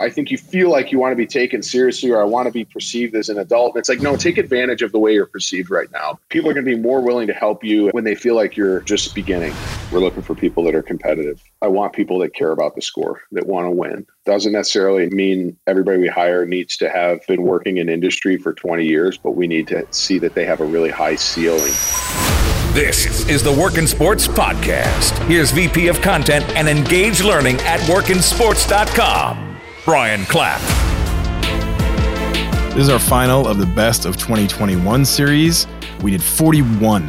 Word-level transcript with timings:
I 0.00 0.08
think 0.10 0.30
you 0.30 0.38
feel 0.38 0.70
like 0.70 0.92
you 0.92 0.98
want 1.00 1.10
to 1.10 1.16
be 1.16 1.26
taken 1.26 1.60
seriously 1.60 2.12
or 2.12 2.20
I 2.20 2.24
want 2.24 2.46
to 2.46 2.52
be 2.52 2.64
perceived 2.64 3.16
as 3.16 3.28
an 3.28 3.38
adult. 3.38 3.74
And 3.74 3.80
it's 3.80 3.88
like, 3.88 4.00
no, 4.00 4.14
take 4.16 4.38
advantage 4.38 4.80
of 4.82 4.92
the 4.92 4.98
way 5.00 5.12
you're 5.12 5.26
perceived 5.26 5.70
right 5.70 5.90
now. 5.90 6.20
People 6.28 6.48
are 6.48 6.54
going 6.54 6.64
to 6.64 6.70
be 6.70 6.80
more 6.80 7.00
willing 7.00 7.26
to 7.26 7.32
help 7.32 7.64
you 7.64 7.88
when 7.88 8.04
they 8.04 8.14
feel 8.14 8.36
like 8.36 8.56
you're 8.56 8.78
just 8.82 9.12
beginning. 9.12 9.52
We're 9.90 9.98
looking 9.98 10.22
for 10.22 10.36
people 10.36 10.62
that 10.64 10.74
are 10.76 10.84
competitive. 10.84 11.42
I 11.62 11.66
want 11.66 11.94
people 11.94 12.20
that 12.20 12.32
care 12.32 12.52
about 12.52 12.76
the 12.76 12.82
score, 12.82 13.22
that 13.32 13.48
want 13.48 13.66
to 13.66 13.72
win. 13.72 14.06
Doesn't 14.24 14.52
necessarily 14.52 15.10
mean 15.10 15.56
everybody 15.66 15.98
we 15.98 16.06
hire 16.06 16.46
needs 16.46 16.76
to 16.76 16.88
have 16.88 17.26
been 17.26 17.42
working 17.42 17.78
in 17.78 17.88
industry 17.88 18.36
for 18.36 18.52
20 18.52 18.84
years, 18.84 19.18
but 19.18 19.32
we 19.32 19.48
need 19.48 19.66
to 19.66 19.84
see 19.90 20.20
that 20.20 20.36
they 20.36 20.44
have 20.44 20.60
a 20.60 20.64
really 20.64 20.90
high 20.90 21.16
ceiling. 21.16 21.72
This 22.72 23.28
is 23.28 23.42
the 23.42 23.52
Work 23.52 23.78
in 23.78 23.88
Sports 23.88 24.28
Podcast. 24.28 25.18
Here's 25.26 25.50
VP 25.50 25.88
of 25.88 26.00
Content 26.00 26.44
and 26.50 26.68
Engage 26.68 27.22
Learning 27.22 27.56
at 27.62 27.80
workinsports.com, 27.80 29.47
Brian 29.88 30.26
Clapp. 30.26 30.60
This 32.74 32.82
is 32.82 32.88
our 32.90 32.98
final 32.98 33.48
of 33.48 33.56
the 33.56 33.64
Best 33.64 34.04
of 34.04 34.18
2021 34.18 35.06
series. 35.06 35.66
We 36.02 36.10
did 36.10 36.22
41 36.22 37.06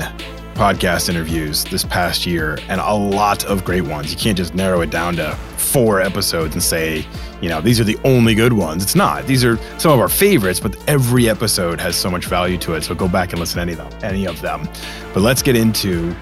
podcast 0.54 1.10
interviews 1.10 1.66
this 1.66 1.84
past 1.84 2.26
year 2.26 2.58
and 2.70 2.80
a 2.80 2.94
lot 2.94 3.44
of 3.44 3.66
great 3.66 3.82
ones. 3.82 4.14
You 4.14 4.18
can't 4.18 4.38
just 4.38 4.56
narrow 4.56 4.80
it 4.80 4.92
down 4.92 5.18
to 5.18 5.36
four 5.58 6.00
episodes 6.00 6.54
and 6.56 6.64
say, 6.64 7.06
you 7.42 7.50
know, 7.50 7.60
these 7.60 7.82
are 7.82 7.84
the 7.84 8.00
only 8.06 8.34
good 8.34 8.54
ones. 8.54 8.82
It's 8.82 8.96
not. 8.96 9.28
These 9.28 9.44
are 9.44 9.58
some 9.78 9.92
of 9.92 10.00
our 10.00 10.08
favorites, 10.08 10.62
but 10.62 10.82
every 10.88 11.28
episode 11.28 11.82
has 11.82 11.98
so 11.98 12.10
much 12.10 12.28
value 12.28 12.58
to 12.60 12.76
it. 12.76 12.86
So 12.86 12.96
go 12.96 13.10
back 13.10 13.32
and 13.32 13.42
listen 13.42 13.58
to 13.58 13.62
any 13.62 13.74
of 13.74 13.78
them. 13.80 14.00
Any 14.02 14.26
of 14.26 14.40
them. 14.40 14.70
But 15.14 15.24
let's 15.24 15.42
get 15.42 15.58
into 15.58 16.16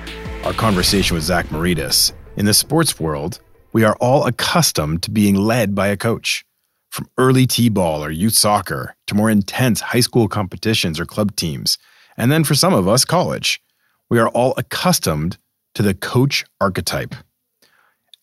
our 0.44 0.54
conversation 0.54 1.14
with 1.14 1.24
Zach 1.24 1.52
Maurides. 1.52 2.14
In 2.36 2.48
the 2.48 2.54
sports 2.56 3.00
world, 3.00 3.42
we 3.74 3.84
are 3.84 3.96
all 3.98 4.26
accustomed 4.26 5.04
to 5.04 5.12
being 5.12 5.36
led 5.36 5.76
by 5.76 5.90
a 5.90 5.96
coach. 5.96 6.47
From 6.98 7.12
early 7.20 7.46
T-ball 7.46 8.04
or 8.04 8.10
youth 8.10 8.34
soccer 8.34 8.96
to 9.06 9.14
more 9.14 9.30
intense 9.30 9.82
high 9.82 10.00
school 10.00 10.28
competitions 10.28 11.00
or 11.00 11.06
club 11.06 11.36
teams, 11.36 11.78
and 12.18 12.32
then 12.32 12.44
for 12.44 12.56
some 12.56 12.74
of 12.74 12.88
us, 12.88 13.06
college 13.06 13.62
we 14.10 14.18
are 14.18 14.30
all 14.30 14.56
accustomed 14.58 15.38
to 15.76 15.84
the 15.84 15.94
coach 15.94 16.44
archetype. 16.60 17.14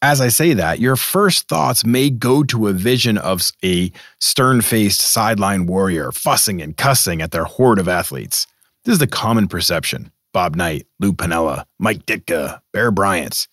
As 0.03 0.20
I 0.20 0.27
say 0.27 0.55
that, 0.55 0.81
your 0.81 0.97
first 0.97 1.47
thoughts 1.47 1.84
may 1.86 2.11
go 2.11 2.42
to 2.42 2.66
a 2.66 2.72
vision 2.72 3.16
of 3.16 3.48
a 3.64 3.92
stern 4.19 4.61
faced 4.61 5.03
sideline 5.03 5.66
warrior 5.66 6.11
fussing 6.11 6.61
and 6.61 6.77
cussing 6.77 7.22
at 7.22 7.31
their 7.31 7.44
horde 7.44 7.78
of 7.78 7.86
athletes. 7.86 8.48
This 8.84 8.94
is 8.94 8.98
the 8.98 9.06
common 9.06 9.47
perception. 9.47 10.11
Bob 10.33 10.56
Knight, 10.56 10.88
Lou 10.98 11.12
Piniella, 11.12 11.64
Mike 11.78 12.06
Ditka, 12.06 12.61
Bear 12.72 12.91
Bryant. 12.91 13.47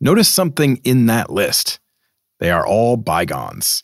Notice 0.00 0.28
something 0.28 0.76
in 0.84 1.06
that 1.06 1.30
list. 1.30 1.80
They 2.38 2.52
are 2.52 2.64
all 2.64 2.96
bygones. 2.96 3.82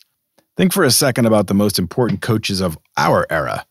Think 0.59 0.73
for 0.73 0.83
a 0.83 0.91
second 0.91 1.25
about 1.25 1.47
the 1.47 1.53
most 1.53 1.79
important 1.79 2.21
coaches 2.21 2.59
of 2.59 2.77
our 2.97 3.25
era 3.29 3.65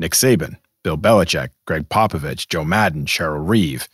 Nick 0.00 0.10
Saban, 0.10 0.56
Bill 0.82 0.98
Belichick, 0.98 1.50
Gregg 1.68 1.88
Popovich, 1.88 2.48
Joe 2.48 2.64
Maddon, 2.64 3.04
Cheryl 3.04 3.48
Reeve. 3.48 3.88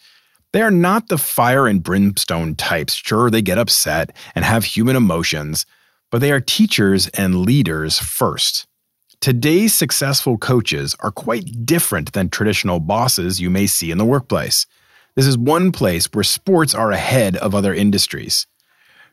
They 0.54 0.62
are 0.62 0.70
not 0.70 1.08
the 1.08 1.18
fire 1.18 1.66
and 1.66 1.82
brimstone 1.82 2.54
types. 2.54 2.94
Sure, 2.94 3.28
they 3.28 3.42
get 3.42 3.58
upset 3.58 4.16
and 4.34 4.46
have 4.46 4.64
human 4.64 4.96
emotions, 4.96 5.66
but 6.10 6.22
they 6.22 6.32
are 6.32 6.40
teachers 6.40 7.08
and 7.08 7.42
leaders 7.42 7.98
first. 7.98 8.66
Today's 9.20 9.74
successful 9.74 10.38
coaches 10.38 10.96
are 11.00 11.12
quite 11.12 11.66
different 11.66 12.14
than 12.14 12.30
traditional 12.30 12.80
bosses 12.80 13.38
you 13.38 13.50
may 13.50 13.66
see 13.66 13.90
in 13.90 13.98
the 13.98 14.06
workplace. 14.06 14.64
This 15.16 15.26
is 15.26 15.36
one 15.36 15.70
place 15.70 16.06
where 16.14 16.24
sports 16.24 16.74
are 16.74 16.92
ahead 16.92 17.36
of 17.36 17.54
other 17.54 17.74
industries. 17.74 18.46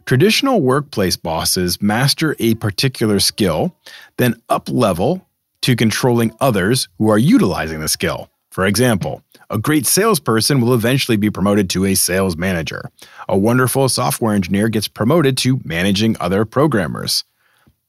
Traditional 0.06 0.62
workplace 0.62 1.18
bosses 1.18 1.82
master 1.82 2.36
a 2.38 2.54
particular 2.56 3.20
skill, 3.20 3.76
then 4.18 4.36
up 4.50 4.70
level 4.70 5.28
to 5.62 5.76
controlling 5.76 6.32
others 6.40 6.88
who 7.00 7.10
are 7.10 7.18
utilizing 7.18 7.80
the 7.80 7.88
skill. 7.88 8.30
For 8.52 8.68
example, 8.68 9.24
a 9.50 9.58
great 9.58 9.88
salesperson 9.88 10.62
will 10.62 10.76
eventually 10.76 11.18
be 11.18 11.32
promoted 11.32 11.72
to 11.72 11.86
a 11.86 11.96
sales 11.96 12.38
manager. 12.38 12.92
A 13.28 13.36
wonderful 13.36 13.90
software 13.90 14.36
engineer 14.36 14.70
gets 14.70 14.88
promoted 14.88 15.38
to 15.40 15.60
managing 15.64 16.16
other 16.20 16.46
programmers. 16.46 17.24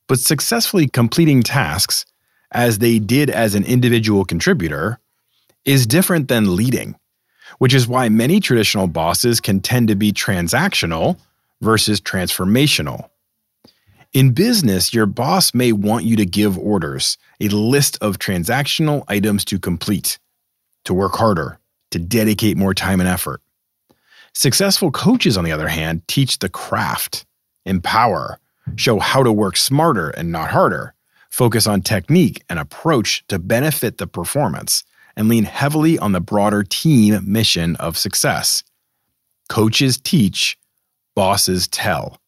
But 0.07 0.19
successfully 0.19 0.89
completing 0.89 1.43
tasks, 1.43 2.07
as 2.51 2.79
they 2.79 2.99
did 2.99 3.29
as 3.29 3.55
an 3.55 3.65
individual 3.65 4.25
contributor, 4.25 4.99
is 5.67 5.87
different 5.87 6.29
than 6.29 6.57
leading, 6.57 6.97
which 7.59 7.75
is 7.75 7.87
why 7.87 8.09
many 8.09 8.41
traditional 8.41 8.87
bosses 8.87 9.39
can 9.39 9.61
tend 9.61 9.89
to 9.89 9.95
be 9.95 10.13
transactional 10.13 11.19
versus 11.61 12.01
transformational. 12.01 13.09
In 14.13 14.33
business, 14.33 14.95
your 14.95 15.07
boss 15.07 15.53
may 15.53 15.73
want 15.73 16.05
you 16.05 16.17
to 16.17 16.25
give 16.25 16.59
orders, 16.59 17.19
a 17.41 17.49
list 17.49 17.99
of 18.01 18.19
transactional 18.19 19.05
items 19.09 19.45
to 19.47 19.59
complete, 19.59 20.19
to 20.85 20.95
work 20.95 21.17
harder, 21.17 21.59
to 21.91 21.99
dedicate 21.99 22.57
more 22.57 22.73
time 22.73 23.01
and 23.01 23.09
effort. 23.09 23.43
Successful 24.33 24.91
coaches, 24.91 25.37
on 25.37 25.45
the 25.45 25.53
other 25.53 25.69
hand, 25.69 26.07
teach 26.09 26.39
the 26.39 26.49
craft, 26.49 27.27
empower, 27.65 28.39
show 28.77 28.99
how 28.99 29.23
to 29.23 29.33
work 29.33 29.57
smarter 29.57 30.11
and 30.11 30.33
not 30.33 30.51
harder, 30.51 30.95
focus 31.31 31.67
on 31.67 31.83
technique 31.83 32.43
and 32.49 32.59
approach 32.59 33.25
to 33.29 33.39
benefit 33.39 33.99
the 33.99 34.07
performance, 34.07 34.85
and 35.17 35.29
lean 35.29 35.45
heavily 35.45 35.99
on 35.99 36.13
the 36.13 36.21
broader 36.21 36.63
team 36.63 37.21
mission 37.31 37.77
of 37.77 37.97
success. 37.97 38.63
Coaches 39.49 39.99
teach, 39.99 40.59
bosses 41.17 41.67
tell. 41.67 42.21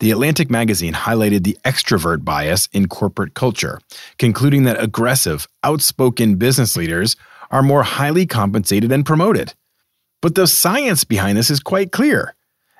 The 0.00 0.10
Atlantic 0.10 0.50
magazine 0.50 0.94
highlighted 0.94 1.44
the 1.44 1.58
extrovert 1.64 2.24
bias 2.24 2.68
in 2.72 2.88
corporate 2.88 3.34
culture, 3.34 3.80
concluding 4.18 4.64
that 4.64 4.82
aggressive, 4.82 5.46
outspoken 5.62 6.36
business 6.36 6.76
leaders 6.76 7.14
are 7.50 7.62
more 7.62 7.82
highly 7.82 8.26
compensated 8.26 8.90
and 8.90 9.04
promoted. 9.04 9.54
But 10.22 10.34
the 10.34 10.46
science 10.46 11.04
behind 11.04 11.38
this 11.38 11.50
is 11.50 11.60
quite 11.60 11.92
clear. 11.92 12.34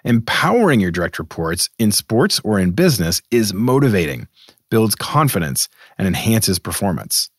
Empowering 0.04 0.80
your 0.80 0.90
direct 0.90 1.18
reports 1.18 1.70
in 1.78 1.92
sports 1.92 2.40
or 2.44 2.58
in 2.58 2.70
business 2.70 3.20
is 3.30 3.52
motivating, 3.52 4.28
builds 4.70 4.94
confidence, 4.94 5.68
and 5.98 6.06
enhances 6.06 6.58
performance. 6.58 7.30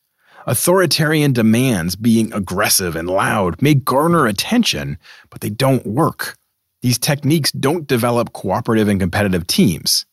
Authoritarian 0.46 1.32
demands, 1.32 1.96
being 1.96 2.32
aggressive 2.32 2.96
and 2.96 3.08
loud, 3.08 3.60
may 3.60 3.74
garner 3.74 4.26
attention, 4.26 4.98
but 5.30 5.40
they 5.40 5.50
don't 5.50 5.86
work. 5.86 6.36
These 6.82 6.98
techniques 6.98 7.52
don't 7.52 7.86
develop 7.86 8.32
cooperative 8.32 8.88
and 8.88 9.00
competitive 9.00 9.46
teams. 9.46 10.06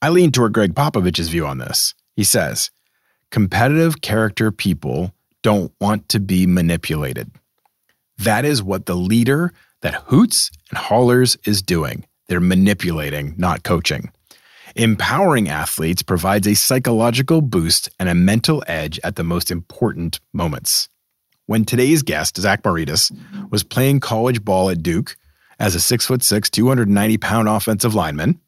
I 0.00 0.08
lean 0.08 0.32
toward 0.32 0.52
Gregg 0.52 0.74
Popovich's 0.74 1.28
view 1.28 1.46
on 1.46 1.58
this. 1.58 1.94
He 2.16 2.24
says, 2.24 2.70
competitive 3.30 4.00
character 4.00 4.50
people 4.50 5.14
don't 5.42 5.72
want 5.80 6.08
to 6.08 6.20
be 6.20 6.46
manipulated. 6.46 7.30
That 8.18 8.44
is 8.44 8.62
what 8.62 8.86
the 8.86 8.96
leader 8.96 9.52
that 9.82 9.94
hoots 10.06 10.50
and 10.70 10.78
hollers 10.78 11.36
is 11.44 11.62
doing. 11.62 12.04
They're 12.28 12.40
manipulating, 12.40 13.34
not 13.36 13.62
coaching. 13.62 14.10
Empowering 14.74 15.48
athletes 15.48 16.02
provides 16.02 16.46
a 16.46 16.54
psychological 16.54 17.42
boost 17.42 17.90
and 17.98 18.08
a 18.08 18.14
mental 18.14 18.64
edge 18.66 18.98
at 19.04 19.16
the 19.16 19.24
most 19.24 19.50
important 19.50 20.18
moments. 20.32 20.88
When 21.46 21.64
today's 21.64 22.02
guest, 22.02 22.38
Zach 22.38 22.64
Maurides, 22.64 23.12
was 23.50 23.64
playing 23.64 24.00
college 24.00 24.44
ball 24.44 24.70
at 24.70 24.82
Duke, 24.82 25.16
as 25.62 25.76
a 25.76 25.80
six 25.80 26.04
foot 26.04 26.22
six, 26.22 26.50
290 26.50 27.16
pound 27.18 27.48
offensive 27.48 27.94
lineman. 27.94 28.38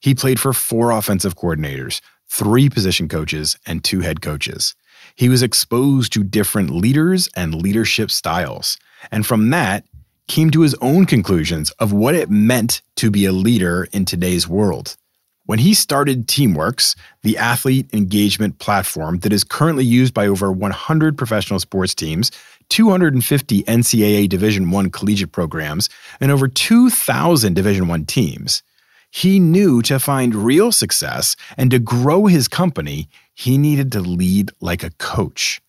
He 0.00 0.14
played 0.14 0.40
for 0.40 0.52
four 0.52 0.90
offensive 0.90 1.36
coordinators, 1.36 2.00
three 2.28 2.68
position 2.68 3.08
coaches, 3.08 3.56
and 3.66 3.84
two 3.84 4.00
head 4.00 4.22
coaches. 4.22 4.74
He 5.14 5.28
was 5.28 5.42
exposed 5.42 6.12
to 6.14 6.24
different 6.24 6.70
leaders 6.70 7.28
and 7.36 7.54
leadership 7.54 8.10
styles. 8.10 8.78
And 9.12 9.24
from 9.24 9.50
that, 9.50 9.84
came 10.28 10.50
to 10.50 10.62
his 10.62 10.74
own 10.80 11.06
conclusions 11.06 11.70
of 11.72 11.92
what 11.92 12.14
it 12.14 12.30
meant 12.30 12.82
to 12.96 13.10
be 13.10 13.26
a 13.26 13.32
leader 13.32 13.86
in 13.92 14.04
today's 14.04 14.48
world. 14.48 14.96
When 15.44 15.60
he 15.60 15.74
started 15.74 16.26
Teamworks, 16.26 16.96
the 17.22 17.38
athlete 17.38 17.88
engagement 17.92 18.58
platform 18.58 19.20
that 19.20 19.32
is 19.32 19.44
currently 19.44 19.84
used 19.84 20.12
by 20.12 20.26
over 20.26 20.50
100 20.50 21.16
professional 21.16 21.60
sports 21.60 21.94
teams 21.94 22.32
250 22.68 23.62
NCAA 23.64 24.28
Division 24.28 24.70
1 24.70 24.90
collegiate 24.90 25.32
programs 25.32 25.88
and 26.20 26.30
over 26.30 26.48
2,000 26.48 27.54
Division 27.54 27.88
1 27.88 28.04
teams. 28.04 28.62
He 29.10 29.40
knew 29.40 29.82
to 29.82 29.98
find 29.98 30.34
real 30.34 30.72
success 30.72 31.36
and 31.56 31.70
to 31.70 31.78
grow 31.78 32.26
his 32.26 32.48
company, 32.48 33.08
he 33.32 33.56
needed 33.56 33.92
to 33.92 34.00
lead 34.00 34.50
like 34.60 34.82
a 34.82 34.90
coach, 34.98 35.60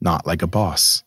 not 0.00 0.26
like 0.26 0.42
a 0.42 0.46
boss. 0.46 1.02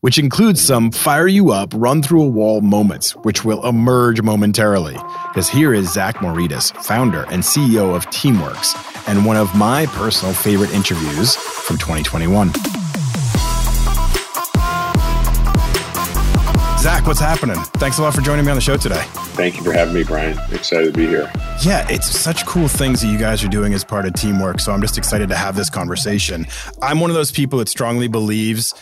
Which 0.00 0.18
includes 0.18 0.64
some 0.64 0.90
fire 0.90 1.28
you 1.28 1.50
up, 1.50 1.74
run 1.74 2.02
through 2.02 2.22
a 2.22 2.28
wall 2.28 2.62
moments, 2.62 3.14
which 3.16 3.44
will 3.44 3.66
emerge 3.66 4.22
momentarily. 4.22 4.96
Because 5.28 5.50
here 5.50 5.74
is 5.74 5.92
Zach 5.92 6.22
Maurides, 6.22 6.70
founder 6.70 7.24
and 7.30 7.42
CEO 7.42 7.94
of 7.94 8.06
Teamworks, 8.06 8.74
and 9.06 9.26
one 9.26 9.36
of 9.36 9.54
my 9.54 9.84
personal 9.86 10.32
favorite 10.32 10.72
interviews 10.72 11.36
from 11.36 11.76
2021. 11.76 12.50
Zach, 16.80 17.06
what's 17.06 17.20
happening? 17.20 17.56
Thanks 17.74 17.98
a 17.98 18.02
lot 18.02 18.14
for 18.14 18.22
joining 18.22 18.46
me 18.46 18.50
on 18.50 18.56
the 18.56 18.62
show 18.62 18.78
today. 18.78 19.02
Thank 19.36 19.58
you 19.58 19.62
for 19.62 19.70
having 19.70 19.92
me, 19.92 20.02
Brian. 20.02 20.38
Excited 20.50 20.94
to 20.94 20.98
be 20.98 21.06
here. 21.06 21.30
Yeah, 21.62 21.86
it's 21.90 22.06
such 22.06 22.46
cool 22.46 22.68
things 22.68 23.02
that 23.02 23.08
you 23.08 23.18
guys 23.18 23.44
are 23.44 23.48
doing 23.48 23.74
as 23.74 23.84
part 23.84 24.06
of 24.06 24.14
teamwork. 24.14 24.60
So 24.60 24.72
I'm 24.72 24.80
just 24.80 24.96
excited 24.96 25.28
to 25.28 25.36
have 25.36 25.56
this 25.56 25.68
conversation. 25.68 26.46
I'm 26.80 26.98
one 26.98 27.10
of 27.10 27.16
those 27.16 27.32
people 27.32 27.58
that 27.58 27.68
strongly 27.68 28.08
believes 28.08 28.72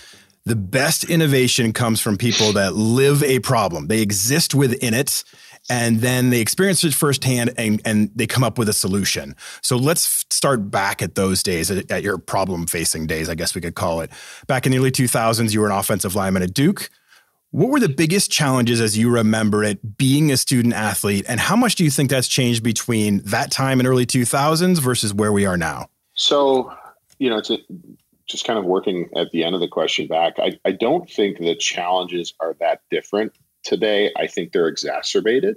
the 0.44 0.54
best 0.54 1.10
innovation 1.10 1.72
comes 1.72 2.00
from 2.00 2.16
people 2.16 2.52
that 2.52 2.74
live 2.76 3.24
a 3.24 3.40
problem, 3.40 3.88
they 3.88 4.00
exist 4.00 4.54
within 4.54 4.94
it 4.94 5.24
and 5.68 6.00
then 6.00 6.30
they 6.30 6.40
experience 6.40 6.84
it 6.84 6.94
firsthand 6.94 7.52
and, 7.58 7.82
and 7.84 8.10
they 8.14 8.28
come 8.28 8.44
up 8.44 8.58
with 8.58 8.68
a 8.68 8.72
solution. 8.72 9.34
So 9.60 9.76
let's 9.76 10.24
start 10.30 10.70
back 10.70 11.02
at 11.02 11.16
those 11.16 11.42
days, 11.42 11.68
at, 11.70 11.90
at 11.90 12.04
your 12.04 12.16
problem 12.16 12.66
facing 12.68 13.08
days, 13.08 13.28
I 13.28 13.34
guess 13.34 13.56
we 13.56 13.60
could 13.60 13.74
call 13.74 14.00
it. 14.00 14.10
Back 14.46 14.66
in 14.66 14.72
the 14.72 14.78
early 14.78 14.92
2000s, 14.92 15.52
you 15.52 15.60
were 15.60 15.66
an 15.66 15.72
offensive 15.72 16.14
lineman 16.14 16.44
at 16.44 16.54
Duke. 16.54 16.88
What 17.50 17.70
were 17.70 17.80
the 17.80 17.88
biggest 17.88 18.30
challenges 18.30 18.78
as 18.78 18.98
you 18.98 19.08
remember 19.10 19.64
it 19.64 19.96
being 19.96 20.30
a 20.30 20.36
student 20.36 20.74
athlete? 20.74 21.24
And 21.26 21.40
how 21.40 21.56
much 21.56 21.76
do 21.76 21.84
you 21.84 21.90
think 21.90 22.10
that's 22.10 22.28
changed 22.28 22.62
between 22.62 23.20
that 23.20 23.50
time 23.50 23.80
in 23.80 23.86
early 23.86 24.04
2000s 24.04 24.78
versus 24.80 25.14
where 25.14 25.32
we 25.32 25.46
are 25.46 25.56
now? 25.56 25.88
So, 26.12 26.70
you 27.18 27.30
know, 27.30 27.38
it's 27.38 27.50
just 28.26 28.44
kind 28.44 28.58
of 28.58 28.66
working 28.66 29.08
at 29.16 29.30
the 29.30 29.44
end 29.44 29.54
of 29.54 29.62
the 29.62 29.68
question 29.68 30.06
back. 30.06 30.34
I, 30.38 30.58
I 30.66 30.72
don't 30.72 31.08
think 31.10 31.38
the 31.38 31.56
challenges 31.56 32.34
are 32.38 32.54
that 32.60 32.82
different 32.90 33.32
today. 33.62 34.12
I 34.14 34.26
think 34.26 34.52
they're 34.52 34.68
exacerbated. 34.68 35.56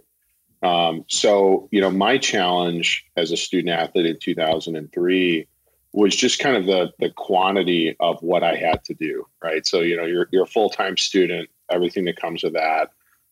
Um, 0.64 1.04
so, 1.10 1.68
you 1.72 1.82
know, 1.82 1.92
my 1.92 2.18
challenge 2.18 3.06
as 3.18 3.32
a 3.32 3.38
student 3.38 3.78
athlete 3.78 4.06
in 4.06 4.18
2003 4.18 5.48
was 5.94 6.16
just 6.16 6.40
kind 6.40 6.56
of 6.56 6.66
the 6.66 6.94
the 7.00 7.10
quantity 7.10 7.98
of 8.00 8.22
what 8.22 8.44
I 8.44 8.56
had 8.56 8.84
to 8.86 8.94
do, 8.94 9.26
right? 9.44 9.66
So, 9.66 9.82
you 9.82 9.98
know, 9.98 10.06
you're 10.06 10.30
you're 10.32 10.44
a 10.44 10.48
full 10.48 10.70
time 10.70 10.96
student, 10.96 11.50
everything 11.74 12.06
that 12.06 12.18
comes 12.18 12.44
with 12.44 12.54
that, 12.54 12.90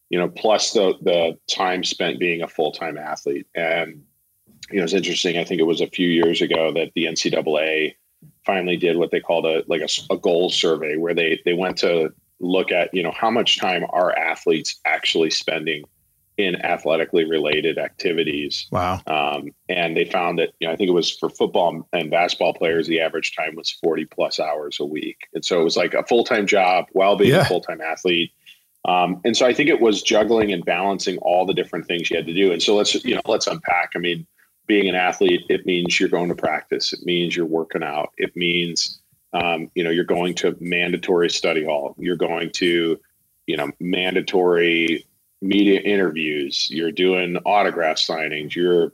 you 0.10 0.18
know, 0.18 0.30
plus 0.30 0.74
the 0.74 0.94
the 1.02 1.38
time 1.48 1.84
spent 1.84 2.20
being 2.20 2.42
a 2.42 2.48
full 2.48 2.72
time 2.72 2.98
athlete. 2.98 3.48
And 3.56 4.04
you 4.72 4.78
know, 4.78 4.84
it's 4.84 4.94
interesting. 4.94 5.38
I 5.38 5.44
think 5.44 5.60
it 5.60 5.66
was 5.66 5.82
a 5.82 5.88
few 5.88 6.10
years 6.10 6.42
ago 6.42 6.72
that 6.74 6.92
the 6.96 7.06
NCAA 7.06 7.96
finally 8.46 8.78
did 8.78 8.98
what 8.98 9.12
they 9.12 9.20
called 9.20 9.46
a 9.46 9.64
like 9.68 9.82
a, 9.82 10.14
a 10.14 10.18
goals 10.18 10.56
survey, 10.56 10.98
where 10.98 11.14
they 11.14 11.40
they 11.46 11.54
went 11.54 11.78
to 11.78 12.14
look 12.40 12.72
at 12.72 12.94
you 12.94 13.04
know 13.04 13.12
how 13.12 13.30
much 13.30 13.60
time 13.60 13.86
are 13.90 14.18
athletes 14.18 14.80
actually 14.86 15.30
spending 15.30 15.84
in 16.40 16.56
athletically 16.64 17.26
related 17.26 17.78
activities. 17.78 18.68
Wow. 18.72 19.02
Um, 19.08 19.50
and 19.68 19.98
they 19.98 20.06
found 20.06 20.40
that, 20.40 20.54
you 20.62 20.68
know, 20.68 20.74
I 20.74 20.78
think 20.78 20.88
it 20.88 20.94
was 20.94 21.12
for 21.12 21.30
football 21.30 21.86
and 21.92 22.10
basketball 22.10 22.54
players, 22.54 22.88
the 22.88 23.02
average 23.02 23.36
time 23.36 23.58
was 23.58 23.70
40 23.84 24.06
plus 24.06 24.40
hours 24.40 24.80
a 24.80 24.86
week. 24.86 25.28
And 25.34 25.44
so 25.44 25.60
it 25.60 25.66
was 25.66 25.76
like 25.76 25.94
a 25.94 26.06
full 26.06 26.24
time 26.24 26.48
job 26.48 26.86
while 26.94 27.18
being 27.18 27.32
yeah. 27.32 27.42
a 27.42 27.46
full 27.46 27.60
time 27.60 27.82
athlete. 27.82 28.32
Um, 28.86 29.20
and 29.26 29.36
so 29.36 29.46
I 29.46 29.54
think 29.54 29.70
it 29.70 29.82
was 29.82 30.02
juggling 30.02 30.54
and 30.54 30.64
balancing 30.64 31.18
all 31.18 31.46
the 31.46 31.54
different 31.54 31.88
things 31.88 32.10
you 32.10 32.16
had 32.16 32.26
to 32.28 32.34
do. 32.34 32.54
And 32.54 32.64
so 32.64 32.74
let's, 32.74 32.96
you 33.04 33.16
know, 33.16 33.22
let's 33.26 33.46
unpack. 33.46 33.92
I 33.94 34.00
mean, 34.00 34.26
being 34.66 34.88
an 34.88 34.96
athlete, 34.96 35.42
it 35.50 35.66
means 35.66 36.00
you're 36.00 36.08
going 36.08 36.30
to 36.30 36.36
practice, 36.36 36.94
it 36.94 37.06
means 37.06 37.36
you're 37.36 37.46
working 37.46 37.84
out, 37.84 38.12
it 38.18 38.34
means, 38.38 39.02
um, 39.34 39.70
you 39.76 39.84
know, 39.84 39.90
you're 39.90 40.06
going 40.06 40.36
to 40.36 40.56
mandatory 40.62 41.30
study 41.30 41.66
hall, 41.66 41.96
you're 41.98 42.16
going 42.16 42.52
to, 42.52 42.98
you 43.48 43.58
know, 43.58 43.70
mandatory 43.82 45.06
media 45.42 45.80
interviews, 45.80 46.68
you're 46.70 46.92
doing 46.92 47.38
autograph 47.46 47.98
signings, 47.98 48.56
you're 48.56 48.92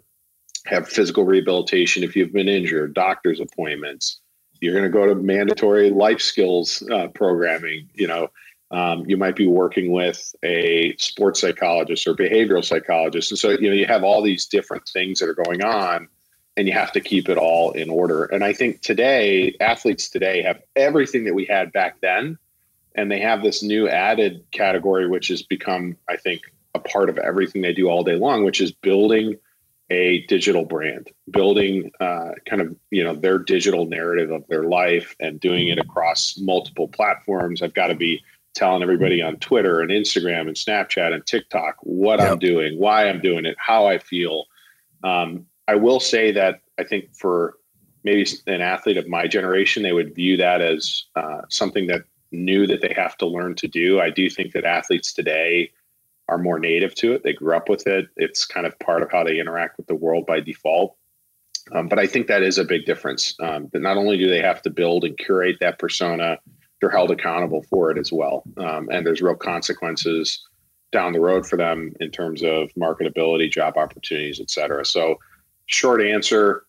have 0.65 0.87
physical 0.87 1.25
rehabilitation 1.25 2.03
if 2.03 2.15
you've 2.15 2.33
been 2.33 2.49
injured, 2.49 2.93
doctor's 2.93 3.39
appointments. 3.39 4.19
You're 4.61 4.73
going 4.73 4.85
to 4.85 4.89
go 4.89 5.05
to 5.05 5.15
mandatory 5.15 5.89
life 5.91 6.21
skills 6.21 6.83
uh, 6.91 7.07
programming. 7.09 7.89
You 7.93 8.07
know, 8.07 8.29
um, 8.71 9.03
you 9.07 9.17
might 9.17 9.35
be 9.35 9.47
working 9.47 9.91
with 9.91 10.33
a 10.43 10.95
sports 10.97 11.41
psychologist 11.41 12.07
or 12.07 12.15
behavioral 12.15 12.65
psychologist, 12.65 13.31
and 13.31 13.37
so 13.37 13.51
you 13.51 13.69
know 13.69 13.75
you 13.75 13.85
have 13.85 14.03
all 14.03 14.23
these 14.23 14.45
different 14.45 14.87
things 14.87 15.19
that 15.19 15.29
are 15.29 15.35
going 15.35 15.63
on, 15.63 16.07
and 16.57 16.67
you 16.67 16.73
have 16.73 16.91
to 16.93 17.01
keep 17.01 17.29
it 17.29 17.37
all 17.37 17.71
in 17.73 17.89
order. 17.89 18.25
And 18.25 18.43
I 18.43 18.53
think 18.53 18.81
today, 18.81 19.55
athletes 19.59 20.09
today 20.09 20.41
have 20.41 20.61
everything 20.75 21.25
that 21.25 21.35
we 21.35 21.45
had 21.45 21.71
back 21.73 22.01
then, 22.01 22.39
and 22.95 23.11
they 23.11 23.19
have 23.19 23.43
this 23.43 23.61
new 23.61 23.87
added 23.87 24.43
category 24.51 25.07
which 25.07 25.27
has 25.27 25.43
become 25.43 25.95
i 26.09 26.17
think 26.17 26.41
a 26.73 26.79
part 26.79 27.09
of 27.09 27.17
everything 27.17 27.61
they 27.61 27.73
do 27.73 27.87
all 27.87 28.03
day 28.03 28.15
long 28.15 28.43
which 28.43 28.59
is 28.59 28.71
building 28.71 29.35
a 29.91 30.25
digital 30.27 30.65
brand 30.65 31.11
building 31.29 31.91
uh, 31.99 32.31
kind 32.49 32.61
of 32.61 32.75
you 32.89 33.03
know 33.03 33.13
their 33.13 33.37
digital 33.37 33.85
narrative 33.85 34.31
of 34.31 34.45
their 34.47 34.63
life 34.63 35.15
and 35.19 35.39
doing 35.39 35.67
it 35.67 35.77
across 35.77 36.37
multiple 36.39 36.87
platforms 36.87 37.61
i've 37.61 37.73
got 37.73 37.87
to 37.87 37.95
be 37.95 38.21
telling 38.55 38.81
everybody 38.81 39.21
on 39.21 39.35
twitter 39.37 39.81
and 39.81 39.91
instagram 39.91 40.41
and 40.47 40.55
snapchat 40.55 41.13
and 41.13 41.25
tiktok 41.25 41.75
what 41.81 42.19
yep. 42.19 42.31
i'm 42.31 42.39
doing 42.39 42.79
why 42.79 43.07
i'm 43.07 43.21
doing 43.21 43.45
it 43.45 43.55
how 43.59 43.85
i 43.85 43.99
feel 43.99 44.45
um, 45.03 45.45
i 45.67 45.75
will 45.75 45.99
say 45.99 46.31
that 46.31 46.61
i 46.79 46.83
think 46.83 47.13
for 47.13 47.57
maybe 48.03 48.25
an 48.47 48.61
athlete 48.61 48.97
of 48.97 49.07
my 49.07 49.27
generation 49.27 49.83
they 49.83 49.93
would 49.93 50.15
view 50.15 50.35
that 50.37 50.61
as 50.61 51.05
uh, 51.15 51.41
something 51.49 51.85
that 51.85 52.01
new 52.43 52.67
that 52.67 52.81
they 52.81 52.93
have 52.95 53.17
to 53.17 53.25
learn 53.25 53.55
to 53.55 53.67
do. 53.67 53.99
I 53.99 54.09
do 54.09 54.29
think 54.29 54.53
that 54.53 54.65
athletes 54.65 55.13
today 55.13 55.71
are 56.27 56.37
more 56.37 56.59
native 56.59 56.95
to 56.95 57.13
it. 57.13 57.23
They 57.23 57.33
grew 57.33 57.55
up 57.55 57.69
with 57.69 57.87
it. 57.87 58.07
It's 58.17 58.45
kind 58.45 58.65
of 58.65 58.77
part 58.79 59.03
of 59.03 59.11
how 59.11 59.23
they 59.23 59.39
interact 59.39 59.77
with 59.77 59.87
the 59.87 59.95
world 59.95 60.25
by 60.25 60.39
default. 60.39 60.95
Um, 61.71 61.87
but 61.87 61.99
I 61.99 62.07
think 62.07 62.27
that 62.27 62.43
is 62.43 62.57
a 62.57 62.63
big 62.63 62.85
difference. 62.85 63.35
Um, 63.39 63.69
that 63.73 63.81
not 63.81 63.97
only 63.97 64.17
do 64.17 64.29
they 64.29 64.41
have 64.41 64.61
to 64.63 64.69
build 64.69 65.03
and 65.03 65.17
curate 65.17 65.57
that 65.61 65.79
persona, 65.79 66.39
they're 66.79 66.89
held 66.89 67.11
accountable 67.11 67.63
for 67.69 67.91
it 67.91 67.97
as 67.97 68.11
well. 68.11 68.43
Um, 68.57 68.89
and 68.91 69.05
there's 69.05 69.21
real 69.21 69.35
consequences 69.35 70.43
down 70.91 71.13
the 71.13 71.19
road 71.19 71.45
for 71.45 71.57
them 71.57 71.93
in 71.99 72.11
terms 72.11 72.43
of 72.43 72.69
marketability, 72.77 73.51
job 73.51 73.77
opportunities, 73.77 74.39
et 74.39 74.49
cetera. 74.49 74.85
So, 74.85 75.19
short 75.67 76.01
answer 76.01 76.65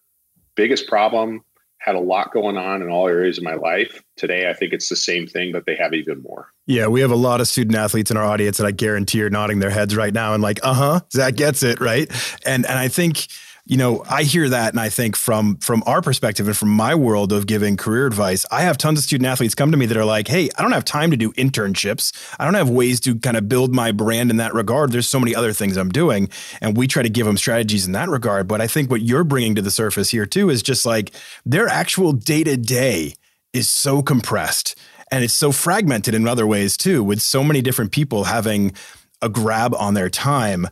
biggest 0.55 0.89
problem 0.89 1.45
had 1.79 1.95
a 1.95 2.01
lot 2.01 2.33
going 2.33 2.57
on 2.57 2.83
in 2.83 2.91
all 2.91 3.09
areas 3.09 3.39
of 3.39 3.45
my 3.45 3.55
life. 3.55 4.03
Today, 4.17 4.49
I 4.51 4.55
think 4.55 4.73
it's 4.73 4.89
the 4.89 4.97
same 4.97 5.27
thing, 5.27 5.53
but 5.53 5.67
they 5.67 5.77
have 5.77 5.93
even 5.93 6.23
more. 6.23 6.51
Yeah, 6.67 6.89
we 6.89 7.01
have 7.01 7.11
a 7.11 7.17
lot 7.17 7.41
of 7.41 7.47
student 7.47 7.77
athletes 7.77 8.11
in 8.11 8.17
our 8.17 8.25
audience 8.25 8.57
that 8.59 8.67
I 8.67 8.73
guarantee 8.73 9.23
are 9.23 9.31
nodding 9.31 9.61
their 9.61 9.71
heads 9.71 9.95
right 9.95 10.13
now 10.13 10.35
and 10.35 10.43
like, 10.43 10.59
uh 10.63 10.75
huh, 10.75 11.01
Zach 11.13 11.37
gets 11.37 11.63
it, 11.63 11.81
right? 11.81 12.11
And 12.45 12.67
and 12.67 12.79
I 12.79 12.89
think 12.89 13.29
you 13.69 13.77
know, 13.77 14.05
I 14.09 14.23
hear 14.23 14.49
that 14.49 14.73
and 14.73 14.81
I 14.81 14.89
think 14.89 15.17
from 15.17 15.57
from 15.57 15.83
our 15.87 16.01
perspective 16.01 16.47
and 16.47 16.57
from 16.57 16.69
my 16.69 16.95
world 16.95 17.33
of 17.33 17.49
giving 17.49 17.77
career 17.77 18.07
advice, 18.07 18.47
I 18.53 18.63
have 18.63 18.79
tons 18.79 19.01
of 19.01 19.05
student 19.05 19.27
athletes 19.27 19.57
come 19.57 19.73
to 19.73 19.77
me 19.77 19.87
that 19.87 19.97
are 19.97 20.05
like, 20.05 20.29
"Hey, 20.29 20.49
I 20.57 20.63
don't 20.63 20.71
have 20.71 20.85
time 20.85 21.11
to 21.11 21.17
do 21.17 21.33
internships. 21.33 22.13
I 22.39 22.45
don't 22.45 22.55
have 22.55 22.71
ways 22.71 23.01
to 23.01 23.17
kind 23.17 23.37
of 23.37 23.49
build 23.49 23.75
my 23.75 23.91
brand 23.91 24.31
in 24.31 24.37
that 24.37 24.55
regard. 24.55 24.93
There's 24.93 25.09
so 25.09 25.19
many 25.19 25.35
other 25.35 25.53
things 25.53 25.77
I'm 25.77 25.91
doing." 25.91 26.29
And 26.61 26.77
we 26.77 26.87
try 26.87 27.03
to 27.03 27.09
give 27.09 27.27
them 27.27 27.37
strategies 27.37 27.87
in 27.87 27.93
that 27.93 28.09
regard, 28.09 28.47
but 28.47 28.61
I 28.61 28.69
think 28.69 28.89
what 28.89 29.03
you're 29.03 29.25
bringing 29.25 29.57
to 29.57 29.63
the 29.63 29.73
surface 29.73 30.11
here 30.11 30.27
too 30.27 30.49
is 30.49 30.63
just 30.63 30.87
like 30.87 31.11
their 31.45 31.67
actual 31.67 32.13
day-to-day 32.13 33.15
is 33.53 33.69
so 33.69 34.01
compressed 34.01 34.77
and 35.11 35.25
it's 35.25 35.35
so 35.35 35.51
fragmented 35.51 36.15
in 36.15 36.29
other 36.29 36.47
ways 36.47 36.77
too 36.77 37.03
with 37.03 37.21
so 37.21 37.43
many 37.43 37.63
different 37.63 37.91
people 37.91 38.25
having 38.25 38.73
a 39.23 39.29
grab 39.29 39.75
on 39.75 39.95
their 39.95 40.11
time 40.11 40.69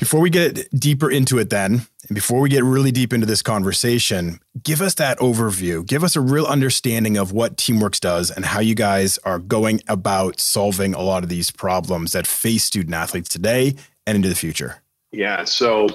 before 0.00 0.20
we 0.20 0.30
get 0.30 0.68
deeper 0.72 1.10
into 1.10 1.38
it, 1.38 1.50
then, 1.50 1.82
and 2.08 2.14
before 2.14 2.40
we 2.40 2.48
get 2.48 2.64
really 2.64 2.90
deep 2.90 3.12
into 3.12 3.26
this 3.26 3.42
conversation, 3.42 4.40
give 4.62 4.80
us 4.80 4.94
that 4.94 5.18
overview. 5.18 5.86
Give 5.86 6.02
us 6.02 6.16
a 6.16 6.22
real 6.22 6.46
understanding 6.46 7.18
of 7.18 7.32
what 7.32 7.58
Teamworks 7.58 8.00
does 8.00 8.30
and 8.30 8.46
how 8.46 8.60
you 8.60 8.74
guys 8.74 9.18
are 9.18 9.38
going 9.38 9.82
about 9.86 10.40
solving 10.40 10.94
a 10.94 11.02
lot 11.02 11.22
of 11.22 11.28
these 11.28 11.50
problems 11.50 12.12
that 12.12 12.26
face 12.26 12.64
student 12.64 12.94
athletes 12.94 13.28
today 13.28 13.74
and 14.06 14.16
into 14.16 14.30
the 14.30 14.34
future. 14.34 14.82
Yeah. 15.12 15.44
So 15.44 15.88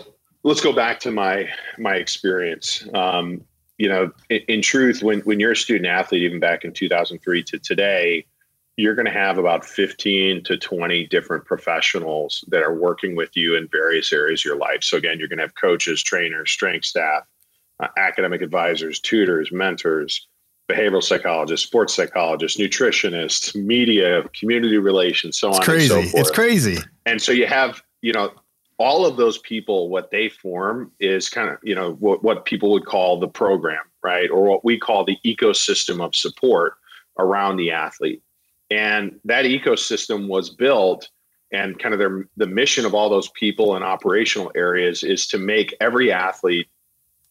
let's 0.43 0.61
go 0.61 0.71
back 0.71 0.99
to 1.01 1.11
my 1.11 1.49
my 1.79 1.95
experience. 1.95 2.87
Um, 2.93 3.43
you 3.79 3.89
know, 3.89 4.11
in, 4.29 4.41
in 4.47 4.61
truth, 4.61 5.01
when 5.01 5.21
when 5.21 5.39
you're 5.39 5.53
a 5.53 5.57
student 5.57 5.87
athlete, 5.87 6.21
even 6.21 6.39
back 6.39 6.63
in 6.63 6.73
2003 6.73 7.43
to 7.43 7.57
today, 7.57 8.25
you're 8.77 8.95
going 8.95 9.05
to 9.05 9.11
have 9.11 9.37
about 9.37 9.65
15 9.65 10.43
to 10.43 10.57
20 10.57 11.07
different 11.07 11.45
professionals 11.45 12.43
that 12.49 12.61
are 12.61 12.73
working 12.73 13.15
with 13.15 13.35
you 13.35 13.55
in 13.55 13.69
various 13.71 14.11
areas 14.11 14.41
of 14.41 14.45
your 14.45 14.57
life. 14.57 14.83
So, 14.83 14.97
again, 14.97 15.17
you're 15.17 15.29
going 15.29 15.37
to 15.37 15.45
have 15.45 15.55
coaches, 15.55 16.03
trainers, 16.03 16.51
strength 16.51 16.85
staff, 16.85 17.23
uh, 17.79 17.87
academic 17.97 18.41
advisors, 18.41 18.99
tutors, 18.99 19.51
mentors, 19.51 20.27
behavioral 20.69 21.03
psychologists, 21.03 21.65
sports 21.65 21.93
psychologists, 21.93 22.59
nutritionists, 22.59 23.55
media, 23.55 24.23
community 24.37 24.77
relations, 24.77 25.37
so 25.37 25.49
it's 25.49 25.59
on 25.59 25.65
crazy. 25.65 25.93
and 25.93 26.05
so 26.05 26.11
forth. 26.11 26.21
It's 26.21 26.31
crazy. 26.31 26.77
And 27.05 27.21
so 27.21 27.31
you 27.31 27.47
have, 27.47 27.81
you 28.01 28.11
know, 28.13 28.31
all 28.77 29.05
of 29.05 29.15
those 29.15 29.37
people, 29.37 29.89
what 29.89 30.11
they 30.11 30.27
form 30.27 30.91
is 30.99 31.29
kind 31.29 31.49
of, 31.49 31.57
you 31.63 31.75
know, 31.75 31.93
what, 31.93 32.23
what 32.23 32.45
people 32.45 32.71
would 32.71 32.85
call 32.85 33.19
the 33.19 33.27
program, 33.27 33.83
right? 34.03 34.29
Or 34.29 34.43
what 34.43 34.65
we 34.65 34.77
call 34.77 35.05
the 35.05 35.17
ecosystem 35.25 36.03
of 36.03 36.13
support 36.13 36.73
around 37.17 37.57
the 37.57 37.71
athlete. 37.71 38.21
And 38.69 39.19
that 39.25 39.45
ecosystem 39.45 40.27
was 40.27 40.49
built 40.49 41.09
and 41.51 41.77
kind 41.77 41.93
of 41.93 41.99
their 41.99 42.27
the 42.37 42.47
mission 42.47 42.85
of 42.85 42.95
all 42.95 43.09
those 43.09 43.29
people 43.29 43.75
and 43.75 43.83
operational 43.83 44.51
areas 44.55 45.03
is 45.03 45.27
to 45.27 45.37
make 45.37 45.75
every 45.79 46.11
athlete 46.11 46.67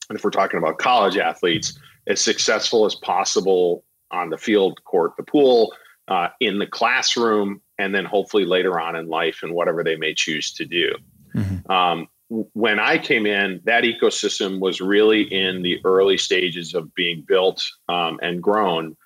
and 0.09 0.17
if 0.17 0.25
we're 0.25 0.31
talking 0.31 0.59
about 0.59 0.79
college 0.79 1.17
athletes 1.17 1.79
as 2.07 2.21
successful 2.21 2.85
as 2.85 2.95
possible 2.95 3.85
on 4.11 4.31
the 4.31 4.39
field 4.39 4.83
court 4.85 5.13
the 5.17 5.23
pool 5.23 5.73
uh, 6.09 6.29
in 6.41 6.59
the 6.59 6.67
classroom, 6.67 7.61
and 7.79 7.95
then 7.95 8.05
hopefully 8.05 8.45
later 8.45 8.79
on 8.79 8.97
in 8.97 9.09
life 9.09 9.41
and 9.43 9.53
whatever 9.53 9.83
they 9.83 9.97
may 9.97 10.15
choose 10.15 10.53
to 10.53 10.65
do. 10.65 10.95
Mm-hmm. 11.35 11.71
Um, 11.71 12.09
when 12.29 12.79
I 12.79 12.99
came 12.99 13.27
in, 13.27 13.61
that 13.65 13.85
ecosystem 13.85 14.61
was 14.61 14.81
really 14.81 15.23
in 15.23 15.63
the 15.63 15.81
early 15.85 16.17
stages 16.17 16.75
of 16.75 16.95
being 16.95 17.23
built 17.27 17.65
um, 17.89 18.19
and 18.23 18.43
grown. 18.43 18.97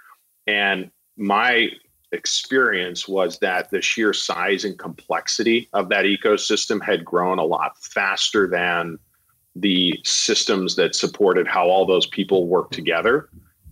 And 0.47 0.91
my 1.17 1.71
experience 2.13 3.07
was 3.07 3.39
that 3.39 3.71
the 3.71 3.83
sheer 3.83 4.13
size 4.13 4.65
and 4.65 4.79
complexity 4.79 5.69
of 5.73 5.89
that 5.91 6.05
ecosystem 6.05 6.83
had 6.83 7.05
grown 7.05 7.39
a 7.39 7.45
lot 7.45 7.77
faster 7.79 8.49
than 8.49 8.99
the 9.55 10.01
systems 10.05 10.77
that 10.77 10.95
supported 10.95 11.47
how 11.47 11.69
all 11.69 11.85
those 11.85 12.07
people 12.07 12.47
work 12.47 12.71
together 12.71 13.29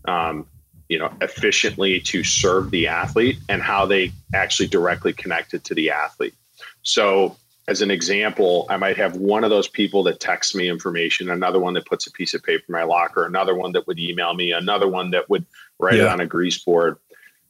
um, 0.07 0.47
you 0.89 0.99
know 0.99 1.11
efficiently 1.21 2.01
to 2.01 2.23
serve 2.23 2.71
the 2.71 2.87
athlete 2.87 3.39
and 3.49 3.63
how 3.63 3.87
they 3.87 4.13
actually 4.35 4.69
directly 4.69 5.13
connected 5.13 5.65
to 5.65 5.75
the 5.75 5.91
athlete 5.91 6.35
so 6.83 7.37
as 7.69 7.83
an 7.83 7.91
example 7.91 8.67
i 8.69 8.77
might 8.77 8.97
have 8.97 9.17
one 9.17 9.45
of 9.45 9.51
those 9.51 9.69
people 9.69 10.03
that 10.03 10.21
texts 10.21 10.55
me 10.55 10.69
information 10.69 11.31
another 11.31 11.59
one 11.59 11.75
that 11.75 11.87
puts 11.87 12.07
a 12.07 12.13
piece 12.13 12.35
of 12.35 12.43
paper 12.43 12.65
in 12.69 12.73
my 12.73 12.85
locker 12.85 13.25
another 13.25 13.55
one 13.55 13.73
that 13.73 13.87
would 13.87 13.99
email 13.99 14.35
me 14.35 14.53
another 14.53 14.89
one 14.89 15.11
that 15.11 15.29
would 15.31 15.45
write 15.79 15.95
yeah. 15.95 16.05
it 16.05 16.09
on 16.09 16.21
a 16.21 16.27
grease 16.27 16.59
board 16.59 16.99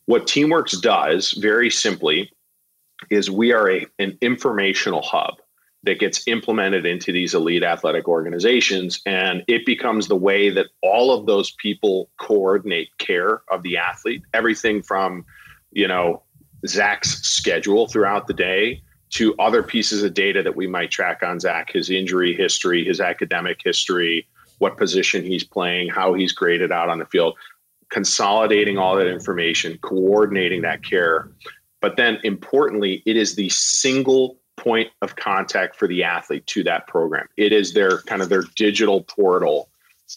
what 0.07 0.27
teamworks 0.27 0.81
does 0.81 1.33
very 1.33 1.71
simply 1.71 2.31
is 3.11 3.31
we 3.31 3.53
are 3.53 3.71
a, 3.71 3.87
an 3.99 4.17
informational 4.21 5.03
hub 5.03 5.35
that 5.83 6.01
gets 6.01 6.27
implemented 6.27 6.85
into 6.85 7.13
these 7.13 7.35
elite 7.35 7.63
athletic 7.63 8.09
organizations. 8.09 9.01
And 9.07 9.45
it 9.47 9.65
becomes 9.65 10.09
the 10.09 10.17
way 10.17 10.51
that 10.51 10.67
all 10.83 11.13
of 11.13 11.27
those 11.27 11.53
people 11.53 12.11
coordinate 12.19 12.97
care 12.99 13.43
of 13.51 13.63
the 13.63 13.77
athlete, 13.77 14.23
everything 14.35 14.83
from, 14.83 15.25
you 15.71 15.87
know, 15.87 16.23
Zach's 16.67 17.23
schedule 17.23 17.87
throughout 17.87 18.27
the 18.27 18.35
day 18.35 18.83
to 19.11 19.37
other 19.39 19.63
pieces 19.63 20.03
of 20.03 20.15
data 20.15 20.43
that 20.43 20.57
we 20.57 20.67
might 20.67 20.91
track 20.91 21.23
on 21.23 21.39
Zach, 21.39 21.71
his 21.73 21.91
injury 21.91 22.35
history, 22.35 22.85
his 22.85 23.01
academic 23.01 23.61
history, 23.63 24.27
what 24.59 24.77
position 24.77 25.25
he's 25.25 25.45
playing, 25.45 25.89
how 25.89 26.15
he's 26.15 26.33
graded 26.33 26.73
out 26.73 26.89
on 26.89 26.99
the 26.99 27.07
field, 27.07 27.37
consolidating 27.91 28.79
all 28.79 28.97
that 28.97 29.09
information, 29.09 29.79
coordinating 29.83 30.63
that 30.63 30.83
care. 30.83 31.31
But 31.81 31.97
then 31.97 32.19
importantly, 32.25 33.03
it 33.07 33.17
is 33.17 33.37
the 33.37 33.49
single 33.49 34.39
point 34.57 34.89
of 35.03 35.17
contact 35.17 35.77
for 35.77 35.87
the 35.87 36.03
athlete 36.03 36.47
to 36.47 36.65
that 36.65 36.87
program. 36.87 37.27
It 37.37 37.53
is 37.53 37.75
their 37.75 37.99
kind 38.03 38.23
of 38.23 38.29
their 38.29 38.45
digital 38.57 39.03
portal 39.03 39.69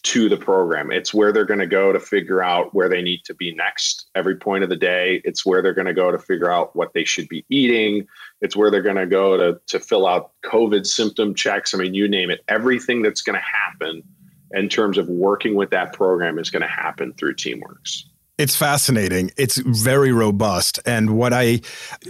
to 0.02 0.28
the 0.28 0.36
program. 0.36 0.92
It's 0.92 1.12
where 1.12 1.32
they're 1.32 1.44
going 1.44 1.60
to 1.60 1.66
go 1.66 1.92
to 1.92 1.98
figure 1.98 2.42
out 2.42 2.74
where 2.74 2.88
they 2.88 3.02
need 3.02 3.22
to 3.24 3.34
be 3.34 3.52
next 3.54 4.08
every 4.14 4.36
point 4.36 4.62
of 4.62 4.70
the 4.70 4.76
day. 4.76 5.20
It's 5.24 5.44
where 5.44 5.62
they're 5.62 5.74
going 5.74 5.88
to 5.88 5.94
go 5.94 6.12
to 6.12 6.18
figure 6.18 6.50
out 6.50 6.74
what 6.76 6.92
they 6.94 7.04
should 7.04 7.28
be 7.28 7.44
eating. 7.48 8.06
It's 8.40 8.56
where 8.56 8.70
they're 8.70 8.82
going 8.82 8.96
to 8.96 9.06
go 9.06 9.36
to 9.36 9.60
to 9.66 9.80
fill 9.80 10.06
out 10.06 10.32
COVID 10.44 10.86
symptom 10.86 11.34
checks. 11.34 11.74
I 11.74 11.78
mean, 11.78 11.94
you 11.94 12.08
name 12.08 12.30
it. 12.30 12.44
Everything 12.48 13.02
that's 13.02 13.22
going 13.22 13.38
to 13.38 13.44
happen 13.44 14.02
in 14.52 14.68
terms 14.68 14.98
of 14.98 15.08
working 15.08 15.54
with 15.54 15.70
that 15.70 15.92
program 15.92 16.38
is 16.38 16.50
going 16.50 16.62
to 16.62 16.68
happen 16.68 17.12
through 17.14 17.34
Teamworks. 17.34 18.04
It's 18.38 18.56
fascinating. 18.56 19.30
It's 19.36 19.58
very 19.58 20.12
robust. 20.12 20.80
And 20.86 21.10
what 21.18 21.34
I 21.34 21.60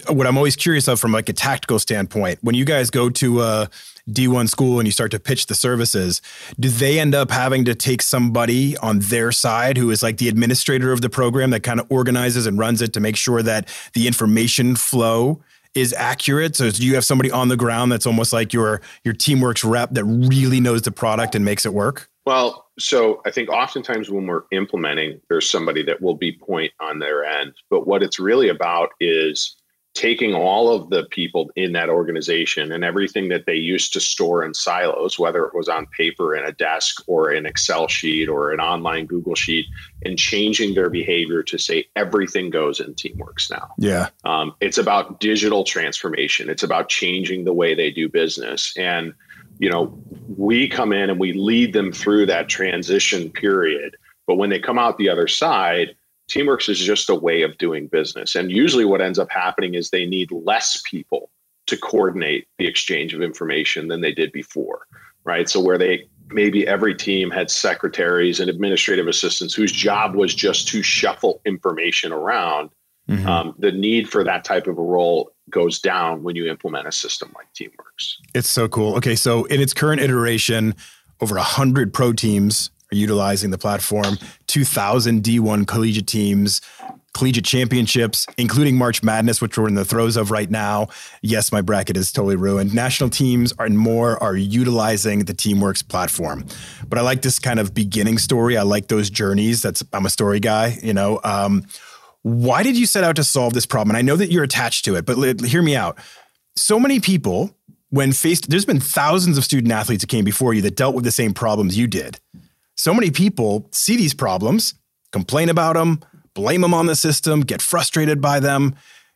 what 0.09 0.29
I'm 0.29 0.37
always 0.37 0.55
curious 0.55 0.87
of 0.87 1.01
from 1.01 1.11
like 1.11 1.29
a 1.29 1.33
tactical 1.33 1.81
standpoint, 1.81 2.39
when 2.43 2.55
you 2.55 2.65
guys 2.65 2.89
go 2.89 3.11
to 3.11 3.41
a 3.41 3.71
D1 4.09 4.49
school 4.49 4.79
and 4.79 4.87
you 4.87 4.93
start 4.93 5.11
to 5.11 5.19
pitch 5.19 5.47
the 5.47 5.57
services, 5.57 6.23
do 6.59 6.69
they 6.69 7.01
end 7.01 7.17
up 7.17 7.33
having 7.33 7.65
to 7.65 7.75
take 7.75 8.01
somebody 8.01 8.77
on 8.77 9.01
their 9.01 9.33
side 9.33 9.77
who 9.77 9.91
is 9.91 10.05
like 10.05 10.19
the 10.19 10.29
administrator 10.29 10.93
of 10.93 11.01
the 11.01 11.11
program 11.11 11.51
that 11.51 11.65
kind 11.65 11.81
of 11.81 11.87
organizes 11.91 12.47
and 12.47 12.59
runs 12.59 12.81
it 12.81 12.93
to 12.93 13.01
make 13.01 13.17
sure 13.17 13.43
that 13.43 13.69
the 13.95 14.07
information 14.07 14.77
flow 14.77 15.43
is 15.75 15.93
accurate? 15.95 16.57
So 16.57 16.71
do 16.71 16.85
you 16.85 16.95
have 16.95 17.05
somebody 17.05 17.31
on 17.31 17.49
the 17.49 17.57
ground 17.57 17.93
that's 17.93 18.07
almost 18.07 18.33
like 18.33 18.53
your 18.53 18.81
your 19.05 19.15
teamworks 19.15 19.69
rep 19.69 19.91
that 19.95 20.05
really 20.05 20.61
knows 20.61 20.83
the 20.83 20.93
product 20.93 21.35
and 21.35 21.45
makes 21.45 21.67
it 21.67 21.75
work? 21.75 22.10
Well, 22.31 22.69
so 22.79 23.23
I 23.27 23.33
think 23.33 23.49
oftentimes 23.49 24.09
when 24.09 24.29
we're 24.29 24.45
implementing, 24.53 25.21
there's 25.29 25.51
somebody 25.51 25.83
that 25.83 26.01
will 26.01 26.15
be 26.15 26.31
point 26.31 26.73
on 26.79 27.01
their 27.01 27.25
end. 27.25 27.55
But 27.71 27.89
what 27.89 28.05
it's 28.05 28.21
really 28.21 28.49
about 28.49 28.91
is 29.01 29.57
taking 29.95 30.33
all 30.33 30.73
of 30.73 30.91
the 30.91 31.07
people 31.07 31.51
in 31.57 31.73
that 31.73 31.89
organization 31.89 32.71
and 32.71 32.85
everything 32.85 33.31
that 33.31 33.47
they 33.47 33.57
used 33.57 33.93
to 33.95 34.01
store 34.01 34.45
in 34.45 34.55
silos, 34.55 35.19
whether 35.19 35.45
it 35.45 35.57
was 35.57 35.69
on 35.69 35.87
paper 35.87 36.37
in 36.37 36.45
a 36.45 36.53
desk 36.53 37.03
or 37.09 37.31
an 37.31 37.47
Excel 37.47 37.89
sheet 37.89 38.29
or 38.29 38.53
an 38.53 38.61
online 38.61 39.07
Google 39.07 39.35
sheet, 39.35 39.67
and 40.05 40.17
changing 40.17 40.75
their 40.75 40.89
behavior 40.89 41.43
to 41.43 41.59
say 41.59 41.89
everything 41.97 42.49
goes 42.49 42.79
in 42.79 42.95
Teamworks 42.95 43.51
now. 43.51 43.75
Yeah. 43.77 44.11
Um, 44.25 44.55
it's 44.61 44.79
about 44.79 45.19
digital 45.19 45.65
transformation. 45.65 46.49
It's 46.49 46.63
about 46.63 46.89
changing 46.89 47.43
the 47.43 47.53
way 47.53 47.75
they 47.75 47.91
do 47.91 48.09
business. 48.09 48.73
And 48.77 49.15
you 49.61 49.69
know, 49.69 49.97
we 50.37 50.67
come 50.67 50.93
in 50.93 51.11
and 51.11 51.21
we 51.21 51.35
lead 51.35 51.75
them 51.75 51.93
through 51.93 52.27
that 52.27 52.49
transition 52.49 53.31
period. 53.31 53.95
But 54.27 54.37
when 54.37 54.49
they 54.49 54.59
come 54.59 54.79
out 54.79 54.97
the 54.97 55.11
other 55.11 55.29
side, 55.29 55.95
Teamworks 56.31 56.69
is 56.69 56.79
just 56.79 57.11
a 57.11 57.15
way 57.15 57.43
of 57.43 57.59
doing 57.59 57.87
business. 57.87 58.35
And 58.35 58.51
usually 58.51 58.87
what 58.87 59.03
ends 59.03 59.19
up 59.19 59.31
happening 59.31 59.75
is 59.75 59.91
they 59.91 60.07
need 60.07 60.33
less 60.33 60.83
people 60.87 61.31
to 61.67 61.77
coordinate 61.77 62.49
the 62.59 62.67
exchange 62.67 63.13
of 63.13 63.21
information 63.21 63.89
than 63.89 64.01
they 64.01 64.13
did 64.13 64.33
before, 64.33 64.87
right? 65.25 65.49
So 65.49 65.61
where 65.61 65.77
they 65.77 66.09
maybe 66.33 66.67
every 66.67 66.95
team 66.95 67.31
had 67.31 67.51
secretaries 67.51 68.41
and 68.41 68.49
administrative 68.49 69.09
assistants 69.09 69.53
whose 69.53 69.73
job 69.73 70.15
was 70.15 70.35
just 70.35 70.69
to 70.69 70.83
shuffle 70.83 71.43
information 71.45 72.13
around. 72.13 72.71
Mm-hmm. 73.11 73.27
Um, 73.27 73.55
the 73.59 73.73
need 73.73 74.09
for 74.09 74.23
that 74.23 74.45
type 74.45 74.69
of 74.69 74.79
a 74.79 74.83
role 74.83 75.33
goes 75.51 75.81
down 75.81 76.23
when 76.23 76.37
you 76.37 76.49
implement 76.49 76.87
a 76.87 76.93
system 76.93 77.33
like 77.35 77.53
Teamworks. 77.55 78.15
It's 78.35 78.49
so 78.49 78.69
cool. 78.69 78.95
Okay, 78.97 79.17
so 79.17 79.45
in 79.47 79.61
its 79.61 79.75
current 79.75 80.01
iteration, 80.01 80.77
over 81.21 81.35
100 81.35 81.93
pro 81.93 82.13
teams 82.13 82.71
are 82.93 82.97
utilizing 82.97 83.51
the 83.51 83.59
platform, 83.59 84.17
2,000 84.47 85.23
D1 85.25 85.67
collegiate 85.67 86.07
teams, 86.07 86.61
collegiate 87.13 87.45
championships, 87.45 88.27
including 88.39 88.77
March 88.77 89.03
Madness, 89.03 89.41
which 89.41 89.59
we're 89.59 89.67
in 89.67 89.75
the 89.75 89.85
throes 89.85 90.17
of 90.17 90.31
right 90.31 90.51
now. 90.51 90.87
Yes, 91.23 91.51
my 91.51 91.61
bracket 91.61 91.97
is 91.97 92.13
totally 92.13 92.37
ruined. 92.37 92.73
National 92.73 93.11
teams 93.11 93.53
and 93.59 93.77
more 93.77 94.23
are 94.23 94.37
utilizing 94.37 95.25
the 95.25 95.35
Teamworks 95.35 95.87
platform. 95.87 96.47
But 96.89 96.99
I 96.99 97.03
like 97.03 97.23
this 97.23 97.41
kind 97.41 97.59
of 97.59 97.75
beginning 97.75 98.19
story. 98.19 98.57
I 98.57 98.63
like 98.63 98.87
those 98.87 99.11
journeys. 99.11 99.63
That's 99.63 99.83
I'm 99.93 100.07
a 100.07 100.11
story 100.11 100.39
guy, 100.39 100.79
you 100.83 100.95
know. 100.95 101.21
Um, 101.25 101.67
why 102.23 102.63
did 102.63 102.77
you 102.77 102.87
set 102.87 103.05
out 103.05 103.17
to 103.17 103.25
solve 103.25 103.55
this 103.55 103.67
problem? 103.67 103.91
And 103.91 103.99
I 103.99 104.03
know 104.03 104.17
that 104.17 104.31
you're 104.31 104.45
attached 104.45 104.85
to 104.85 104.97
it, 104.97 105.07
but 105.07 105.41
hear 105.41 105.63
me 105.63 105.77
out. 105.77 105.99
So 106.57 106.79
many 106.79 107.01
people, 107.01 107.57
when 107.89 108.13
faced, 108.13 108.51
there's 108.51 108.67
been 108.67 108.81
thousands 108.81 109.39
of 109.39 109.45
student 109.45 109.73
athletes 109.73 110.03
that 110.03 110.11
came 110.11 110.25
before 110.25 110.53
you 110.53 110.63
that 110.63 110.77
dealt 110.77 110.95
with 110.95 111.05
the 111.05 111.11
same 111.11 111.33
problems 111.33 111.79
you 111.79 111.87
did. 111.87 112.19
So 112.77 112.93
many 112.95 113.11
people 113.11 113.69
see 113.73 113.97
these 113.97 114.15
problems, 114.15 114.75
complain 115.13 115.49
about 115.49 115.75
them, 115.75 116.01
blame 116.35 116.61
them 116.61 116.75
on 116.75 116.87
the 116.87 116.97
system, 116.97 117.41
get 117.41 117.63
frustrated 117.63 118.21
by 118.21 118.41
them. 118.41 118.75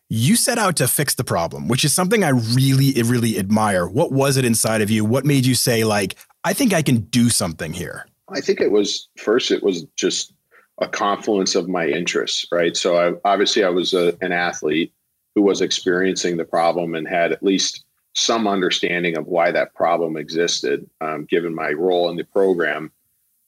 You 0.08 0.36
set 0.36 0.58
out 0.58 0.76
to 0.76 0.86
fix 0.86 1.14
the 1.14 1.24
problem, 1.24 1.68
which 1.68 1.84
is 1.84 1.94
something 1.94 2.24
I 2.24 2.28
really, 2.28 2.92
really 3.02 3.38
admire. 3.38 3.86
What 3.86 4.12
was 4.12 4.36
it 4.36 4.44
inside 4.44 4.82
of 4.82 4.90
you? 4.90 5.04
What 5.04 5.24
made 5.24 5.46
you 5.46 5.54
say, 5.54 5.84
like, 5.84 6.16
I 6.44 6.52
think 6.52 6.72
I 6.72 6.82
can 6.82 7.00
do 7.00 7.30
something 7.30 7.72
here? 7.72 8.06
I 8.28 8.40
think 8.40 8.60
it 8.60 8.70
was 8.70 9.08
first, 9.16 9.50
it 9.50 9.62
was 9.62 9.84
just 9.96 10.32
a 10.78 10.88
confluence 10.88 11.54
of 11.54 11.68
my 11.68 11.86
interests, 11.86 12.46
right? 12.50 12.76
So 12.76 12.96
I, 12.96 13.12
obviously 13.24 13.64
I 13.64 13.68
was 13.68 13.94
a, 13.94 14.16
an 14.20 14.32
athlete 14.32 14.92
who 15.34 15.42
was 15.42 15.60
experiencing 15.60 16.36
the 16.36 16.44
problem 16.44 16.94
and 16.94 17.06
had 17.06 17.32
at 17.32 17.42
least 17.42 17.84
some 18.14 18.46
understanding 18.46 19.16
of 19.16 19.26
why 19.26 19.50
that 19.50 19.74
problem 19.74 20.16
existed, 20.16 20.88
um, 21.00 21.24
given 21.24 21.54
my 21.54 21.70
role 21.70 22.08
in 22.10 22.16
the 22.16 22.24
program. 22.24 22.90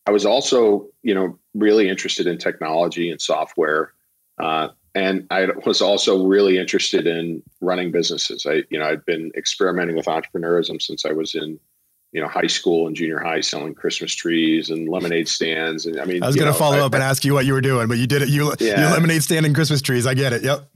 I 0.06 0.10
was 0.10 0.26
also, 0.26 0.88
you 1.02 1.14
know, 1.14 1.38
really 1.54 1.88
interested 1.88 2.26
in 2.26 2.38
technology 2.38 3.10
and 3.10 3.20
software, 3.20 3.92
uh, 4.38 4.68
and 4.94 5.26
I 5.30 5.48
was 5.66 5.82
also 5.82 6.26
really 6.26 6.58
interested 6.58 7.06
in 7.06 7.42
running 7.60 7.92
businesses. 7.92 8.46
I, 8.48 8.62
you 8.70 8.78
know, 8.78 8.86
I'd 8.86 9.04
been 9.04 9.30
experimenting 9.36 9.94
with 9.94 10.06
entrepreneurism 10.06 10.80
since 10.80 11.04
I 11.04 11.12
was 11.12 11.34
in 11.34 11.60
you 12.12 12.20
know 12.20 12.28
high 12.28 12.46
school 12.46 12.86
and 12.86 12.96
junior 12.96 13.18
high 13.18 13.40
selling 13.40 13.74
Christmas 13.74 14.14
trees 14.14 14.70
and 14.70 14.88
lemonade 14.88 15.28
stands. 15.28 15.86
And 15.86 16.00
I 16.00 16.04
mean, 16.04 16.22
I 16.22 16.26
was 16.26 16.36
going 16.36 16.52
to 16.52 16.58
follow 16.58 16.78
I, 16.78 16.80
up 16.80 16.94
and 16.94 17.02
ask 17.02 17.24
you 17.24 17.34
what 17.34 17.44
you 17.44 17.52
were 17.52 17.60
doing, 17.60 17.88
but 17.88 17.98
you 17.98 18.06
did 18.06 18.22
it. 18.22 18.28
You, 18.28 18.54
yeah. 18.58 18.80
you 18.88 18.94
lemonade 18.94 19.22
stand 19.22 19.44
and 19.46 19.54
Christmas 19.54 19.82
trees. 19.82 20.06
I 20.06 20.14
get 20.14 20.32
it. 20.32 20.42
Yep. 20.42 20.68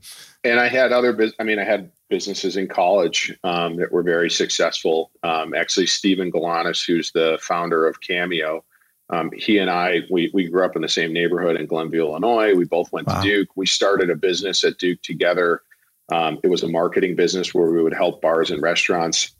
And 0.43 0.59
I 0.59 0.67
had 0.67 0.91
other, 0.91 1.13
business. 1.13 1.35
I 1.39 1.43
mean, 1.43 1.59
I 1.59 1.63
had 1.63 1.91
businesses 2.09 2.57
in 2.57 2.67
college 2.67 3.35
um, 3.43 3.77
that 3.77 3.91
were 3.91 4.03
very 4.03 4.29
successful. 4.29 5.11
Um, 5.23 5.53
actually, 5.53 5.87
Steven 5.87 6.31
Galanis, 6.31 6.85
who's 6.85 7.11
the 7.11 7.37
founder 7.41 7.87
of 7.87 8.01
Cameo, 8.01 8.63
um, 9.11 9.29
he 9.35 9.57
and 9.57 9.69
I, 9.69 10.01
we, 10.09 10.31
we 10.33 10.47
grew 10.47 10.63
up 10.65 10.75
in 10.75 10.81
the 10.81 10.89
same 10.89 11.13
neighborhood 11.13 11.57
in 11.57 11.65
Glenview, 11.65 12.01
Illinois. 12.01 12.55
We 12.55 12.65
both 12.65 12.91
went 12.91 13.07
wow. 13.07 13.21
to 13.21 13.27
Duke. 13.27 13.49
We 13.55 13.65
started 13.65 14.09
a 14.09 14.15
business 14.15 14.63
at 14.63 14.77
Duke 14.77 15.01
together. 15.01 15.61
Um, 16.11 16.39
it 16.43 16.47
was 16.47 16.63
a 16.63 16.67
marketing 16.67 17.15
business 17.15 17.53
where 17.53 17.69
we 17.69 17.83
would 17.83 17.93
help 17.93 18.21
bars 18.21 18.51
and 18.51 18.61
restaurants 18.61 19.31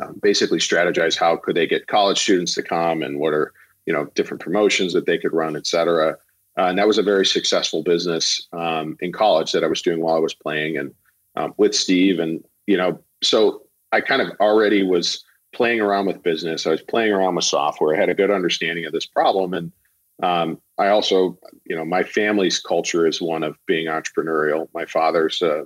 um, 0.00 0.18
basically 0.22 0.58
strategize 0.58 1.18
how 1.18 1.36
could 1.36 1.56
they 1.56 1.66
get 1.66 1.86
college 1.86 2.18
students 2.18 2.54
to 2.54 2.62
come 2.62 3.02
and 3.02 3.18
what 3.18 3.32
are 3.32 3.52
you 3.86 3.92
know 3.92 4.06
different 4.14 4.42
promotions 4.42 4.92
that 4.92 5.06
they 5.06 5.18
could 5.18 5.32
run, 5.32 5.56
et 5.56 5.66
cetera. 5.66 6.16
Uh, 6.58 6.66
and 6.66 6.78
that 6.78 6.88
was 6.88 6.98
a 6.98 7.02
very 7.02 7.24
successful 7.24 7.82
business 7.82 8.48
um, 8.52 8.96
in 9.00 9.12
college 9.12 9.52
that 9.52 9.62
I 9.62 9.68
was 9.68 9.80
doing 9.80 10.00
while 10.00 10.16
I 10.16 10.20
was 10.20 10.34
playing 10.34 10.76
and 10.76 10.92
um, 11.36 11.54
with 11.56 11.72
Steve. 11.72 12.18
And, 12.18 12.42
you 12.66 12.76
know, 12.76 13.00
so 13.22 13.62
I 13.92 14.00
kind 14.00 14.20
of 14.20 14.32
already 14.40 14.82
was 14.82 15.24
playing 15.54 15.80
around 15.80 16.06
with 16.06 16.22
business. 16.22 16.66
I 16.66 16.70
was 16.70 16.82
playing 16.82 17.12
around 17.12 17.36
with 17.36 17.44
software. 17.44 17.94
I 17.94 18.00
had 18.00 18.08
a 18.08 18.14
good 18.14 18.32
understanding 18.32 18.84
of 18.86 18.92
this 18.92 19.06
problem. 19.06 19.54
And 19.54 19.72
um, 20.20 20.60
I 20.78 20.88
also, 20.88 21.38
you 21.64 21.76
know, 21.76 21.84
my 21.84 22.02
family's 22.02 22.58
culture 22.58 23.06
is 23.06 23.22
one 23.22 23.44
of 23.44 23.56
being 23.66 23.86
entrepreneurial. 23.86 24.66
My 24.74 24.84
father's 24.84 25.40
uh, 25.40 25.62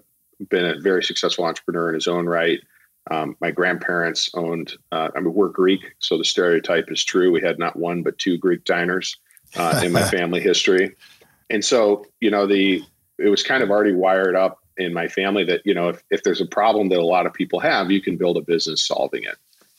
been 0.50 0.66
a 0.66 0.78
very 0.78 1.02
successful 1.02 1.46
entrepreneur 1.46 1.88
in 1.88 1.94
his 1.94 2.06
own 2.06 2.26
right. 2.26 2.60
Um, 3.10 3.36
my 3.40 3.50
grandparents 3.50 4.30
owned, 4.34 4.74
uh, 4.92 5.08
I 5.16 5.20
mean, 5.20 5.34
we're 5.34 5.48
Greek, 5.48 5.80
so 5.98 6.16
the 6.16 6.24
stereotype 6.24 6.90
is 6.90 7.04
true. 7.04 7.32
We 7.32 7.40
had 7.40 7.58
not 7.58 7.76
one, 7.76 8.02
but 8.02 8.18
two 8.18 8.38
Greek 8.38 8.64
diners 8.64 9.16
uh, 9.56 9.80
in 9.84 9.92
my 9.92 10.02
family 10.10 10.40
history. 10.40 10.94
And 11.50 11.64
so, 11.64 12.06
you 12.20 12.30
know, 12.30 12.46
the, 12.46 12.82
it 13.18 13.28
was 13.28 13.42
kind 13.42 13.62
of 13.62 13.70
already 13.70 13.92
wired 13.92 14.36
up 14.36 14.58
in 14.78 14.94
my 14.94 15.08
family 15.08 15.44
that, 15.44 15.62
you 15.64 15.74
know, 15.74 15.88
if, 15.88 16.02
if 16.10 16.22
there's 16.22 16.40
a 16.40 16.46
problem 16.46 16.88
that 16.88 16.98
a 16.98 17.04
lot 17.04 17.26
of 17.26 17.34
people 17.34 17.60
have, 17.60 17.90
you 17.90 18.00
can 18.00 18.16
build 18.16 18.36
a 18.36 18.40
business 18.40 18.86
solving 18.86 19.24
it. 19.24 19.36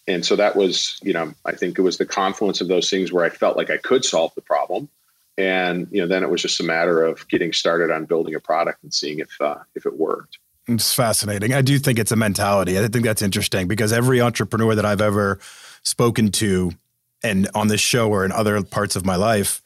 And 0.08 0.26
so 0.26 0.36
that 0.36 0.56
was, 0.56 1.00
you 1.02 1.14
know, 1.14 1.34
I 1.46 1.54
think 1.54 1.78
it 1.78 1.82
was 1.82 1.98
the 1.98 2.06
confluence 2.06 2.62
of 2.62 2.68
those 2.68 2.90
things 2.90 3.12
where 3.12 3.24
I 3.24 3.30
felt 3.30 3.58
like 3.58 3.70
I 3.70 3.78
could 3.78 4.04
solve 4.04 4.36
the 4.36 4.42
problem. 4.42 4.90
And, 5.38 5.88
you 5.92 6.02
know, 6.02 6.08
then 6.08 6.24
it 6.24 6.30
was 6.30 6.42
just 6.42 6.60
a 6.60 6.64
matter 6.64 7.04
of 7.04 7.28
getting 7.30 7.54
started 7.54 7.90
on 7.90 8.06
building 8.06 8.36
a 8.36 8.40
product 8.40 8.84
and 8.84 8.94
seeing 8.94 9.20
if, 9.20 9.32
uh, 9.42 9.60
if 9.76 9.86
it 9.86 9.98
worked. 9.98 10.38
It's 10.68 10.94
fascinating. 10.94 11.54
I 11.54 11.62
do 11.62 11.78
think 11.78 12.00
it's 12.00 12.12
a 12.12 12.16
mentality. 12.16 12.80
I 12.80 12.88
think 12.88 13.04
that's 13.04 13.22
interesting 13.22 13.68
because 13.68 13.92
every 13.92 14.22
entrepreneur 14.22 14.76
that 14.76 14.86
I've 14.86 15.02
ever 15.02 15.40
spoken 15.84 16.32
to 16.32 16.72
and 17.22 17.50
on 17.54 17.68
this 17.68 17.82
show 17.82 18.10
or 18.10 18.24
in 18.24 18.32
other 18.32 18.62
parts 18.64 18.96
of 18.96 19.06
my 19.06 19.16
life, 19.16 19.62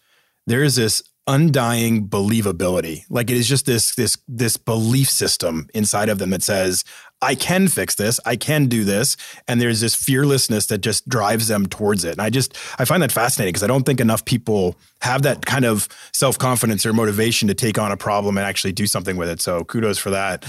there 0.47 0.63
is 0.63 0.75
this 0.75 1.03
undying 1.27 2.07
believability. 2.07 3.03
Like 3.09 3.29
it 3.29 3.37
is 3.37 3.47
just 3.47 3.65
this 3.65 3.93
this 3.95 4.17
this 4.27 4.57
belief 4.57 5.09
system 5.09 5.67
inside 5.73 6.09
of 6.09 6.19
them 6.19 6.29
that 6.31 6.41
says, 6.41 6.83
I 7.21 7.35
can 7.35 7.67
fix 7.67 7.95
this, 7.95 8.19
I 8.25 8.35
can 8.35 8.67
do 8.67 8.83
this, 8.83 9.17
and 9.47 9.59
there's 9.59 9.81
this 9.81 9.93
fearlessness 9.93 10.67
that 10.67 10.79
just 10.79 11.07
drives 11.09 11.47
them 11.47 11.65
towards 11.67 12.05
it. 12.05 12.13
And 12.13 12.21
I 12.21 12.29
just 12.29 12.57
I 12.79 12.85
find 12.85 13.03
that 13.03 13.11
fascinating 13.11 13.51
because 13.51 13.63
I 13.63 13.67
don't 13.67 13.85
think 13.85 13.99
enough 13.99 14.23
people 14.25 14.77
have 15.01 15.23
that 15.23 15.45
kind 15.45 15.65
of 15.65 15.87
self-confidence 16.13 16.85
or 16.85 16.93
motivation 16.93 17.47
to 17.49 17.53
take 17.53 17.77
on 17.77 17.91
a 17.91 17.97
problem 17.97 18.37
and 18.37 18.47
actually 18.47 18.71
do 18.71 18.87
something 18.87 19.17
with 19.17 19.29
it. 19.29 19.41
So 19.41 19.63
kudos 19.63 19.97
for 19.97 20.11
that 20.11 20.45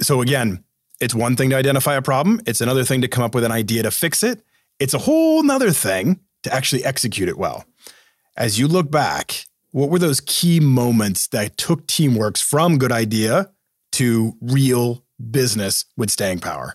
so 0.00 0.20
again, 0.20 0.64
it's 1.00 1.14
one 1.14 1.36
thing 1.36 1.50
to 1.50 1.56
identify 1.56 1.94
a 1.94 2.02
problem. 2.02 2.40
It's 2.46 2.60
another 2.60 2.84
thing 2.84 3.00
to 3.02 3.08
come 3.08 3.24
up 3.24 3.34
with 3.34 3.44
an 3.44 3.52
idea 3.52 3.82
to 3.82 3.90
fix 3.90 4.22
it. 4.22 4.42
It's 4.78 4.94
a 4.94 4.98
whole 4.98 5.42
nother 5.42 5.70
thing 5.70 6.20
to 6.42 6.54
actually 6.54 6.84
execute 6.84 7.28
it 7.28 7.38
well. 7.38 7.64
As 8.36 8.58
you 8.58 8.68
look 8.68 8.90
back, 8.90 9.46
what 9.70 9.90
were 9.90 9.98
those 9.98 10.20
key 10.20 10.60
moments 10.60 11.28
that 11.28 11.56
took 11.56 11.86
Teamworks 11.86 12.42
from 12.42 12.78
good 12.78 12.92
idea 12.92 13.50
to 13.92 14.36
real 14.40 15.04
business 15.30 15.84
with 15.96 16.10
staying 16.10 16.40
power? 16.40 16.74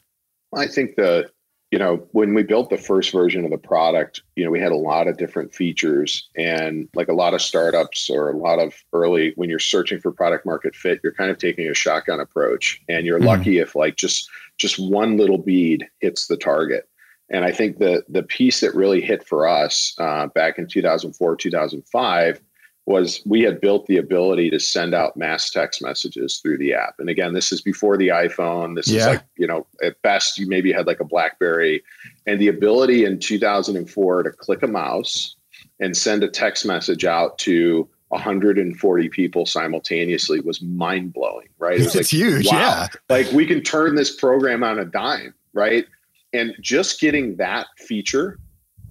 I 0.56 0.68
think 0.68 0.96
the 0.96 1.30
you 1.72 1.78
know, 1.78 1.98
when 2.14 2.34
we 2.34 2.42
built 2.42 2.72
the 2.72 2.78
first 2.78 3.12
version 3.12 3.46
of 3.46 3.52
the 3.52 3.58
product, 3.58 4.22
you 4.36 4.44
know, 4.44 4.50
we 4.50 4.60
had 4.60 4.72
a 4.72 4.78
lot 4.78 5.08
of 5.08 5.18
different 5.18 5.54
features 5.54 6.28
and 6.36 6.90
like 6.96 7.10
a 7.10 7.14
lot 7.14 7.36
of 7.36 7.42
startups 7.42 8.10
or 8.10 8.32
a 8.32 8.38
lot 8.38 8.58
of 8.58 8.74
early 8.92 9.34
when 9.36 9.50
you're 9.50 9.60
searching 9.60 10.00
for 10.00 10.12
product 10.12 10.46
market 10.48 10.76
fit, 10.76 11.00
you're 11.04 11.14
kind 11.14 11.30
of 11.30 11.38
taking 11.38 11.68
a 11.68 11.74
shotgun 11.76 12.20
approach 12.20 12.82
and 12.90 13.06
you're 13.06 13.20
mm 13.20 13.30
lucky 13.30 13.60
if 13.60 13.76
like 13.76 13.96
just 13.96 14.28
just 14.58 14.80
one 14.80 15.16
little 15.16 15.38
bead 15.38 15.86
hits 16.00 16.26
the 16.26 16.38
target. 16.38 16.90
And 17.30 17.46
I 17.46 17.52
think 17.52 17.78
the 17.78 18.04
the 18.10 18.24
piece 18.24 18.62
that 18.62 18.74
really 18.74 19.02
hit 19.02 19.28
for 19.28 19.48
us 19.48 19.94
uh, 20.00 20.28
back 20.28 20.58
in 20.58 20.66
2004, 20.66 21.36
2005 21.36 22.42
was 22.90 23.22
we 23.24 23.42
had 23.42 23.62
built 23.62 23.86
the 23.86 23.98
ability 23.98 24.50
to 24.50 24.60
send 24.60 24.96
out 24.96 25.16
mass 25.16 25.52
text 25.52 25.80
messages 25.80 26.40
through 26.40 26.58
the 26.58 26.74
app. 26.74 26.96
And 26.98 27.08
again, 27.08 27.36
this 27.36 27.52
is 27.52 27.62
before 27.62 27.98
the 27.98 28.08
iPhone. 28.08 28.76
This 28.76 28.88
yeah. 28.88 29.00
is 29.00 29.06
like, 29.06 29.24
you 29.38 29.46
know, 29.46 29.68
at 29.84 30.02
best 30.02 30.40
you 30.40 30.48
maybe 30.48 30.72
had 30.72 30.88
like 30.88 31.00
a 31.00 31.06
Blackberry 31.06 31.84
and 32.26 32.42
the 32.42 32.48
ability 32.48 33.06
in 33.06 33.20
2004 33.20 34.24
to 34.24 34.32
click 34.32 34.64
a 34.64 34.68
mouse 34.68 35.36
and 35.80 35.96
send 35.96 36.24
a 36.24 36.28
text 36.28 36.66
message 36.66 37.06
out 37.06 37.38
to 37.38 37.88
140 38.08 39.10
people 39.10 39.46
simultaneously 39.46 40.40
was 40.40 40.60
mind 40.60 41.14
blowing, 41.14 41.48
right? 41.60 41.76
It 41.76 41.84
was 41.84 41.96
it's 41.96 42.12
like, 42.12 42.22
huge. 42.22 42.48
Wow. 42.48 42.58
Yeah. 42.58 42.88
Like 43.08 43.32
we 43.32 43.46
can 43.46 43.62
turn 43.62 43.94
this 43.94 44.16
program 44.16 44.64
on 44.64 44.80
a 44.80 44.86
dime, 44.86 45.36
right? 45.54 45.86
And 46.34 46.56
just 46.60 47.00
getting 47.00 47.36
that 47.36 47.68
feature 47.78 48.40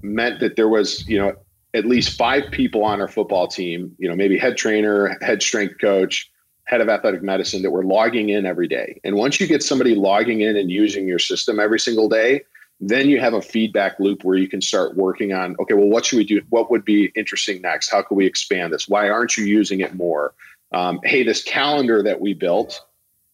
meant 0.03 0.38
that 0.38 0.55
there 0.55 0.68
was, 0.68 1.05
you 1.09 1.18
know, 1.18 1.35
at 1.79 1.87
least 1.87 2.19
five 2.19 2.51
people 2.51 2.85
on 2.85 3.01
our 3.01 3.09
football 3.09 3.47
team, 3.47 3.95
you 3.99 4.09
know, 4.09 4.17
maybe 4.17 4.37
head 4.37 4.57
trainer, 4.57 5.17
head 5.23 5.43
strength 5.43 5.77
coach, 5.81 6.31
head 6.64 6.81
of 6.81 6.88
athletic 6.88 7.23
medicine 7.23 7.62
that 7.62 7.71
were 7.71 7.85
logging 7.85 8.29
in 8.29 8.45
every 8.45 8.69
day. 8.69 9.01
And 9.05 9.17
once 9.17 9.41
you 9.41 9.47
get 9.47 9.62
somebody 9.62 9.95
logging 9.95 10.43
in 10.43 10.57
and 10.57 10.71
using 10.71 11.09
your 11.09 11.19
system 11.19 11.59
every 11.59 11.81
single 11.81 12.09
day, 12.09 12.43
then 12.81 13.09
you 13.09 13.21
have 13.21 13.33
a 13.33 13.41
feedback 13.41 13.99
loop 13.99 14.25
where 14.25 14.37
you 14.37 14.49
can 14.49 14.61
start 14.61 14.97
working 14.97 15.33
on 15.33 15.57
okay 15.61 15.75
well 15.75 15.88
what 15.88 16.05
should 16.05 16.19
we 16.19 16.25
do? 16.25 16.41
What 16.51 16.71
would 16.71 16.85
be 16.85 17.11
interesting 17.17 17.61
next? 17.62 17.91
How 17.91 18.03
can 18.03 18.17
we 18.17 18.27
expand 18.27 18.73
this? 18.73 18.88
Why 18.88 19.09
aren't 19.09 19.37
you 19.37 19.45
using 19.45 19.81
it 19.81 19.95
more? 19.95 20.35
Um, 20.73 21.01
hey 21.05 21.23
this 21.25 21.43
calendar 21.43 22.03
that 22.03 22.21
we 22.21 22.35
built 22.35 22.81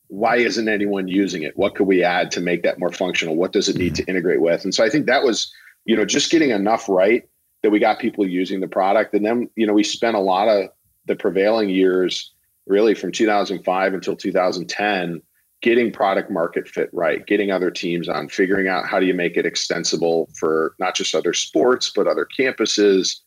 why 0.09 0.37
isn't 0.37 0.68
anyone 0.68 1.09
using 1.09 1.42
it? 1.42 1.57
What 1.57 1.74
could 1.74 1.87
we 1.87 2.04
add 2.04 2.30
to 2.33 2.40
make 2.40 2.62
that 2.62 2.78
more 2.78 2.92
functional? 2.92 3.37
What 3.37 3.52
does 3.52 3.68
it 3.68 3.76
need 3.76 3.94
to 3.96 4.04
integrate 4.04 4.40
with? 4.40 4.64
And 4.64 4.74
so 4.74 4.85
i 4.85 4.88
think 4.88 5.07
that 5.07 5.24
was 5.24 5.52
you 5.85 5.96
know 5.96 6.04
just 6.04 6.30
getting 6.30 6.50
enough 6.50 6.88
right 6.88 7.28
that 7.64 7.70
we 7.70 7.79
got 7.79 7.98
people 7.98 8.29
using 8.29 8.61
the 8.61 8.68
product. 8.68 9.14
And 9.14 9.24
then, 9.24 9.48
you 9.57 9.66
know, 9.66 9.72
we 9.72 9.83
spent 9.83 10.16
a 10.16 10.20
lot 10.20 10.48
of 10.48 10.68
the 11.07 11.16
prevailing 11.16 11.70
years, 11.70 12.31
really 12.66 12.94
from 12.94 13.11
2005 13.11 13.94
until 13.94 14.14
2010, 14.14 15.22
getting 15.62 15.90
product 15.90 16.31
market 16.31 16.68
fit 16.68 16.90
right, 16.92 17.27
getting 17.27 17.50
other 17.50 17.70
teams 17.70 18.07
on, 18.07 18.29
figuring 18.29 18.68
out 18.68 18.87
how 18.87 19.00
do 19.00 19.07
you 19.07 19.14
make 19.14 19.38
it 19.38 19.46
extensible 19.46 20.29
for 20.38 20.74
not 20.79 20.94
just 20.94 21.14
other 21.14 21.33
sports, 21.33 21.90
but 21.96 22.07
other 22.07 22.29
campuses. 22.38 23.20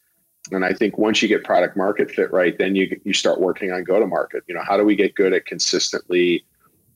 And 0.52 0.64
I 0.64 0.72
think 0.72 1.00
once 1.00 1.24
you 1.24 1.28
get 1.28 1.44
product 1.44 1.76
market 1.76 2.12
fit 2.12 2.32
right, 2.32 2.56
then 2.60 2.76
you 2.76 2.96
you 3.04 3.14
start 3.14 3.42
working 3.42 3.72
on 3.72 3.84
go 3.84 4.00
to 4.00 4.06
market. 4.06 4.44
You 4.48 4.54
know, 4.54 4.62
how 4.64 4.78
do 4.78 4.86
we 4.86 4.96
get 4.96 5.16
good 5.16 5.34
at 5.34 5.48
consistently 5.48 6.46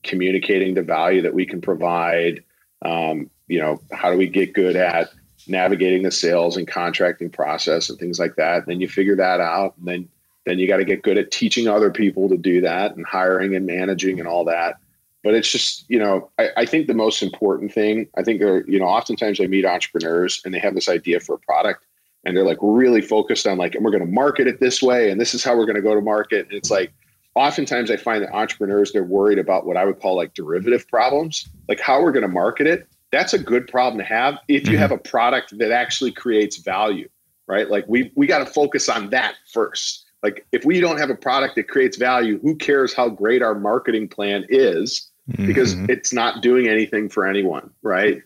communicating 0.03 0.75
the 0.75 0.83
value 0.83 1.23
that 1.23 1.33
we 1.33 1.47
can 1.47 1.59
provide? 1.59 2.43
Um, 2.83 3.31
you 3.47 3.59
know, 3.59 3.81
how 3.91 4.11
do 4.11 4.17
we 4.17 4.27
get 4.27 4.53
good 4.53 4.75
at 4.75 5.09
navigating 5.47 6.03
the 6.03 6.11
sales 6.11 6.57
and 6.57 6.67
contracting 6.67 7.29
process 7.29 7.89
and 7.89 7.99
things 7.99 8.19
like 8.19 8.35
that. 8.35 8.57
And 8.57 8.67
then 8.67 8.81
you 8.81 8.87
figure 8.87 9.15
that 9.15 9.39
out, 9.39 9.75
and 9.77 9.87
then 9.87 10.09
then 10.45 10.57
you 10.57 10.67
got 10.67 10.77
to 10.77 10.85
get 10.85 11.03
good 11.03 11.17
at 11.17 11.29
teaching 11.29 11.67
other 11.67 11.91
people 11.91 12.27
to 12.27 12.37
do 12.37 12.61
that 12.61 12.95
and 12.95 13.05
hiring 13.05 13.55
and 13.55 13.65
managing 13.65 14.19
and 14.19 14.27
all 14.27 14.43
that. 14.45 14.79
But 15.23 15.35
it's 15.35 15.51
just, 15.51 15.87
you 15.87 15.99
know, 15.99 16.31
I, 16.39 16.49
I 16.57 16.65
think 16.65 16.87
the 16.87 16.95
most 16.95 17.21
important 17.21 17.71
thing, 17.71 18.07
I 18.17 18.23
think 18.23 18.41
are, 18.41 18.67
you 18.67 18.79
know, 18.79 18.87
oftentimes 18.87 19.39
I 19.39 19.45
meet 19.45 19.65
entrepreneurs 19.65 20.41
and 20.43 20.51
they 20.51 20.57
have 20.57 20.73
this 20.73 20.89
idea 20.89 21.19
for 21.19 21.35
a 21.35 21.37
product 21.37 21.85
and 22.25 22.35
they're 22.35 22.43
like 22.43 22.57
really 22.59 23.01
focused 23.01 23.45
on 23.45 23.59
like, 23.59 23.75
and 23.75 23.85
we're 23.85 23.91
going 23.91 24.05
to 24.05 24.11
market 24.11 24.47
it 24.47 24.59
this 24.59 24.81
way, 24.81 25.11
and 25.11 25.21
this 25.21 25.35
is 25.35 25.43
how 25.43 25.55
we're 25.55 25.65
going 25.65 25.75
to 25.75 25.81
go 25.81 25.93
to 25.93 26.01
market. 26.01 26.47
And 26.47 26.53
it's 26.57 26.71
like, 26.71 26.91
oftentimes 27.35 27.91
I 27.91 27.97
find 27.97 28.23
that 28.23 28.33
entrepreneurs, 28.33 28.91
they're 28.91 29.03
worried 29.03 29.37
about 29.37 29.67
what 29.67 29.77
I 29.77 29.85
would 29.85 29.99
call 29.99 30.15
like 30.15 30.33
derivative 30.33 30.87
problems, 30.87 31.47
like 31.69 31.79
how 31.79 32.01
we're 32.01 32.11
going 32.11 32.23
to 32.23 32.27
market 32.27 32.65
it 32.65 32.87
that's 33.11 33.33
a 33.33 33.39
good 33.39 33.67
problem 33.67 33.97
to 33.97 34.05
have 34.05 34.37
if 34.47 34.63
you 34.63 34.73
mm-hmm. 34.73 34.81
have 34.81 34.91
a 34.91 34.97
product 34.97 35.57
that 35.57 35.71
actually 35.71 36.11
creates 36.11 36.57
value 36.57 37.07
right 37.47 37.69
like 37.69 37.85
we 37.87 38.11
we 38.15 38.27
got 38.27 38.39
to 38.39 38.45
focus 38.45 38.89
on 38.89 39.09
that 39.09 39.35
first 39.51 40.05
like 40.23 40.45
if 40.51 40.65
we 40.65 40.79
don't 40.79 40.97
have 40.97 41.09
a 41.09 41.15
product 41.15 41.55
that 41.55 41.67
creates 41.67 41.97
value 41.97 42.39
who 42.39 42.55
cares 42.55 42.93
how 42.93 43.09
great 43.09 43.41
our 43.41 43.55
marketing 43.55 44.07
plan 44.07 44.45
is 44.49 45.09
because 45.45 45.75
mm-hmm. 45.75 45.89
it's 45.89 46.11
not 46.11 46.41
doing 46.41 46.67
anything 46.67 47.07
for 47.09 47.25
anyone 47.25 47.69
right 47.81 48.21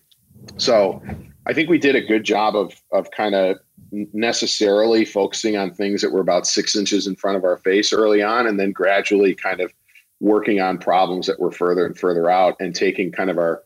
so 0.58 1.02
i 1.46 1.54
think 1.54 1.70
we 1.70 1.78
did 1.78 1.96
a 1.96 2.02
good 2.02 2.24
job 2.24 2.56
of 2.56 2.82
of 2.92 3.10
kind 3.12 3.36
of 3.36 3.58
necessarily 3.92 5.06
focusing 5.06 5.56
on 5.56 5.74
things 5.74 6.02
that 6.02 6.12
were 6.12 6.20
about 6.20 6.48
six 6.48 6.76
inches 6.76 7.08
in 7.08 7.16
front 7.16 7.38
of 7.38 7.44
our 7.44 7.58
face 7.58 7.94
early 7.94 8.22
on 8.22 8.48
and 8.48 8.60
then 8.60 8.72
gradually 8.72 9.34
kind 9.34 9.62
of 9.62 9.72
working 10.20 10.60
on 10.60 10.78
problems 10.78 11.28
that 11.28 11.40
were 11.40 11.52
further 11.52 11.86
and 11.86 11.98
further 11.98 12.30
out 12.30 12.56
and 12.60 12.76
taking 12.76 13.12
kind 13.12 13.30
of 13.30 13.38
our 13.38 13.64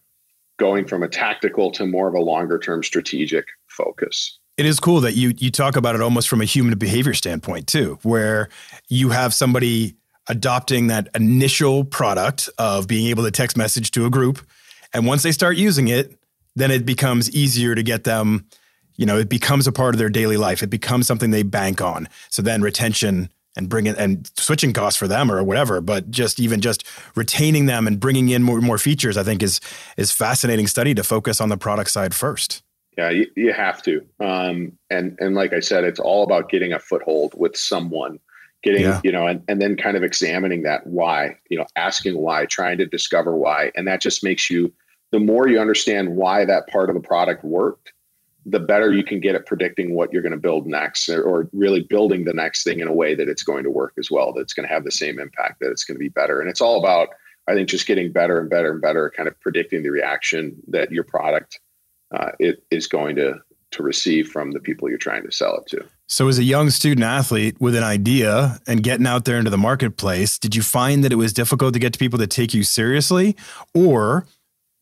going 0.59 0.85
from 0.85 1.01
a 1.01 1.07
tactical 1.07 1.71
to 1.71 1.85
more 1.85 2.07
of 2.07 2.13
a 2.13 2.19
longer 2.19 2.59
term 2.59 2.83
strategic 2.83 3.47
focus. 3.67 4.37
It 4.57 4.65
is 4.65 4.79
cool 4.79 5.01
that 5.01 5.13
you 5.13 5.33
you 5.37 5.49
talk 5.49 5.75
about 5.75 5.95
it 5.95 6.01
almost 6.01 6.29
from 6.29 6.41
a 6.41 6.45
human 6.45 6.77
behavior 6.77 7.13
standpoint 7.13 7.67
too, 7.67 7.97
where 8.03 8.49
you 8.89 9.09
have 9.09 9.33
somebody 9.33 9.95
adopting 10.27 10.87
that 10.87 11.07
initial 11.15 11.83
product 11.83 12.49
of 12.57 12.87
being 12.87 13.07
able 13.07 13.23
to 13.23 13.31
text 13.31 13.57
message 13.57 13.91
to 13.91 14.05
a 14.05 14.09
group, 14.09 14.45
and 14.93 15.07
once 15.07 15.23
they 15.23 15.31
start 15.31 15.55
using 15.57 15.87
it, 15.87 16.19
then 16.55 16.71
it 16.71 16.85
becomes 16.85 17.31
easier 17.31 17.73
to 17.73 17.81
get 17.81 18.03
them. 18.03 18.45
You 18.97 19.05
know, 19.05 19.17
it 19.17 19.29
becomes 19.29 19.65
a 19.65 19.71
part 19.71 19.95
of 19.95 19.99
their 19.99 20.09
daily 20.09 20.35
life. 20.35 20.61
It 20.61 20.69
becomes 20.69 21.07
something 21.07 21.31
they 21.31 21.43
bank 21.43 21.81
on. 21.81 22.09
So 22.29 22.41
then 22.41 22.61
retention 22.61 23.29
and 23.59 23.69
bringing 23.69 23.95
and 23.95 24.31
switching 24.37 24.73
costs 24.73 24.97
for 24.97 25.07
them 25.07 25.29
or 25.31 25.43
whatever 25.43 25.81
but 25.81 26.09
just 26.09 26.39
even 26.39 26.61
just 26.61 26.83
retaining 27.15 27.67
them 27.67 27.85
and 27.85 27.99
bringing 27.99 28.29
in 28.29 28.41
more 28.41 28.61
more 28.61 28.77
features 28.79 29.17
i 29.17 29.23
think 29.23 29.43
is 29.43 29.59
is 29.97 30.11
fascinating 30.11 30.65
study 30.65 30.95
to 30.95 31.03
focus 31.03 31.39
on 31.39 31.49
the 31.49 31.57
product 31.57 31.91
side 31.91 32.15
first. 32.15 32.63
Yeah 32.97 33.09
you, 33.11 33.27
you 33.35 33.53
have 33.53 33.83
to. 33.83 34.01
Um, 34.19 34.73
and 34.89 35.17
and 35.19 35.35
like 35.35 35.53
i 35.53 35.59
said 35.59 35.83
it's 35.83 35.99
all 35.99 36.23
about 36.23 36.49
getting 36.49 36.73
a 36.73 36.79
foothold 36.79 37.33
with 37.37 37.55
someone 37.55 38.19
getting 38.63 38.81
Yeah. 38.81 39.01
you 39.03 39.11
know 39.11 39.27
and, 39.27 39.43
and 39.47 39.61
then 39.61 39.75
kind 39.77 39.95
of 39.97 40.03
examining 40.03 40.63
that 40.63 40.85
why 40.87 41.37
you 41.49 41.57
know 41.57 41.65
asking 41.75 42.17
why 42.17 42.45
trying 42.45 42.77
to 42.79 42.85
discover 42.85 43.35
why. 43.35 43.71
And 43.75 43.87
that 43.87 44.01
just 44.01 44.23
makes 44.23 44.49
you 44.49 44.73
the 45.11 45.19
more 45.19 45.47
you 45.47 45.59
understand 45.59 46.15
why 46.15 46.45
that 46.45 46.67
part 46.67 46.89
of 46.89 46.95
the 46.95 47.01
product 47.01 47.43
worked 47.43 47.91
the 48.49 48.59
better 48.59 48.91
you 48.91 49.03
can 49.03 49.19
get 49.19 49.35
at 49.35 49.45
predicting 49.45 49.95
what 49.95 50.11
you're 50.11 50.21
going 50.21 50.31
to 50.31 50.37
build 50.37 50.65
next 50.65 51.09
or, 51.09 51.21
or 51.21 51.49
really 51.53 51.81
building 51.81 52.25
the 52.25 52.33
next 52.33 52.63
thing 52.63 52.79
in 52.79 52.87
a 52.87 52.93
way 52.93 53.15
that 53.15 53.29
it's 53.29 53.43
going 53.43 53.63
to 53.63 53.71
work 53.71 53.93
as 53.97 54.09
well 54.09 54.33
that's 54.33 54.53
going 54.53 54.67
to 54.67 54.73
have 54.73 54.83
the 54.83 54.91
same 54.91 55.19
impact 55.19 55.59
that 55.59 55.71
it's 55.71 55.83
going 55.83 55.95
to 55.95 55.99
be 55.99 56.09
better. 56.09 56.39
And 56.39 56.49
it's 56.49 56.61
all 56.61 56.79
about 56.79 57.09
i 57.47 57.53
think 57.53 57.67
just 57.67 57.87
getting 57.87 58.11
better 58.11 58.39
and 58.39 58.49
better 58.49 58.71
and 58.71 58.81
better 58.81 59.11
kind 59.15 59.27
of 59.27 59.39
predicting 59.39 59.81
the 59.81 59.89
reaction 59.89 60.55
that 60.67 60.91
your 60.91 61.03
product 61.03 61.59
uh, 62.11 62.31
it 62.39 62.63
is 62.69 62.87
going 62.87 63.15
to 63.15 63.35
to 63.71 63.83
receive 63.83 64.27
from 64.29 64.51
the 64.51 64.59
people 64.59 64.89
you're 64.89 64.97
trying 64.97 65.23
to 65.23 65.31
sell 65.31 65.57
it 65.57 65.67
to. 65.67 65.85
So, 66.07 66.27
as 66.27 66.39
a 66.39 66.43
young 66.43 66.71
student 66.71 67.05
athlete 67.05 67.55
with 67.59 67.75
an 67.75 67.83
idea 67.83 68.59
and 68.67 68.81
getting 68.81 69.05
out 69.05 69.25
there 69.25 69.37
into 69.37 69.51
the 69.51 69.57
marketplace, 69.57 70.39
did 70.39 70.55
you 70.55 70.63
find 70.63 71.03
that 71.03 71.11
it 71.11 71.17
was 71.17 71.33
difficult 71.33 71.73
to 71.73 71.79
get 71.79 71.93
to 71.93 71.99
people 71.99 72.17
to 72.17 72.27
take 72.27 72.53
you 72.53 72.63
seriously, 72.63 73.35
or 73.75 74.25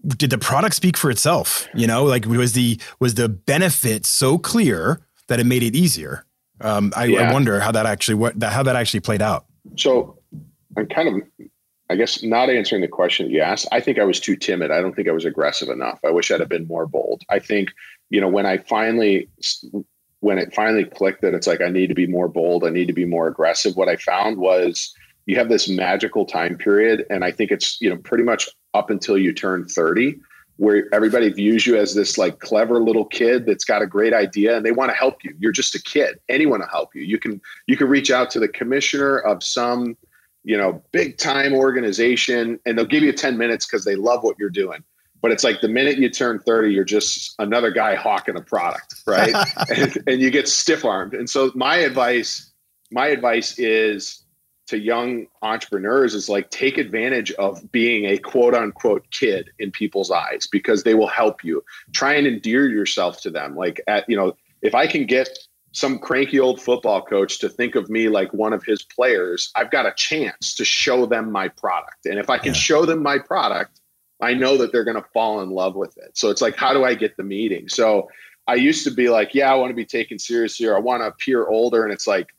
did 0.07 0.29
the 0.29 0.37
product 0.37 0.75
speak 0.75 0.97
for 0.97 1.11
itself? 1.11 1.67
You 1.73 1.87
know, 1.87 2.03
like 2.03 2.25
was 2.25 2.53
the 2.53 2.79
was 2.99 3.15
the 3.15 3.27
benefit 3.29 4.05
so 4.05 4.37
clear 4.37 5.01
that 5.27 5.39
it 5.39 5.45
made 5.45 5.63
it 5.63 5.75
easier? 5.75 6.25
Um, 6.61 6.91
I, 6.95 7.15
I 7.15 7.33
wonder 7.33 7.59
how 7.59 7.71
that 7.71 7.85
actually 7.85 8.15
what 8.15 8.39
that, 8.39 8.53
how 8.53 8.63
that 8.63 8.75
actually 8.75 9.01
played 9.01 9.21
out. 9.21 9.45
So 9.75 10.17
I'm 10.75 10.87
kind 10.87 11.07
of, 11.07 11.47
I 11.89 11.95
guess, 11.95 12.23
not 12.23 12.49
answering 12.49 12.81
the 12.81 12.87
question 12.87 13.29
you 13.29 13.41
asked. 13.41 13.67
I 13.71 13.79
think 13.79 13.99
I 13.99 14.05
was 14.05 14.19
too 14.19 14.35
timid. 14.35 14.71
I 14.71 14.81
don't 14.81 14.95
think 14.95 15.07
I 15.07 15.11
was 15.11 15.25
aggressive 15.25 15.69
enough. 15.69 15.99
I 16.05 16.11
wish 16.11 16.31
I'd 16.31 16.39
have 16.39 16.49
been 16.49 16.67
more 16.67 16.87
bold. 16.87 17.23
I 17.29 17.39
think, 17.39 17.69
you 18.09 18.21
know, 18.21 18.27
when 18.27 18.45
I 18.45 18.57
finally, 18.57 19.29
when 20.21 20.37
it 20.37 20.53
finally 20.53 20.85
clicked 20.85 21.21
that 21.21 21.33
it's 21.33 21.47
like, 21.47 21.61
I 21.61 21.69
need 21.69 21.87
to 21.87 21.95
be 21.95 22.07
more 22.07 22.27
bold, 22.27 22.63
I 22.63 22.69
need 22.69 22.87
to 22.87 22.93
be 22.93 23.05
more 23.05 23.27
aggressive, 23.27 23.75
what 23.75 23.89
I 23.89 23.97
found 23.97 24.37
was 24.37 24.93
you 25.27 25.35
have 25.35 25.49
this 25.49 25.69
magical 25.69 26.25
time 26.25 26.57
period. 26.57 27.05
And 27.09 27.23
I 27.23 27.31
think 27.31 27.51
it's, 27.51 27.79
you 27.79 27.89
know, 27.89 27.97
pretty 27.97 28.23
much 28.23 28.49
up 28.73 28.89
until 28.89 29.17
you 29.17 29.33
turn 29.33 29.65
30 29.65 30.19
where 30.55 30.85
everybody 30.91 31.29
views 31.29 31.67
you 31.67 31.77
as 31.77 31.93
this 31.93 32.17
like 32.17 32.39
clever 32.39 32.81
little 32.81 33.05
kid 33.05 33.45
that's 33.45 33.63
got 33.63 33.83
a 33.83 33.85
great 33.85 34.13
idea 34.13 34.57
and 34.57 34.65
they 34.65 34.71
want 34.71 34.89
to 34.89 34.97
help 34.97 35.23
you. 35.23 35.35
You're 35.37 35.51
just 35.51 35.75
a 35.75 35.81
kid. 35.81 36.19
Anyone 36.29 36.61
will 36.61 36.67
help 36.67 36.95
you. 36.95 37.03
You 37.03 37.19
can 37.19 37.39
you 37.67 37.77
can 37.77 37.87
reach 37.87 38.09
out 38.09 38.31
to 38.31 38.39
the 38.39 38.47
commissioner 38.47 39.19
of 39.19 39.43
some, 39.43 39.95
you 40.43 40.57
know, 40.57 40.81
big 40.91 41.17
time 41.17 41.53
organization 41.53 42.59
and 42.65 42.77
they'll 42.77 42.85
give 42.85 43.03
you 43.03 43.11
10 43.11 43.37
minutes 43.37 43.67
because 43.67 43.85
they 43.85 43.95
love 43.95 44.23
what 44.23 44.39
you're 44.39 44.49
doing. 44.49 44.83
But 45.21 45.31
it's 45.31 45.43
like 45.43 45.61
the 45.61 45.67
minute 45.67 45.97
you 45.97 46.09
turn 46.09 46.39
30, 46.39 46.73
you're 46.73 46.83
just 46.83 47.35
another 47.37 47.69
guy 47.69 47.95
hawking 47.95 48.37
a 48.37 48.41
product, 48.41 48.95
right? 49.05 49.35
and, 49.75 49.97
and 50.07 50.21
you 50.21 50.31
get 50.31 50.47
stiff 50.47 50.85
armed. 50.85 51.13
And 51.13 51.29
so 51.29 51.51
my 51.53 51.75
advice, 51.75 52.51
my 52.91 53.07
advice 53.07 53.59
is 53.59 54.23
to 54.67 54.77
young 54.77 55.27
entrepreneurs 55.41 56.13
is 56.13 56.29
like 56.29 56.49
take 56.51 56.77
advantage 56.77 57.31
of 57.33 57.71
being 57.71 58.05
a 58.05 58.17
quote 58.17 58.53
unquote 58.53 59.05
kid 59.11 59.49
in 59.59 59.71
people's 59.71 60.11
eyes 60.11 60.47
because 60.51 60.83
they 60.83 60.93
will 60.93 61.07
help 61.07 61.43
you. 61.43 61.63
Try 61.93 62.13
and 62.13 62.27
endear 62.27 62.67
yourself 62.67 63.21
to 63.21 63.29
them. 63.29 63.55
Like 63.55 63.81
at, 63.87 64.07
you 64.09 64.15
know, 64.15 64.35
if 64.61 64.75
I 64.75 64.87
can 64.87 65.05
get 65.05 65.29
some 65.71 65.99
cranky 65.99 66.39
old 66.39 66.61
football 66.61 67.01
coach 67.01 67.39
to 67.39 67.49
think 67.49 67.75
of 67.75 67.89
me 67.89 68.09
like 68.09 68.33
one 68.33 68.53
of 68.53 68.63
his 68.63 68.83
players, 68.83 69.51
I've 69.55 69.71
got 69.71 69.85
a 69.85 69.93
chance 69.95 70.55
to 70.55 70.65
show 70.65 71.05
them 71.05 71.31
my 71.31 71.47
product. 71.47 72.05
And 72.05 72.19
if 72.19 72.29
I 72.29 72.37
can 72.37 72.53
Yeah. 72.53 72.59
show 72.59 72.85
them 72.85 73.01
my 73.03 73.19
product, 73.19 73.79
I 74.19 74.33
know 74.33 74.57
that 74.57 74.71
they're 74.71 74.83
going 74.83 75.01
to 75.01 75.07
fall 75.13 75.41
in 75.41 75.51
love 75.51 75.75
with 75.75 75.95
it. 75.97 76.17
So 76.17 76.29
it's 76.29 76.41
like, 76.41 76.55
how 76.55 76.73
do 76.73 76.83
I 76.83 76.95
get 76.95 77.17
the 77.17 77.23
meeting? 77.23 77.69
So 77.69 78.09
I 78.47 78.55
used 78.55 78.83
to 78.85 78.91
be 78.91 79.09
like, 79.09 79.35
yeah, 79.35 79.51
I 79.51 79.55
want 79.55 79.69
to 79.69 79.75
be 79.75 79.85
taken 79.85 80.17
seriously 80.17 80.65
or 80.65 80.75
I 80.75 80.79
want 80.79 81.01
to 81.03 81.07
appear 81.07 81.47
older. 81.47 81.83
And 81.83 81.93
it's 81.93 82.07
like, 82.07 82.29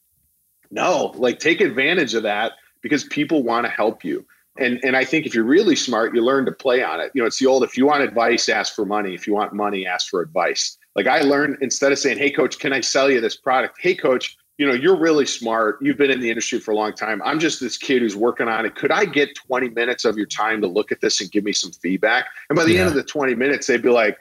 no, 0.70 1.12
like 1.16 1.38
take 1.38 1.60
advantage 1.60 2.14
of 2.14 2.22
that 2.24 2.52
because 2.82 3.04
people 3.04 3.42
want 3.42 3.66
to 3.66 3.70
help 3.70 4.04
you. 4.04 4.26
And 4.58 4.80
and 4.82 4.96
I 4.96 5.04
think 5.04 5.26
if 5.26 5.34
you're 5.34 5.44
really 5.44 5.76
smart, 5.76 6.14
you 6.14 6.22
learn 6.22 6.44
to 6.46 6.52
play 6.52 6.82
on 6.82 7.00
it. 7.00 7.12
You 7.14 7.22
know, 7.22 7.26
it's 7.26 7.38
the 7.38 7.46
old 7.46 7.62
if 7.62 7.76
you 7.76 7.86
want 7.86 8.02
advice, 8.02 8.48
ask 8.48 8.74
for 8.74 8.84
money. 8.84 9.14
If 9.14 9.26
you 9.26 9.34
want 9.34 9.52
money, 9.52 9.86
ask 9.86 10.08
for 10.08 10.20
advice. 10.20 10.76
Like 10.96 11.06
I 11.06 11.20
learned 11.20 11.58
instead 11.60 11.92
of 11.92 11.98
saying, 11.98 12.18
"Hey 12.18 12.30
coach, 12.30 12.58
can 12.58 12.72
I 12.72 12.80
sell 12.80 13.10
you 13.10 13.20
this 13.20 13.36
product?" 13.36 13.76
"Hey 13.80 13.94
coach, 13.94 14.36
you 14.58 14.66
know, 14.66 14.72
you're 14.72 14.98
really 14.98 15.26
smart. 15.26 15.78
You've 15.80 15.96
been 15.96 16.10
in 16.10 16.18
the 16.18 16.28
industry 16.28 16.58
for 16.58 16.72
a 16.72 16.74
long 16.74 16.92
time. 16.92 17.22
I'm 17.24 17.38
just 17.38 17.60
this 17.60 17.76
kid 17.76 18.02
who's 18.02 18.16
working 18.16 18.48
on 18.48 18.66
it. 18.66 18.74
Could 18.74 18.90
I 18.90 19.04
get 19.04 19.36
20 19.36 19.68
minutes 19.70 20.04
of 20.04 20.16
your 20.16 20.26
time 20.26 20.60
to 20.62 20.66
look 20.66 20.90
at 20.90 21.00
this 21.00 21.20
and 21.20 21.30
give 21.30 21.44
me 21.44 21.52
some 21.52 21.70
feedback?" 21.70 22.26
And 22.50 22.56
by 22.56 22.64
the 22.64 22.72
Yeah. 22.72 22.80
end 22.80 22.88
of 22.88 22.94
the 22.96 23.04
20 23.04 23.36
minutes, 23.36 23.68
they'd 23.68 23.80
be 23.80 23.90
like, 23.90 24.18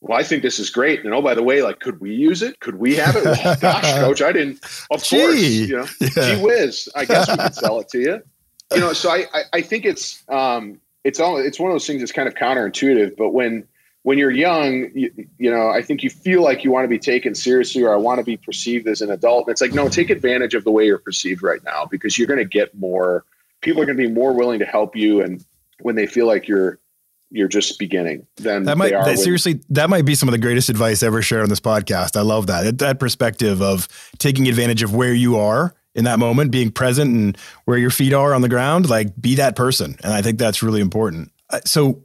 well, 0.00 0.18
I 0.18 0.22
think 0.22 0.42
this 0.42 0.58
is 0.58 0.70
great. 0.70 1.04
And 1.04 1.12
oh, 1.12 1.20
by 1.22 1.34
the 1.34 1.42
way, 1.42 1.62
like, 1.62 1.80
could 1.80 2.00
we 2.00 2.14
use 2.14 2.42
it? 2.42 2.58
Could 2.60 2.76
we 2.76 2.96
have 2.96 3.16
it? 3.16 3.24
Well, 3.24 3.56
gosh, 3.60 3.82
coach, 3.82 4.22
I 4.22 4.32
didn't. 4.32 4.60
Of 4.90 5.02
Gee. 5.04 5.18
course, 5.20 5.40
you 5.42 5.76
know, 5.76 5.86
Yeah. 6.00 6.34
gee 6.36 6.42
whiz. 6.42 6.88
I 6.94 7.04
guess 7.04 7.30
we 7.30 7.36
could 7.36 7.54
sell 7.54 7.80
it 7.80 7.88
to 7.90 7.98
you. 8.00 8.22
You 8.74 8.80
know, 8.80 8.92
so 8.92 9.10
I, 9.10 9.24
I, 9.34 9.42
I 9.54 9.60
think 9.62 9.84
it's, 9.84 10.22
um, 10.28 10.80
it's 11.04 11.18
all, 11.20 11.36
it's 11.38 11.58
one 11.58 11.70
of 11.70 11.74
those 11.74 11.86
things 11.86 12.00
that's 12.00 12.12
kind 12.12 12.28
of 12.28 12.34
counterintuitive. 12.34 13.16
But 13.16 13.30
when, 13.30 13.66
when 14.02 14.16
you're 14.16 14.30
young, 14.30 14.90
you, 14.94 15.10
you 15.38 15.50
know, 15.50 15.68
I 15.70 15.82
think 15.82 16.02
you 16.02 16.08
feel 16.10 16.42
like 16.42 16.64
you 16.64 16.70
want 16.70 16.84
to 16.84 16.88
be 16.88 16.98
taken 16.98 17.34
seriously, 17.34 17.82
or 17.82 17.92
I 17.92 17.96
want 17.96 18.18
to 18.20 18.24
be 18.24 18.36
perceived 18.36 18.86
as 18.88 19.02
an 19.02 19.10
adult. 19.10 19.46
And 19.46 19.52
it's 19.52 19.60
like, 19.60 19.74
no, 19.74 19.88
take 19.88 20.08
advantage 20.08 20.54
of 20.54 20.64
the 20.64 20.70
way 20.70 20.86
you're 20.86 20.98
perceived 20.98 21.42
right 21.42 21.62
now 21.64 21.84
because 21.90 22.16
you're 22.16 22.28
going 22.28 22.38
to 22.38 22.44
get 22.44 22.74
more. 22.78 23.24
People 23.60 23.82
are 23.82 23.86
going 23.86 23.98
to 23.98 24.02
be 24.08 24.10
more 24.12 24.32
willing 24.32 24.58
to 24.60 24.64
help 24.64 24.96
you, 24.96 25.20
and 25.20 25.44
when 25.80 25.96
they 25.96 26.06
feel 26.06 26.26
like 26.26 26.48
you're 26.48 26.78
you're 27.30 27.48
just 27.48 27.78
beginning, 27.78 28.26
then 28.36 28.64
That 28.64 28.76
might 28.76 28.90
that, 28.92 29.18
seriously 29.18 29.60
that 29.70 29.88
might 29.88 30.04
be 30.04 30.14
some 30.14 30.28
of 30.28 30.32
the 30.32 30.38
greatest 30.38 30.68
advice 30.68 31.02
ever 31.02 31.22
shared 31.22 31.42
on 31.42 31.48
this 31.48 31.60
podcast. 31.60 32.16
I 32.16 32.22
love 32.22 32.48
that. 32.48 32.78
That 32.78 32.98
perspective 32.98 33.62
of 33.62 33.88
taking 34.18 34.48
advantage 34.48 34.82
of 34.82 34.94
where 34.94 35.14
you 35.14 35.38
are 35.38 35.74
in 35.94 36.04
that 36.04 36.18
moment, 36.18 36.50
being 36.50 36.70
present 36.70 37.14
and 37.14 37.38
where 37.64 37.78
your 37.78 37.90
feet 37.90 38.12
are 38.12 38.34
on 38.34 38.42
the 38.42 38.48
ground, 38.48 38.88
like 38.88 39.08
be 39.20 39.36
that 39.36 39.56
person. 39.56 39.96
And 40.02 40.12
I 40.12 40.22
think 40.22 40.38
that's 40.38 40.62
really 40.62 40.80
important. 40.80 41.32
Uh, 41.48 41.60
So 41.64 42.02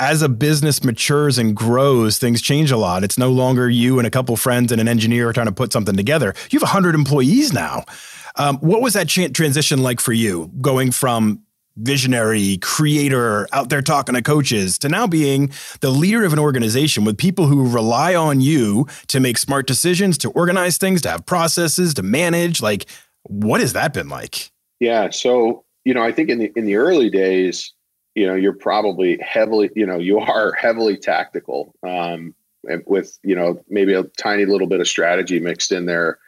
as 0.00 0.22
a 0.22 0.28
business 0.28 0.84
matures 0.84 1.38
and 1.38 1.56
grows, 1.56 2.18
things 2.18 2.40
change 2.40 2.70
a 2.70 2.76
lot. 2.76 3.02
It's 3.02 3.18
no 3.18 3.30
longer 3.30 3.68
you 3.68 3.98
and 3.98 4.06
a 4.06 4.10
couple 4.10 4.36
friends 4.36 4.70
and 4.70 4.80
an 4.80 4.86
engineer 4.86 5.32
trying 5.32 5.46
to 5.46 5.52
put 5.52 5.72
something 5.72 5.96
together. 5.96 6.34
You 6.50 6.58
have 6.58 6.62
100 6.62 6.94
employees 6.94 7.52
now. 7.52 7.84
Um, 8.36 8.58
what 8.58 8.80
was 8.80 8.92
that 8.92 9.08
transition 9.08 9.82
like 9.82 10.00
for 10.00 10.12
you, 10.12 10.52
going 10.60 10.92
from 10.92 11.42
visionary 11.78 12.58
creator 12.58 13.46
out 13.52 13.68
there 13.68 13.82
talking 13.82 14.14
to 14.14 14.22
coaches 14.22 14.78
to 14.78 14.88
now 14.88 15.06
being 15.06 15.50
the 15.80 15.90
leader 15.90 16.24
of 16.24 16.32
an 16.32 16.38
organization 16.38 17.04
with 17.04 17.16
people 17.16 17.46
who 17.46 17.68
rely 17.68 18.14
on 18.14 18.40
you 18.40 18.86
to 19.08 19.20
make 19.20 19.38
smart 19.38 19.66
decisions, 19.66 20.18
to 20.18 20.30
organize 20.30 20.78
things, 20.78 21.02
to 21.02 21.10
have 21.10 21.24
processes, 21.26 21.94
to 21.94 22.02
manage? 22.02 22.60
Like, 22.60 22.86
what 23.22 23.60
has 23.60 23.72
that 23.74 23.92
been 23.92 24.08
like? 24.08 24.50
Yeah. 24.80 25.10
So, 25.10 25.64
you 25.84 25.94
know, 25.94 26.02
I 26.02 26.12
think 26.12 26.28
in 26.28 26.38
the 26.38 26.52
in 26.56 26.66
the 26.66 26.76
early 26.76 27.10
days, 27.10 27.72
you 28.14 28.26
know, 28.26 28.34
you're 28.34 28.52
probably 28.52 29.18
heavily, 29.18 29.70
you 29.74 29.86
know, 29.86 29.98
you 29.98 30.18
are 30.18 30.52
heavily 30.52 30.96
tactical. 30.96 31.74
Um, 31.82 32.34
with, 32.86 33.18
you 33.22 33.34
know, 33.34 33.62
maybe 33.68 33.94
a 33.94 34.02
tiny 34.02 34.44
little 34.44 34.66
bit 34.66 34.80
of 34.80 34.88
strategy 34.88 35.40
mixed 35.40 35.72
in 35.72 35.86
there. 35.86 36.18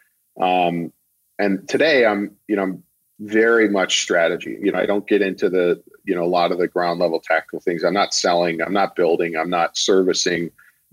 Um, 0.41 0.93
and 1.39 1.69
today 1.69 2.07
I'm, 2.07 2.37
you 2.49 2.57
know, 2.57 2.63
I'm 2.63 2.83
very 3.21 3.69
much 3.69 4.01
strategy. 4.01 4.59
You 4.61 4.73
know, 4.73 4.79
I 4.79 4.87
don't 4.87 5.07
get 5.07 5.21
into 5.23 5.49
the, 5.49 5.83
you 6.05 6.15
know, 6.15 6.25
a 6.25 6.27
lot 6.27 6.53
of 6.53 6.59
the 6.59 6.67
ground 6.67 7.01
level 7.01 7.21
tactical 7.21 7.61
things. 7.61 7.85
I'm 7.85 7.95
not 7.95 8.15
selling, 8.15 8.63
I'm 8.63 8.73
not 8.73 8.97
building, 8.97 9.37
I'm 9.37 9.51
not 9.51 9.77
servicing. 9.77 10.51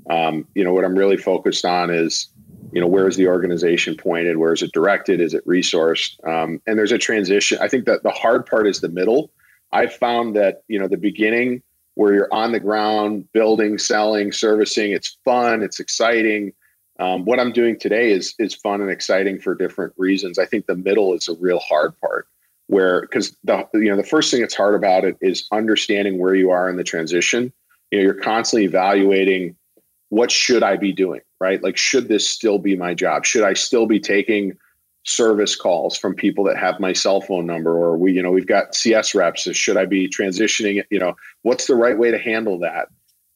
Um, 0.09 0.45
you 0.53 0.63
know, 0.63 0.73
what 0.73 0.83
I'm 0.83 0.97
really 0.97 1.17
focused 1.17 1.65
on 1.65 1.89
is, 1.89 2.27
you 2.73 2.81
know, 2.81 2.87
where 2.87 3.07
is 3.07 3.15
the 3.15 3.27
organization 3.27 3.95
pointed? 3.95 4.37
Where 4.37 4.53
is 4.53 4.61
it 4.61 4.73
directed? 4.73 5.21
Is 5.21 5.33
it 5.33 5.45
resourced? 5.47 6.25
Um, 6.27 6.61
and 6.67 6.77
there's 6.77 6.91
a 6.91 6.97
transition. 6.97 7.57
I 7.61 7.69
think 7.69 7.85
that 7.85 8.03
the 8.03 8.11
hard 8.11 8.45
part 8.45 8.67
is 8.67 8.81
the 8.81 8.89
middle. 8.89 9.31
I've 9.71 9.93
found 9.93 10.35
that, 10.35 10.63
you 10.67 10.77
know, 10.77 10.87
the 10.87 10.97
beginning 10.97 11.63
where 11.95 12.13
you're 12.13 12.33
on 12.33 12.51
the 12.51 12.59
ground, 12.59 13.27
building, 13.31 13.77
selling, 13.77 14.31
servicing, 14.31 14.91
it's 14.91 15.17
fun, 15.25 15.63
it's 15.63 15.79
exciting. 15.79 16.53
Um, 16.99 17.25
what 17.25 17.39
I'm 17.39 17.51
doing 17.51 17.77
today 17.77 18.11
is 18.11 18.33
is 18.39 18.53
fun 18.53 18.81
and 18.81 18.89
exciting 18.89 19.39
for 19.39 19.53
different 19.55 19.93
reasons. 19.97 20.39
I 20.39 20.45
think 20.45 20.65
the 20.65 20.75
middle 20.75 21.13
is 21.13 21.27
a 21.27 21.35
real 21.35 21.59
hard 21.59 21.99
part 21.99 22.27
where 22.67 23.01
because 23.01 23.35
the 23.43 23.67
you 23.73 23.89
know 23.89 23.95
the 23.95 24.03
first 24.03 24.31
thing 24.31 24.41
that's 24.41 24.55
hard 24.55 24.75
about 24.75 25.05
it 25.05 25.17
is 25.21 25.47
understanding 25.51 26.19
where 26.19 26.35
you 26.35 26.49
are 26.49 26.69
in 26.69 26.77
the 26.77 26.83
transition. 26.83 27.53
You 27.91 27.99
know, 27.99 28.03
you're 28.03 28.21
constantly 28.21 28.65
evaluating 28.65 29.55
what 30.09 30.31
should 30.31 30.63
I 30.63 30.77
be 30.77 30.91
doing, 30.91 31.21
right? 31.39 31.61
Like, 31.61 31.77
should 31.77 32.07
this 32.07 32.27
still 32.27 32.59
be 32.59 32.75
my 32.75 32.93
job? 32.93 33.25
Should 33.25 33.43
I 33.43 33.53
still 33.53 33.85
be 33.85 33.99
taking 33.99 34.57
service 35.07 35.55
calls 35.55 35.97
from 35.97 36.13
people 36.13 36.43
that 36.43 36.57
have 36.57 36.81
my 36.81 36.91
cell 36.91 37.21
phone 37.21 37.45
number 37.45 37.71
or 37.71 37.97
we, 37.97 38.11
you 38.11 38.21
know, 38.21 38.31
we've 38.31 38.45
got 38.45 38.75
CS 38.75 39.15
reps. 39.15 39.43
Should 39.55 39.77
I 39.77 39.85
be 39.85 40.09
transitioning? 40.09 40.83
You 40.89 40.99
know, 40.99 41.15
what's 41.43 41.67
the 41.67 41.75
right 41.75 41.97
way 41.97 42.11
to 42.11 42.17
handle 42.17 42.59
that? 42.59 42.89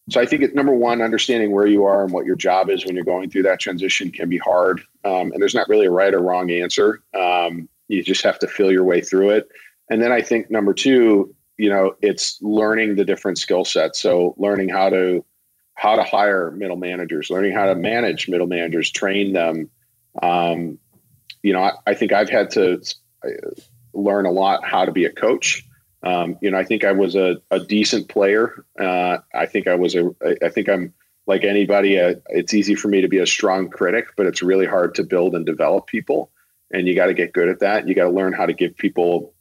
So 0.10 0.20
I 0.20 0.26
think 0.26 0.42
it, 0.42 0.56
number 0.56 0.74
one, 0.74 1.02
understanding 1.02 1.52
where 1.52 1.68
you 1.68 1.86
are 1.86 2.04
and 2.04 2.12
what 2.12 2.26
your 2.26 2.36
job 2.36 2.70
is 2.70 2.86
when 2.86 2.96
you're 2.96 3.06
going 3.06 3.30
through 3.30 3.44
that 3.44 3.60
transition 3.60 4.12
can 4.12 4.30
be 4.30 4.38
hard. 4.38 4.82
Um, 5.06 5.32
and 5.32 5.42
there's 5.42 5.56
not 5.56 5.70
really 5.70 5.86
a 5.86 5.92
right 5.92 6.14
or 6.14 6.22
wrong 6.22 6.50
answer. 6.52 7.02
Um, 7.18 7.70
you 7.88 8.04
just 8.04 8.24
have 8.24 8.40
to 8.40 8.48
feel 8.48 8.72
your 8.72 8.84
way 8.84 9.02
through 9.02 9.32
it. 9.32 9.48
And 9.90 10.02
then 10.02 10.12
I 10.12 10.22
think 10.22 10.50
number 10.50 10.74
two, 10.74 11.36
you 11.58 11.70
know, 11.70 11.96
it's 12.02 12.40
learning 12.42 12.96
the 12.96 13.06
different 13.06 13.38
skill 13.38 13.66
sets. 13.66 14.00
So 14.00 14.34
learning 14.38 14.70
how 14.70 14.90
to 14.90 15.24
how 15.76 15.96
to 15.96 16.04
hire 16.04 16.52
middle 16.52 16.76
managers, 16.78 17.30
learning 17.30 17.54
how 17.54 17.66
to 17.66 17.76
manage 17.76 18.30
middle 18.30 18.48
managers, 18.48 18.92
train 18.92 19.34
them. 19.34 19.70
Um, 20.22 20.78
you 21.44 21.54
know, 21.54 21.64
I, 21.64 21.72
I 21.88 21.94
think 21.94 22.14
I've 22.14 22.30
had 22.30 22.52
to 22.52 22.82
learn 23.94 24.26
a 24.26 24.32
lot 24.32 24.64
how 24.66 24.86
to 24.86 24.92
be 24.92 25.06
a 25.06 25.12
coach. 25.12 25.66
Um, 26.04 26.38
you 26.42 26.50
know, 26.52 26.58
I 26.58 26.64
think 26.64 26.84
I 26.84 26.92
was 26.92 27.16
a, 27.16 27.38
a 27.52 27.60
decent 27.60 28.08
player. 28.08 28.66
Uh, 28.80 29.20
I 29.34 29.46
think 29.46 29.68
I 29.68 29.76
was 29.76 29.96
a. 29.96 30.12
I 30.44 30.50
think 30.50 30.68
I'm 30.70 30.94
like 31.28 31.44
anybody. 31.44 32.00
Uh, 32.00 32.16
it's 32.30 32.54
easy 32.54 32.76
for 32.76 32.88
me 32.88 33.02
to 33.02 33.08
be 33.08 33.20
a 33.20 33.28
strong 33.28 33.70
critic, 33.70 34.08
but 34.18 34.26
it's 34.26 34.42
really 34.42 34.66
hard 34.66 34.96
to 34.96 35.04
build 35.04 35.36
and 35.36 35.46
develop 35.46 35.88
people. 35.88 36.32
And 36.72 36.88
you 36.88 36.96
got 36.96 37.08
to 37.08 37.14
get 37.14 37.34
good 37.34 37.50
at 37.50 37.60
that. 37.60 37.88
You 37.88 37.94
got 37.94 38.06
to 38.06 38.12
learn 38.12 38.34
how 38.34 38.46
to 38.46 38.54
give 38.54 38.76
people 38.78 39.34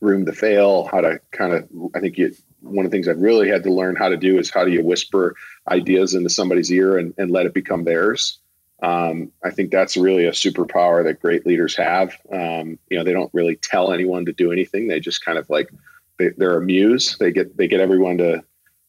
room 0.00 0.26
to 0.26 0.32
fail. 0.32 0.88
How 0.90 1.00
to 1.00 1.20
kind 1.30 1.52
of. 1.52 1.68
I 1.94 2.00
think 2.00 2.18
you, 2.18 2.34
one 2.60 2.84
of 2.84 2.90
the 2.90 2.96
things 2.96 3.06
I've 3.06 3.20
really 3.20 3.48
had 3.48 3.62
to 3.64 3.72
learn 3.72 3.94
how 3.94 4.08
to 4.08 4.16
do 4.16 4.38
is 4.38 4.50
how 4.50 4.64
do 4.64 4.72
you 4.72 4.82
whisper 4.82 5.36
ideas 5.68 6.14
into 6.14 6.30
somebody's 6.30 6.72
ear 6.72 6.98
and, 6.98 7.14
and 7.18 7.30
let 7.30 7.46
it 7.46 7.54
become 7.54 7.84
theirs. 7.84 8.38
Um, 8.82 9.32
I 9.42 9.50
think 9.50 9.70
that's 9.70 9.96
really 9.96 10.26
a 10.26 10.32
superpower 10.32 11.04
that 11.04 11.20
great 11.20 11.46
leaders 11.46 11.76
have. 11.76 12.16
Um, 12.32 12.78
you 12.90 12.98
know, 12.98 13.04
they 13.04 13.12
don't 13.12 13.32
really 13.32 13.56
tell 13.56 13.92
anyone 13.92 14.24
to 14.26 14.32
do 14.32 14.52
anything. 14.52 14.88
They 14.88 15.00
just 15.00 15.24
kind 15.24 15.38
of 15.38 15.48
like 15.48 15.70
they, 16.18 16.32
are 16.44 16.58
a 16.58 16.62
muse. 16.62 17.16
They 17.18 17.30
get 17.30 17.56
they 17.56 17.68
get 17.68 17.80
everyone 17.80 18.18
to 18.18 18.44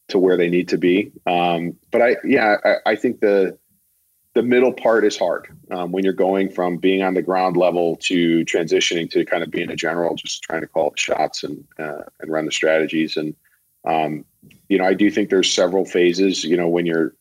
to 0.10 0.19
where 0.19 0.38
they 0.38 0.50
need 0.50 0.67
to 0.69 0.78
be. 0.78 1.12
Um, 1.26 1.76
but 1.91 2.02
I 2.02 2.17
yeah, 2.24 2.58
I, 2.63 2.91
I, 2.91 2.95
think 2.95 3.21
the 3.21 3.58
the 4.34 4.43
middle 4.43 4.74
part 4.74 5.06
is 5.06 5.17
hard 5.17 5.48
um, 5.71 5.91
when 5.91 6.04
you're 6.04 6.13
going 6.13 6.52
from 6.52 6.78
being 6.78 7.02
on 7.02 7.13
the 7.13 7.21
ground 7.21 7.58
level 7.58 7.95
to 8.02 8.43
transitioning 8.45 9.10
to 9.12 9.26
kind 9.26 9.43
of 9.43 9.50
being 9.50 9.71
a 9.71 9.76
general, 9.76 10.15
just 10.15 10.43
trying 10.43 10.62
to 10.62 10.67
call 10.67 10.93
shots 10.95 11.43
and 11.43 11.63
uh, 11.80 12.04
and 12.19 12.32
run 12.32 12.45
the 12.45 12.52
strategies. 12.52 13.17
And 13.17 13.36
um, 13.86 14.26
you 14.67 14.78
know, 14.78 14.86
I 14.86 14.93
do 14.93 15.10
think 15.10 15.30
there's 15.30 15.52
several 15.52 15.86
phases. 15.86 16.43
You 16.43 16.58
know, 16.58 16.67
when 16.67 16.86
you're 16.86 17.15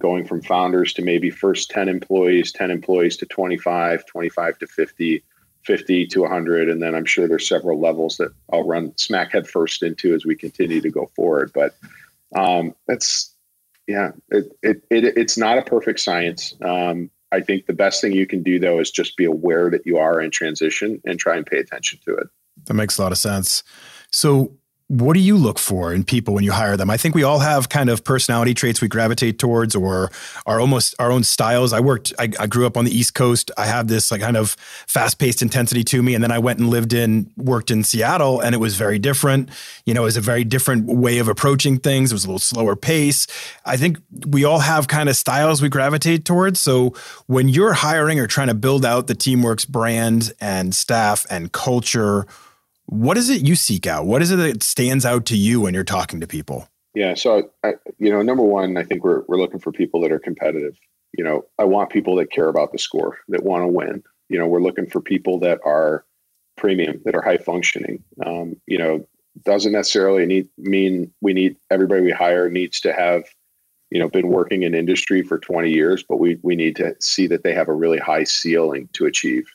going 0.00 0.26
from 0.26 0.42
founders 0.42 0.92
to 0.94 1.02
maybe 1.02 1.30
first 1.30 1.70
10 1.70 1.88
employees, 1.88 2.50
10 2.50 2.70
employees 2.70 3.16
to 3.18 3.26
25, 3.26 4.04
25 4.06 4.58
to 4.58 4.66
50, 4.66 5.22
50 5.64 6.06
to 6.06 6.20
100. 6.22 6.68
And 6.68 6.82
then 6.82 6.94
I'm 6.94 7.04
sure 7.04 7.28
there's 7.28 7.48
several 7.48 7.78
levels 7.78 8.16
that 8.16 8.32
I'll 8.52 8.66
run 8.66 8.96
smack 8.96 9.32
head 9.32 9.46
first 9.46 9.82
into 9.82 10.14
as 10.14 10.24
we 10.24 10.34
continue 10.34 10.80
to 10.80 10.90
go 10.90 11.06
forward. 11.14 11.52
But 11.54 11.76
um, 12.34 12.74
that's, 12.88 13.34
yeah, 13.86 14.12
it, 14.30 14.52
it, 14.62 14.82
it, 14.90 15.04
it's 15.16 15.38
not 15.38 15.58
a 15.58 15.62
perfect 15.62 16.00
science. 16.00 16.54
Um, 16.62 17.10
I 17.30 17.40
think 17.40 17.66
the 17.66 17.72
best 17.72 18.00
thing 18.00 18.12
you 18.12 18.26
can 18.26 18.42
do 18.42 18.58
though 18.58 18.80
is 18.80 18.90
just 18.90 19.16
be 19.16 19.24
aware 19.24 19.70
that 19.70 19.86
you 19.86 19.98
are 19.98 20.20
in 20.20 20.30
transition 20.30 21.00
and 21.04 21.18
try 21.18 21.36
and 21.36 21.46
pay 21.46 21.58
attention 21.58 22.00
to 22.06 22.14
it. 22.16 22.26
That 22.66 22.74
makes 22.74 22.98
a 22.98 23.02
lot 23.02 23.12
of 23.12 23.18
sense. 23.18 23.62
So 24.10 24.52
what 24.90 25.14
do 25.14 25.20
you 25.20 25.36
look 25.36 25.60
for 25.60 25.94
in 25.94 26.02
people 26.02 26.34
when 26.34 26.42
you 26.42 26.50
hire 26.50 26.76
them? 26.76 26.90
I 26.90 26.96
think 26.96 27.14
we 27.14 27.22
all 27.22 27.38
have 27.38 27.68
kind 27.68 27.88
of 27.88 28.02
personality 28.02 28.54
traits 28.54 28.80
we 28.80 28.88
gravitate 28.88 29.38
towards 29.38 29.76
or 29.76 30.10
are 30.46 30.58
almost 30.58 30.96
our 30.98 31.12
own 31.12 31.22
styles. 31.22 31.72
I 31.72 31.78
worked, 31.78 32.12
I, 32.18 32.28
I, 32.40 32.48
grew 32.48 32.66
up 32.66 32.76
on 32.76 32.84
the 32.84 32.90
East 32.90 33.14
Coast. 33.14 33.52
I 33.56 33.66
have 33.66 33.86
this 33.86 34.10
like 34.10 34.20
kind 34.20 34.36
of 34.36 34.56
fast 34.88 35.20
paced 35.20 35.42
intensity 35.42 35.84
to 35.84 36.02
me. 36.02 36.14
And 36.16 36.24
then 36.24 36.32
I 36.32 36.40
went 36.40 36.58
and 36.58 36.68
lived 36.68 36.92
in, 36.92 37.30
worked 37.36 37.70
in 37.70 37.84
Seattle 37.84 38.40
and 38.40 38.52
it 38.52 38.58
was 38.58 38.74
very 38.74 38.98
different. 38.98 39.50
You 39.86 39.94
know, 39.94 40.02
it 40.02 40.06
was 40.06 40.16
a 40.16 40.20
very 40.20 40.42
different 40.42 40.86
way 40.86 41.18
of 41.18 41.28
approaching 41.28 41.78
things. 41.78 42.10
It 42.10 42.16
was 42.16 42.24
a 42.24 42.26
little 42.26 42.40
slower 42.40 42.74
pace. 42.74 43.28
I 43.64 43.76
think 43.76 43.98
we 44.26 44.42
all 44.42 44.58
have 44.58 44.88
kind 44.88 45.08
of 45.08 45.14
styles 45.14 45.62
we 45.62 45.68
gravitate 45.68 46.24
towards. 46.24 46.60
So 46.60 46.94
when 47.28 47.48
you're 47.48 47.74
hiring 47.74 48.18
or 48.18 48.26
trying 48.26 48.48
to 48.48 48.54
build 48.54 48.84
out 48.84 49.06
the 49.06 49.14
Teamworks 49.14 49.68
brand 49.68 50.32
and 50.40 50.74
staff 50.74 51.26
and 51.30 51.52
culture, 51.52 52.26
what 52.90 53.16
is 53.16 53.30
it 53.30 53.46
you 53.46 53.54
seek 53.54 53.86
out? 53.86 54.04
What 54.04 54.20
is 54.20 54.32
it 54.32 54.36
that 54.36 54.62
stands 54.62 55.06
out 55.06 55.24
to 55.26 55.36
you 55.36 55.60
when 55.60 55.74
you're 55.74 55.84
talking 55.84 56.20
to 56.20 56.26
people? 56.26 56.68
Yeah, 56.92 57.14
so 57.14 57.50
I, 57.62 57.74
you 57.98 58.10
know, 58.10 58.20
number 58.20 58.42
one, 58.42 58.76
I 58.76 58.82
think 58.82 59.04
we're 59.04 59.22
we're 59.28 59.38
looking 59.38 59.60
for 59.60 59.70
people 59.70 60.00
that 60.00 60.10
are 60.10 60.18
competitive. 60.18 60.76
You 61.16 61.24
know, 61.24 61.44
I 61.58 61.64
want 61.64 61.90
people 61.90 62.16
that 62.16 62.32
care 62.32 62.48
about 62.48 62.72
the 62.72 62.78
score, 62.78 63.18
that 63.28 63.44
want 63.44 63.62
to 63.62 63.68
win. 63.68 64.02
You 64.28 64.38
know, 64.38 64.46
we're 64.46 64.62
looking 64.62 64.88
for 64.88 65.00
people 65.00 65.38
that 65.40 65.60
are 65.64 66.04
premium, 66.56 67.00
that 67.04 67.14
are 67.14 67.22
high 67.22 67.38
functioning. 67.38 68.02
Um, 68.24 68.56
you 68.66 68.78
know, 68.78 69.06
doesn't 69.44 69.72
necessarily 69.72 70.26
need 70.26 70.48
mean 70.58 71.12
we 71.20 71.32
need 71.32 71.56
everybody 71.70 72.02
we 72.02 72.10
hire 72.10 72.50
needs 72.50 72.80
to 72.80 72.92
have 72.92 73.24
you 73.90 74.00
know 74.00 74.08
been 74.08 74.28
working 74.28 74.64
in 74.64 74.74
industry 74.74 75.22
for 75.22 75.38
20 75.38 75.70
years 75.70 76.02
but 76.02 76.18
we 76.18 76.38
we 76.42 76.56
need 76.56 76.76
to 76.76 76.94
see 77.00 77.26
that 77.26 77.42
they 77.42 77.54
have 77.54 77.68
a 77.68 77.72
really 77.72 77.98
high 77.98 78.24
ceiling 78.24 78.88
to 78.92 79.06
achieve 79.06 79.48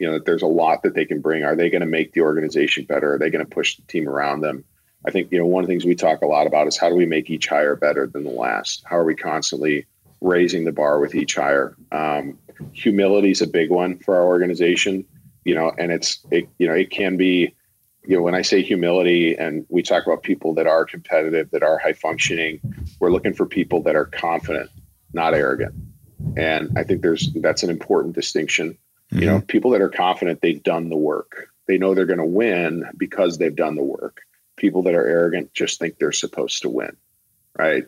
you 0.00 0.06
know 0.06 0.14
that 0.14 0.24
there's 0.24 0.42
a 0.42 0.46
lot 0.46 0.82
that 0.82 0.94
they 0.94 1.04
can 1.04 1.20
bring. 1.20 1.44
Are 1.44 1.54
they 1.54 1.70
going 1.70 1.80
to 1.80 1.86
make 1.86 2.12
the 2.12 2.22
organization 2.22 2.84
better? 2.84 3.14
Are 3.14 3.18
they 3.18 3.30
going 3.30 3.44
to 3.44 3.50
push 3.50 3.76
the 3.76 3.82
team 3.82 4.08
around 4.08 4.40
them? 4.40 4.64
I 5.06 5.10
think 5.10 5.30
you 5.30 5.38
know 5.38 5.46
one 5.46 5.62
of 5.62 5.68
the 5.68 5.72
things 5.72 5.84
we 5.84 5.94
talk 5.94 6.22
a 6.22 6.26
lot 6.26 6.46
about 6.46 6.66
is 6.66 6.76
how 6.76 6.88
do 6.88 6.96
we 6.96 7.06
make 7.06 7.30
each 7.30 7.46
hire 7.46 7.76
better 7.76 8.06
than 8.06 8.24
the 8.24 8.30
last? 8.30 8.82
How 8.84 8.96
are 8.96 9.04
we 9.04 9.14
constantly 9.14 9.86
raising 10.20 10.64
the 10.64 10.72
bar 10.72 11.00
with 11.00 11.14
each 11.14 11.36
hire? 11.36 11.76
Um, 11.92 12.38
humility 12.72 13.30
is 13.30 13.42
a 13.42 13.46
big 13.46 13.70
one 13.70 13.98
for 13.98 14.16
our 14.16 14.24
organization 14.24 15.04
you 15.44 15.54
know 15.54 15.72
and 15.78 15.90
it's 15.90 16.24
it, 16.30 16.48
you 16.58 16.66
know 16.66 16.74
it 16.74 16.90
can 16.90 17.16
be 17.16 17.54
you 18.04 18.16
know 18.16 18.22
when 18.22 18.34
i 18.34 18.42
say 18.42 18.62
humility 18.62 19.36
and 19.36 19.66
we 19.68 19.82
talk 19.82 20.06
about 20.06 20.22
people 20.22 20.54
that 20.54 20.66
are 20.66 20.84
competitive 20.84 21.50
that 21.50 21.62
are 21.62 21.78
high 21.78 21.92
functioning 21.92 22.60
we're 22.98 23.10
looking 23.10 23.34
for 23.34 23.46
people 23.46 23.82
that 23.82 23.96
are 23.96 24.06
confident 24.06 24.70
not 25.12 25.34
arrogant. 25.34 25.74
And 26.36 26.76
i 26.78 26.84
think 26.84 27.02
there's 27.02 27.32
that's 27.34 27.62
an 27.62 27.70
important 27.70 28.14
distinction 28.14 28.76
Mm-hmm. 29.10 29.18
You 29.18 29.26
know, 29.26 29.36
mm-hmm. 29.38 29.46
people 29.46 29.70
that 29.72 29.80
are 29.80 29.88
confident 29.88 30.40
they've 30.40 30.62
done 30.62 30.88
the 30.88 30.96
work. 30.96 31.48
They 31.66 31.78
know 31.78 31.94
they're 31.94 32.06
going 32.06 32.18
to 32.18 32.24
win 32.24 32.84
because 32.96 33.38
they've 33.38 33.54
done 33.54 33.76
the 33.76 33.82
work. 33.82 34.22
People 34.56 34.82
that 34.82 34.94
are 34.94 35.06
arrogant 35.06 35.52
just 35.54 35.78
think 35.78 35.98
they're 35.98 36.12
supposed 36.12 36.62
to 36.62 36.68
win, 36.68 36.96
right? 37.56 37.84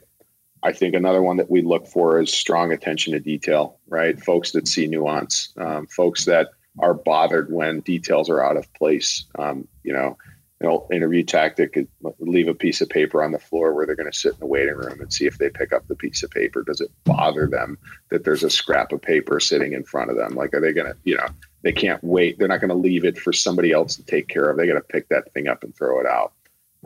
I 0.62 0.72
think 0.72 0.94
another 0.94 1.22
one 1.22 1.36
that 1.38 1.50
we 1.50 1.62
look 1.62 1.86
for 1.86 2.20
is 2.20 2.32
strong 2.32 2.72
attention 2.72 3.12
to 3.12 3.20
detail, 3.20 3.78
right? 3.88 4.20
Folks 4.22 4.52
that 4.52 4.68
see 4.68 4.86
nuance, 4.86 5.52
um, 5.56 5.86
folks 5.88 6.24
that 6.26 6.50
are 6.78 6.94
bothered 6.94 7.52
when 7.52 7.80
details 7.80 8.30
are 8.30 8.42
out 8.42 8.56
of 8.56 8.72
place. 8.74 9.24
Um, 9.38 9.66
you 9.82 9.92
know, 9.92 10.16
you 10.62 10.68
know, 10.68 10.86
interview 10.92 11.24
tactic 11.24 11.76
leave 12.20 12.46
a 12.46 12.54
piece 12.54 12.80
of 12.80 12.88
paper 12.88 13.22
on 13.24 13.32
the 13.32 13.38
floor 13.38 13.74
where 13.74 13.84
they're 13.84 13.96
going 13.96 14.10
to 14.10 14.16
sit 14.16 14.34
in 14.34 14.38
the 14.38 14.46
waiting 14.46 14.76
room 14.76 15.00
and 15.00 15.12
see 15.12 15.26
if 15.26 15.38
they 15.38 15.50
pick 15.50 15.72
up 15.72 15.86
the 15.88 15.96
piece 15.96 16.22
of 16.22 16.30
paper. 16.30 16.62
Does 16.62 16.80
it 16.80 16.90
bother 17.02 17.48
them 17.48 17.76
that 18.10 18.24
there's 18.24 18.44
a 18.44 18.50
scrap 18.50 18.92
of 18.92 19.02
paper 19.02 19.40
sitting 19.40 19.72
in 19.72 19.82
front 19.82 20.10
of 20.10 20.16
them? 20.16 20.36
Like, 20.36 20.54
are 20.54 20.60
they 20.60 20.72
going 20.72 20.86
to, 20.86 20.96
you 21.02 21.16
know, 21.16 21.26
they 21.62 21.72
can't 21.72 22.02
wait. 22.04 22.38
They're 22.38 22.46
not 22.46 22.60
going 22.60 22.70
to 22.70 22.76
leave 22.76 23.04
it 23.04 23.18
for 23.18 23.32
somebody 23.32 23.72
else 23.72 23.96
to 23.96 24.04
take 24.04 24.28
care 24.28 24.48
of. 24.48 24.56
They 24.56 24.68
got 24.68 24.74
to 24.74 24.80
pick 24.82 25.08
that 25.08 25.32
thing 25.32 25.48
up 25.48 25.64
and 25.64 25.74
throw 25.74 25.98
it 26.00 26.06
out. 26.06 26.32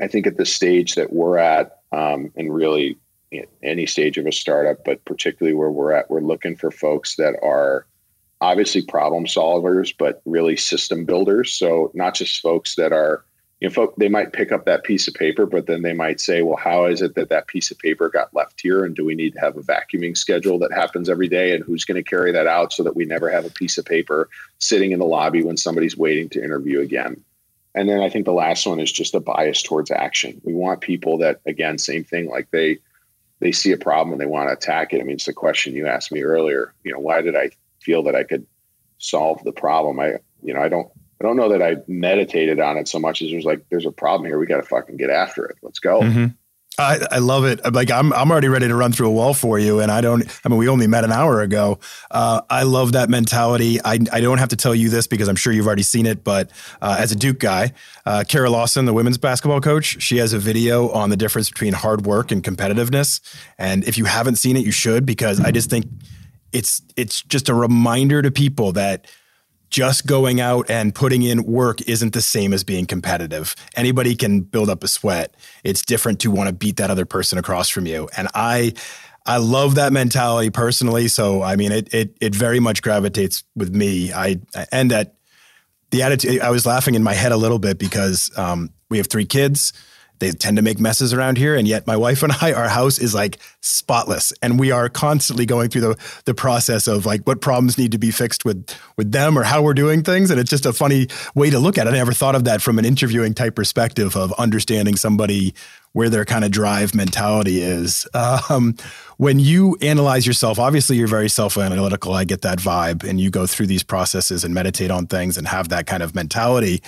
I 0.01 0.07
think 0.07 0.27
at 0.27 0.39
the 0.39 0.47
stage 0.47 0.95
that 0.95 1.13
we're 1.13 1.37
at, 1.37 1.81
um, 1.93 2.33
and 2.35 2.55
really 2.55 2.99
any 3.63 3.85
stage 3.85 4.17
of 4.17 4.27
a 4.27 4.33
startup, 4.33 4.85
but 4.85 5.05
particularly 5.05 5.55
where 5.55 5.71
we're 5.71 5.93
at, 5.93 6.11
we're 6.11 6.21
looking 6.21 6.57
for 6.57 6.71
folks 6.71 7.17
that 7.17 7.35
are 7.43 7.87
obviously 8.41 8.83
problem 8.83 9.27
solvers, 9.27 9.95
but 9.99 10.23
really 10.25 10.57
system 10.57 11.05
builders. 11.05 11.53
So 11.53 11.91
not 11.95 12.15
just 12.15 12.41
folks 12.41 12.77
that 12.77 12.93
are 12.93 13.25
you 13.61 13.71
know, 13.71 13.95
they 13.97 14.09
might 14.09 14.35
pick 14.35 14.53
up 14.53 14.67
that 14.67 14.85
piece 14.85 15.09
of 15.09 15.15
paper, 15.15 15.47
but 15.47 15.67
then 15.67 15.81
they 15.81 15.95
might 15.95 16.21
say, 16.21 16.43
well, 16.43 16.59
how 16.59 16.85
is 16.85 17.01
it 17.01 17.15
that 17.15 17.31
that 17.31 17.47
piece 17.47 17.71
of 17.71 17.79
paper 17.79 18.11
got 18.11 18.35
left 18.35 18.61
here? 18.61 18.85
And 18.85 18.95
do 18.95 19.05
we 19.05 19.15
need 19.15 19.33
to 19.33 19.41
have 19.41 19.57
a 19.57 19.63
vacuuming 19.63 20.17
schedule 20.17 20.59
that 20.59 20.73
happens 20.73 21.09
every 21.09 21.29
day? 21.29 21.55
And 21.55 21.65
who's 21.65 21.85
going 21.85 21.97
to 21.97 22.09
carry 22.09 22.33
that 22.33 22.47
out 22.47 22.73
so 22.73 22.83
that 22.83 22.97
we 22.97 23.07
never 23.07 23.31
have 23.31 23.47
a 23.47 23.51
piece 23.51 23.79
of 23.79 23.87
paper 23.87 24.29
sitting 24.59 24.93
in 24.93 24.99
the 24.99 25.07
lobby 25.07 25.43
when 25.43 25.57
somebody's 25.57 25.97
waiting 25.97 26.29
to 26.31 26.45
interview 26.45 26.81
again? 26.81 27.25
And 27.75 27.89
then 27.89 28.01
I 28.01 28.11
think 28.11 28.27
the 28.27 28.33
last 28.33 28.67
one 28.67 28.79
is 28.79 28.93
just 28.93 29.15
a 29.15 29.21
bias 29.21 29.63
towards 29.63 29.91
action. 29.91 30.41
We 30.45 30.53
want 30.53 30.83
people 30.83 31.17
that, 31.19 31.41
again, 31.47 31.79
same 31.79 32.05
thing, 32.05 32.29
like 32.29 32.51
they, 32.51 32.79
they 33.41 33.53
see 33.53 33.73
a 33.73 33.79
problem 33.79 34.13
and 34.13 34.21
they 34.21 34.27
want 34.27 34.51
to 34.51 34.55
attack 34.55 34.93
it. 34.93 35.01
I 35.01 35.05
mean, 35.05 35.17
it's 35.17 35.27
the 35.27 35.33
question 35.33 35.75
you 35.75 35.87
asked 35.87 36.13
me 36.13 36.23
earlier, 36.23 36.75
you 36.85 36.93
know, 36.93 36.99
why 36.99 37.23
did 37.23 37.37
I 37.37 37.51
feel 37.81 38.03
that 38.03 38.15
I 38.15 38.23
could 38.23 38.47
solve 38.99 39.43
the 39.45 39.53
problem? 39.53 39.99
I, 39.99 40.19
you 40.43 40.53
know, 40.53 40.61
I 40.61 40.69
don't, 40.69 40.91
I 41.21 41.25
don't 41.25 41.37
know 41.37 41.49
that 41.49 41.63
I 41.63 41.77
meditated 41.89 42.61
on 42.61 42.77
it 42.77 42.89
so 42.89 42.99
much 42.99 43.23
as 43.23 43.33
was 43.33 43.45
like, 43.45 43.65
there's 43.71 43.87
a 43.87 43.93
problem 43.93 44.27
here. 44.29 44.39
We 44.39 44.47
got 44.47 44.59
to 44.59 44.63
fucking 44.63 44.97
get 44.97 45.11
after 45.11 45.47
it. 45.47 45.57
Let's 45.63 45.79
go. 45.79 46.03
Mm-hmm. 46.03 46.27
I, 46.79 46.99
I 47.11 47.19
love 47.21 47.47
it. 47.47 47.73
Like 47.73 47.91
I'm, 47.91 48.13
I'm 48.13 48.31
already 48.31 48.49
ready 48.49 48.69
to 48.69 48.75
run 48.75 48.93
through 48.93 49.09
a 49.09 49.13
wall 49.13 49.33
for 49.33 49.59
you. 49.59 49.81
And 49.81 49.91
I 49.91 50.03
don't, 50.03 50.23
I 50.45 50.51
mean, 50.51 50.59
we 50.59 50.69
only 50.69 50.87
met 50.87 51.05
an 51.05 51.13
hour 51.13 51.41
ago. 51.41 51.79
Uh, 52.11 52.43
I 52.51 52.65
love 52.65 52.93
that 52.93 53.09
mentality. 53.09 53.81
I, 53.83 53.99
I 54.13 54.21
don't 54.21 54.37
have 54.37 54.51
to 54.51 54.57
tell 54.57 54.75
you 54.75 54.91
this 54.91 55.07
because 55.07 55.29
I'm 55.29 55.37
sure 55.37 55.55
you've 55.55 55.67
already 55.67 55.83
seen 55.83 56.05
it, 56.05 56.23
but 56.23 56.51
uh, 56.83 56.97
as 56.99 57.13
a 57.13 57.17
Duke 57.17 57.39
guy, 57.39 57.73
uh, 58.05 58.25
Kara 58.29 58.51
Lawson, 58.51 58.85
the 58.85 58.93
women's 58.93 59.17
basketball 59.17 59.63
coach, 59.63 60.03
she 60.03 60.19
has 60.19 60.35
a 60.35 60.39
video 60.39 60.91
on 60.91 61.09
the 61.09 61.17
difference 61.17 61.49
between 61.49 61.73
hard 61.73 62.05
work 62.05 62.31
and 62.31 62.45
competitiveness. 62.45 63.21
And 63.57 63.83
if 63.85 63.97
you 63.97 64.05
haven't 64.05 64.37
seen 64.37 64.59
it, 64.59 64.65
you 64.67 64.73
should, 64.73 65.07
because 65.07 65.41
I 65.41 65.53
just 65.53 65.71
think 65.71 65.87
it's, 66.53 66.83
it's 66.95 67.23
just 67.23 67.49
a 67.49 67.55
reminder 67.55 68.21
to 68.21 68.31
people 68.31 68.73
that 68.73 69.07
just 69.77 70.07
going 70.07 70.41
out 70.41 70.71
and 70.71 70.95
putting 70.95 71.21
in 71.21 71.45
work 71.45 71.83
isn't 71.83 72.15
the 72.15 72.23
same 72.23 72.55
as 72.55 72.65
being 72.65 72.87
competitive. 72.87 73.55
Anybody 73.75 74.17
can 74.17 74.41
build 74.41 74.71
up 74.71 74.83
a 74.83 74.89
sweat. 74.89 75.35
It's 75.65 75.85
different 75.85 76.19
to 76.21 76.31
want 76.31 76.49
to 76.49 76.55
beat 76.55 76.77
that 76.77 76.91
other 76.91 77.05
person 77.05 77.37
across 77.37 77.69
from 77.69 77.85
you. 77.85 78.09
And 78.17 78.27
I 78.35 78.73
I 79.27 79.37
love 79.37 79.75
that 79.75 79.93
mentality 79.93 80.49
personally. 80.49 81.09
So 81.09 81.43
I 81.43 81.57
mean 81.57 81.73
it 81.73 81.93
it 81.93 82.17
it 82.23 82.35
very 82.35 82.59
much 82.59 82.81
gravitates 82.81 83.45
with 83.55 83.75
me. 83.75 84.15
I 84.15 84.41
and 84.73 84.91
that 84.93 85.17
the 85.91 86.05
attitude 86.05 86.41
I 86.41 86.49
was 86.49 86.65
laughing 86.65 86.95
in 86.95 87.03
my 87.03 87.13
head 87.13 87.33
a 87.33 87.37
little 87.37 87.59
bit 87.59 87.79
because 87.79 88.31
um, 88.39 88.71
we 88.89 88.97
have 88.97 89.09
three 89.09 89.27
kids 89.27 89.75
they 90.19 90.31
tend 90.31 90.57
to 90.57 90.63
make 90.63 90.79
messes 90.79 91.13
around 91.13 91.39
here. 91.39 91.55
And 91.55 91.67
yet 91.67 91.87
my 91.87 91.97
wife 91.97 92.23
and 92.23 92.33
I, 92.41 92.53
our 92.53 92.69
house 92.69 92.99
is 92.99 93.15
like 93.15 93.39
spotless. 93.61 94.33
And 94.43 94.59
we 94.59 94.71
are 94.71 94.89
constantly 94.89 95.47
going 95.47 95.71
through 95.71 95.81
the, 95.83 96.21
the 96.25 96.35
process 96.35 96.87
of 96.87 97.07
like 97.07 97.23
what 97.27 97.41
problems 97.41 97.79
need 97.79 97.93
to 97.93 97.99
be 97.99 98.11
fixed 98.11 98.45
with, 98.45 98.69
with 98.97 99.13
them 99.13 99.39
or 99.39 99.43
how 99.43 99.63
we're 99.63 99.75
doing 99.75 100.03
things. 100.03 100.31
And 100.31 100.41
it's 100.41 100.51
just 100.51 100.67
a 100.67 100.73
funny 100.73 101.09
way 101.35 101.51
to 101.51 101.59
look 101.59 101.79
at 101.79 101.87
it. 101.87 101.91
I 101.91 101.97
never 101.97 102.13
thought 102.13 102.35
of 102.35 102.45
that 102.45 102.63
from 102.63 102.79
an 102.79 102.85
interviewing 102.85 103.35
type 103.35 103.55
perspective 103.55 104.17
of 104.17 104.33
understanding 104.35 104.97
somebody 104.97 105.55
where 105.93 106.11
their 106.11 106.27
kind 106.27 106.45
of 106.45 106.51
drive 106.51 106.95
mentality 106.95 107.63
is. 107.63 108.07
Um, 108.13 108.77
when 109.17 109.39
you 109.39 109.79
analyze 109.81 110.27
yourself, 110.27 110.59
obviously 110.59 110.97
you're 110.97 111.09
very 111.09 111.31
self 111.31 111.57
analytical. 111.57 112.13
I 112.13 112.25
get 112.25 112.43
that 112.43 112.59
vibe. 112.59 113.03
And 113.03 113.19
you 113.19 113.31
go 113.31 113.47
through 113.47 113.67
these 113.67 113.83
processes 113.83 114.45
and 114.45 114.53
meditate 114.53 114.91
on 114.91 115.07
things 115.07 115.39
and 115.39 115.49
have 115.49 115.71
that 115.71 115.87
kind 115.87 116.03
of 116.03 116.15
mentality. 116.15 116.83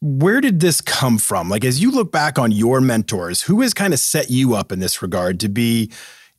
Where 0.00 0.40
did 0.40 0.60
this 0.60 0.80
come 0.80 1.18
from? 1.18 1.48
Like, 1.48 1.64
as 1.64 1.82
you 1.82 1.90
look 1.90 2.12
back 2.12 2.38
on 2.38 2.52
your 2.52 2.80
mentors, 2.80 3.42
who 3.42 3.60
has 3.62 3.74
kind 3.74 3.92
of 3.92 3.98
set 3.98 4.30
you 4.30 4.54
up 4.54 4.70
in 4.70 4.78
this 4.78 5.02
regard 5.02 5.40
to 5.40 5.48
be 5.48 5.90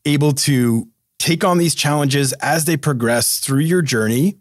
able 0.06 0.32
to 0.32 0.88
take 1.17 1.43
on 1.43 1.58
these 1.58 1.76
challenges 1.76 2.32
as 2.34 2.65
they 2.65 2.78
progress 2.78 3.39
through 3.39 3.60
your 3.60 3.82
journey 3.82 4.38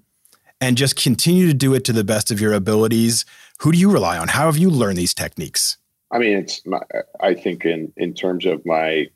and 0.61 0.77
just 0.77 0.97
continue 0.97 1.47
to 1.49 1.55
do 1.55 1.75
it 1.75 1.85
to 1.85 1.93
the 1.93 2.05
best 2.05 2.31
of 2.31 2.41
your 2.41 2.53
abilities? 2.53 3.25
Who 3.61 3.73
do 3.73 3.79
you 3.79 3.91
rely 3.91 4.19
on? 4.19 4.29
How 4.29 4.47
have 4.47 4.57
you 4.57 4.71
learned 4.71 4.99
these 4.99 5.15
techniques? 5.15 5.79
I 6.11 6.19
mean, 6.19 6.39
it's 6.39 6.65
my, 6.65 6.81
I 7.21 7.35
think 7.35 7.65
in 7.65 7.93
in 7.97 8.15
terms 8.15 8.47
of 8.47 8.65
my 8.65 9.09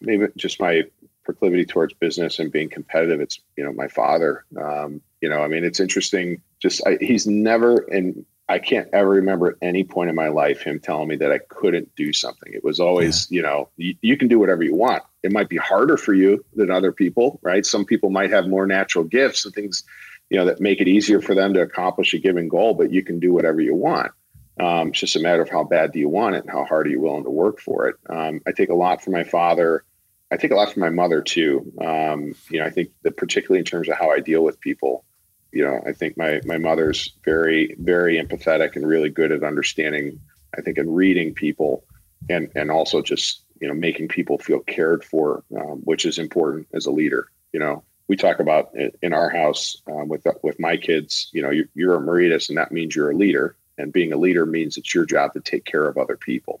maybe 0.00 0.26
just 0.36 0.60
my 0.60 0.84
proclivity 1.24 1.64
towards 1.64 1.94
business 1.94 2.38
and 2.38 2.50
being 2.50 2.68
competitive. 2.68 3.20
It's 3.20 3.38
you 3.56 3.64
know 3.64 3.72
my 3.72 3.88
father. 3.88 4.44
Um, 4.60 5.00
you 5.20 5.28
know, 5.28 5.42
I 5.42 5.48
mean, 5.48 5.64
it's 5.64 5.80
interesting. 5.80 6.42
Just 6.60 6.84
I, 6.86 6.98
he's 7.00 7.26
never 7.26 7.82
and 7.92 8.24
I 8.50 8.58
can't 8.58 8.88
ever 8.92 9.08
remember 9.10 9.50
at 9.50 9.56
any 9.62 9.84
point 9.84 10.10
in 10.10 10.16
my 10.16 10.26
life 10.26 10.62
him 10.62 10.80
telling 10.80 11.06
me 11.06 11.14
that 11.16 11.30
I 11.30 11.38
couldn't 11.38 11.94
do 11.94 12.12
something. 12.12 12.52
It 12.52 12.64
was 12.64 12.80
always, 12.80 13.30
yeah. 13.30 13.36
you 13.36 13.42
know, 13.42 13.68
you, 13.76 13.94
you, 14.02 14.16
can 14.16 14.26
do 14.26 14.40
whatever 14.40 14.64
you 14.64 14.74
want. 14.74 15.04
It 15.22 15.30
might 15.30 15.48
be 15.48 15.56
harder 15.56 15.96
for 15.96 16.14
you 16.14 16.44
than 16.56 16.68
other 16.68 16.90
people, 16.90 17.38
right? 17.42 17.64
Some 17.64 17.84
people 17.84 18.10
might 18.10 18.30
have 18.30 18.48
more 18.48 18.66
natural 18.66 19.04
gifts 19.04 19.44
and 19.44 19.54
things, 19.54 19.84
you 20.30 20.36
know, 20.36 20.44
that 20.46 20.60
make 20.60 20.80
it 20.80 20.88
easier 20.88 21.20
for 21.20 21.32
them 21.32 21.54
to 21.54 21.60
accomplish 21.60 22.12
a 22.12 22.18
given 22.18 22.48
goal, 22.48 22.74
but 22.74 22.90
you 22.90 23.04
can 23.04 23.20
do 23.20 23.32
whatever 23.32 23.60
you 23.60 23.76
want. 23.76 24.10
Um, 24.58 24.88
it's 24.88 24.98
just 24.98 25.14
a 25.14 25.20
matter 25.20 25.42
of 25.42 25.48
how 25.48 25.62
bad 25.62 25.92
do 25.92 26.00
you 26.00 26.08
want 26.08 26.34
it 26.34 26.42
and 26.42 26.50
how 26.50 26.64
hard 26.64 26.88
are 26.88 26.90
you 26.90 27.00
willing 27.00 27.24
to 27.24 27.30
work 27.30 27.60
for 27.60 27.86
it. 27.86 27.96
Um, 28.08 28.40
I 28.48 28.52
take 28.52 28.70
a 28.70 28.74
lot 28.74 29.00
from 29.00 29.12
my 29.12 29.24
father. 29.24 29.84
I 30.32 30.36
take 30.36 30.50
a 30.50 30.56
lot 30.56 30.72
from 30.72 30.80
my 30.80 30.90
mother 30.90 31.22
too. 31.22 31.72
Um, 31.80 32.34
you 32.50 32.58
know, 32.58 32.66
I 32.66 32.70
think 32.70 32.90
that 33.02 33.16
particularly 33.16 33.60
in 33.60 33.64
terms 33.64 33.88
of 33.88 33.96
how 33.96 34.10
I 34.10 34.18
deal 34.18 34.42
with 34.42 34.58
people, 34.60 35.04
you 35.52 35.64
know, 35.64 35.80
I 35.86 35.92
think 35.92 36.16
my 36.16 36.40
my 36.44 36.58
mother's 36.58 37.12
very 37.24 37.74
very 37.78 38.22
empathetic 38.22 38.76
and 38.76 38.86
really 38.86 39.10
good 39.10 39.32
at 39.32 39.42
understanding. 39.42 40.20
I 40.56 40.62
think 40.62 40.78
in 40.78 40.92
reading 40.92 41.34
people, 41.34 41.84
and 42.28 42.50
and 42.54 42.70
also 42.70 43.02
just 43.02 43.42
you 43.60 43.68
know 43.68 43.74
making 43.74 44.08
people 44.08 44.38
feel 44.38 44.60
cared 44.60 45.04
for, 45.04 45.44
um, 45.56 45.80
which 45.84 46.04
is 46.04 46.18
important 46.18 46.68
as 46.74 46.86
a 46.86 46.90
leader. 46.90 47.30
You 47.52 47.60
know, 47.60 47.82
we 48.08 48.16
talk 48.16 48.40
about 48.40 48.70
in 49.02 49.12
our 49.12 49.30
house 49.30 49.76
um, 49.86 50.08
with 50.08 50.26
with 50.42 50.58
my 50.60 50.76
kids. 50.76 51.28
You 51.32 51.42
know, 51.42 51.50
you're, 51.50 51.68
you're 51.74 51.96
a 51.96 52.00
Maurides, 52.00 52.48
and 52.48 52.58
that 52.58 52.72
means 52.72 52.94
you're 52.94 53.10
a 53.10 53.16
leader 53.16 53.56
and 53.80 53.92
being 53.92 54.12
a 54.12 54.16
leader 54.16 54.46
means 54.46 54.76
it's 54.76 54.94
your 54.94 55.04
job 55.04 55.32
to 55.32 55.40
take 55.40 55.64
care 55.64 55.86
of 55.86 55.96
other 55.96 56.16
people 56.16 56.60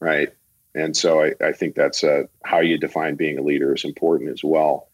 right 0.00 0.32
and 0.74 0.96
so 0.96 1.22
i, 1.22 1.32
I 1.40 1.52
think 1.52 1.74
that's 1.74 2.04
uh, 2.04 2.24
how 2.44 2.60
you 2.60 2.78
define 2.78 3.16
being 3.16 3.38
a 3.38 3.42
leader 3.42 3.74
is 3.74 3.84
important 3.84 4.30
as 4.30 4.42
well 4.42 4.88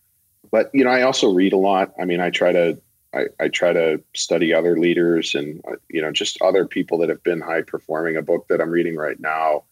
but 0.50 0.70
you 0.72 0.84
know 0.84 0.90
i 0.90 1.02
also 1.02 1.32
read 1.32 1.52
a 1.52 1.58
lot 1.58 1.92
i 2.00 2.04
mean 2.04 2.20
i 2.20 2.30
try 2.30 2.52
to 2.52 2.80
I, 3.14 3.26
I 3.40 3.48
try 3.48 3.72
to 3.72 4.02
study 4.14 4.52
other 4.52 4.78
leaders 4.78 5.34
and 5.34 5.62
uh, 5.66 5.76
you 5.88 6.02
know 6.02 6.12
just 6.12 6.40
other 6.42 6.66
people 6.66 6.98
that 6.98 7.08
have 7.08 7.22
been 7.22 7.40
high 7.40 7.62
performing. 7.62 8.16
A 8.16 8.22
book 8.22 8.48
that 8.48 8.60
i'm 8.60 8.70
reading 8.70 8.96
right 8.96 9.18
now 9.18 9.64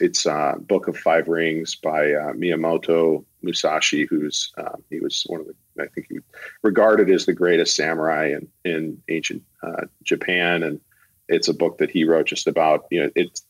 it's 0.00 0.26
uh, 0.26 0.54
book 0.60 0.86
of 0.86 0.96
five 0.96 1.28
rings 1.28 1.74
by 1.74 2.12
uh, 2.12 2.32
miyamoto 2.32 3.24
musashi 3.42 4.06
who's 4.06 4.52
uh, 4.58 4.76
he 4.90 5.00
was 5.00 5.24
one 5.26 5.40
of 5.40 5.46
the 5.46 5.82
i 5.82 5.86
think 5.88 6.06
he 6.08 6.18
regarded 6.62 7.10
as 7.10 7.26
the 7.26 7.32
greatest 7.32 7.76
samurai 7.76 8.32
in, 8.32 8.48
in 8.64 9.02
ancient 9.08 9.42
uh, 9.62 9.82
japan. 10.02 10.62
And 10.62 10.80
it's 11.28 11.48
a 11.48 11.54
book 11.54 11.78
that 11.78 11.90
he 11.90 12.04
wrote 12.04 12.26
just 12.26 12.46
about 12.46 12.86
you 12.90 13.02
know 13.02 13.10
it's 13.14 13.42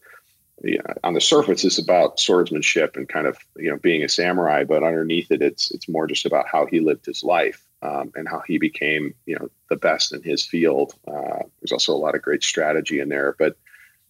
yeah, 0.65 0.81
on 1.05 1.15
the 1.15 1.21
surface 1.21 1.65
it's 1.65 1.79
about 1.79 2.19
swordsmanship 2.19 2.97
and 2.97 3.09
kind 3.09 3.27
of 3.27 3.39
you 3.57 3.71
know 3.71 3.79
being 3.79 4.03
a 4.03 4.09
samurai 4.09 4.65
but 4.65 4.83
underneath 4.83 5.31
it 5.31 5.41
it's 5.41 5.71
it's 5.71 5.89
more 5.89 6.07
just 6.07 6.27
about 6.27 6.49
how 6.49 6.67
he 6.67 6.81
lived 6.81 7.07
his 7.07 7.23
life 7.23 7.68
um, 7.83 8.13
and 8.15 8.29
how 8.29 8.43
he 8.47 8.59
became 8.59 9.15
you 9.27 9.37
know 9.39 9.49
the 9.71 9.77
best 9.77 10.13
in 10.13 10.23
his 10.23 10.45
field 10.45 10.95
uh, 11.07 11.43
there's 11.61 11.73
also 11.73 11.95
a 11.95 11.97
lot 11.97 12.15
of 12.15 12.23
great 12.23 12.43
strategy 12.43 13.01
in 13.01 13.09
there 13.09 13.35
but 13.39 13.57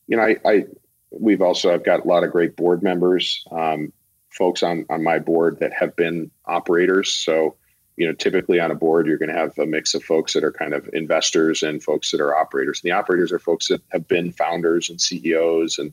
you 0.07 0.17
know 0.17 0.23
I, 0.23 0.37
I 0.45 0.65
we've 1.11 1.43
also 1.43 1.73
i've 1.73 1.85
got 1.85 2.05
a 2.05 2.09
lot 2.09 2.25
of 2.25 2.31
great 2.31 2.57
board 2.57 2.83
members 2.83 3.45
um, 3.51 3.93
folks 4.31 4.63
on 4.63 4.87
on 4.91 5.03
my 5.03 5.19
board 5.19 5.59
that 5.61 5.73
have 5.73 5.95
been 5.97 6.31
operators 6.47 7.13
so 7.13 7.57
you 7.99 8.07
know, 8.07 8.13
typically 8.13 8.61
on 8.61 8.71
a 8.71 8.77
board, 8.77 9.09
you're 9.09 9.19
going 9.19 9.29
to 9.29 9.35
have 9.35 9.59
a 9.59 9.67
mix 9.67 9.93
of 9.93 10.05
folks 10.05 10.33
that 10.33 10.45
are 10.45 10.53
kind 10.53 10.73
of 10.73 10.89
investors 10.93 11.65
and 11.65 11.83
folks 11.83 12.13
that 12.13 12.21
are 12.21 12.35
operators. 12.35 12.81
And 12.81 12.89
the 12.89 12.95
operators 12.95 13.33
are 13.33 13.41
folks 13.41 13.67
that 13.69 13.83
have 13.89 14.07
been 14.07 14.31
founders 14.31 14.89
and 14.89 15.01
CEOs. 15.01 15.79
And 15.79 15.93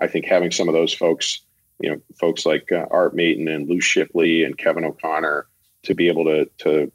I 0.00 0.06
think 0.06 0.24
having 0.24 0.50
some 0.50 0.66
of 0.66 0.72
those 0.72 0.94
folks, 0.94 1.40
you 1.78 1.90
know, 1.90 2.00
folks 2.18 2.46
like 2.46 2.72
uh, 2.72 2.86
Art 2.90 3.14
Maton 3.14 3.54
and 3.54 3.68
Lou 3.68 3.82
Shipley 3.82 4.44
and 4.44 4.56
Kevin 4.56 4.86
O'Connor 4.86 5.46
to 5.82 5.94
be 5.94 6.08
able 6.08 6.24
to, 6.24 6.46
to 6.60 6.90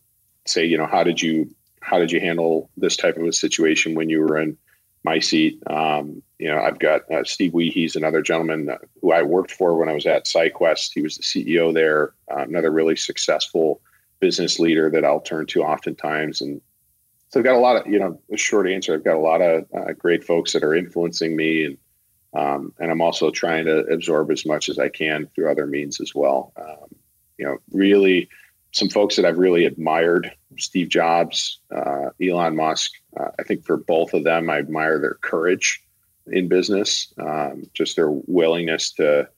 say, 0.50 0.66
you 0.66 0.78
know, 0.78 0.88
how 0.88 1.04
did 1.04 1.22
you, 1.22 1.50
how 1.82 2.00
did 2.00 2.12
you 2.12 2.20
handle 2.20 2.70
this 2.78 2.98
type 2.98 3.18
of 3.18 3.24
a 3.24 3.34
situation 3.34 3.96
when 3.96 4.10
you 4.10 4.22
were 4.22 4.38
in 4.38 4.58
my 5.04 5.20
seat? 5.20 5.62
Um, 5.68 6.22
you 6.40 6.50
know, 6.50 6.60
I've 6.60 6.80
got 6.80 7.10
uh, 7.12 7.24
Steve 7.24 7.54
Wiehe, 7.54 7.72
he's 7.72 7.96
another 7.96 8.22
gentleman 8.22 8.70
who 9.02 9.12
I 9.12 9.22
worked 9.24 9.52
for 9.52 9.78
when 9.78 9.90
I 9.90 9.94
was 9.94 10.06
at 10.06 10.26
SciQuest. 10.26 10.92
He 10.94 11.02
was 11.02 11.18
the 11.18 11.24
CEO 11.24 11.74
there, 11.74 12.14
uh, 12.32 12.42
another 12.42 12.72
really 12.72 12.96
successful 12.96 13.82
business 14.20 14.60
leader 14.60 14.90
that 14.90 15.06
I'll 15.06 15.22
turn 15.22 15.46
to 15.48 15.64
oftentimes. 15.64 16.42
And 16.42 16.62
so 17.30 17.40
I've 17.40 17.46
got 17.46 17.56
a 17.56 17.60
lot 17.60 17.76
of, 17.76 17.92
you 17.92 18.00
know, 18.00 18.20
a 18.32 18.38
short 18.38 18.70
answer. 18.70 18.94
I've 18.94 19.04
got 19.04 19.16
a 19.16 19.20
lot 19.20 19.42
of 19.42 19.66
uh, 19.76 19.94
great 19.94 20.24
folks 20.24 20.54
that 20.54 20.64
are 20.64 20.76
influencing 20.76 21.36
me, 21.36 21.66
and 21.66 21.78
um, 22.34 22.74
and 22.80 22.92
I'm 22.92 23.02
also 23.02 23.32
trying 23.32 23.66
to 23.66 23.80
absorb 23.86 24.32
as 24.32 24.46
much 24.46 24.70
as 24.70 24.78
I 24.78 24.90
can 24.90 25.28
through 25.34 25.50
other 25.50 25.66
means 25.66 26.00
as 26.00 26.14
well. 26.14 26.54
Um, 26.58 26.96
you 27.38 27.46
know, 27.46 27.58
really, 27.72 28.30
some 28.78 28.90
folks 28.90 29.16
that 29.16 29.26
I've 29.26 29.38
really 29.38 29.66
admired: 29.66 30.32
Steve 30.58 30.90
Jobs, 30.90 31.60
uh, 31.76 32.10
Elon 32.22 32.56
Musk. 32.56 32.92
Uh, 33.20 33.30
I 33.40 33.44
think 33.44 33.66
for 33.66 33.78
both 33.78 34.14
of 34.14 34.24
them, 34.24 34.50
I 34.50 34.58
admire 34.58 35.00
their 35.00 35.18
courage 35.22 35.84
in 36.28 36.48
business, 36.48 37.14
um, 37.20 37.64
just 37.74 37.96
their 37.96 38.12
willingness 38.12 38.92
to 38.94 39.30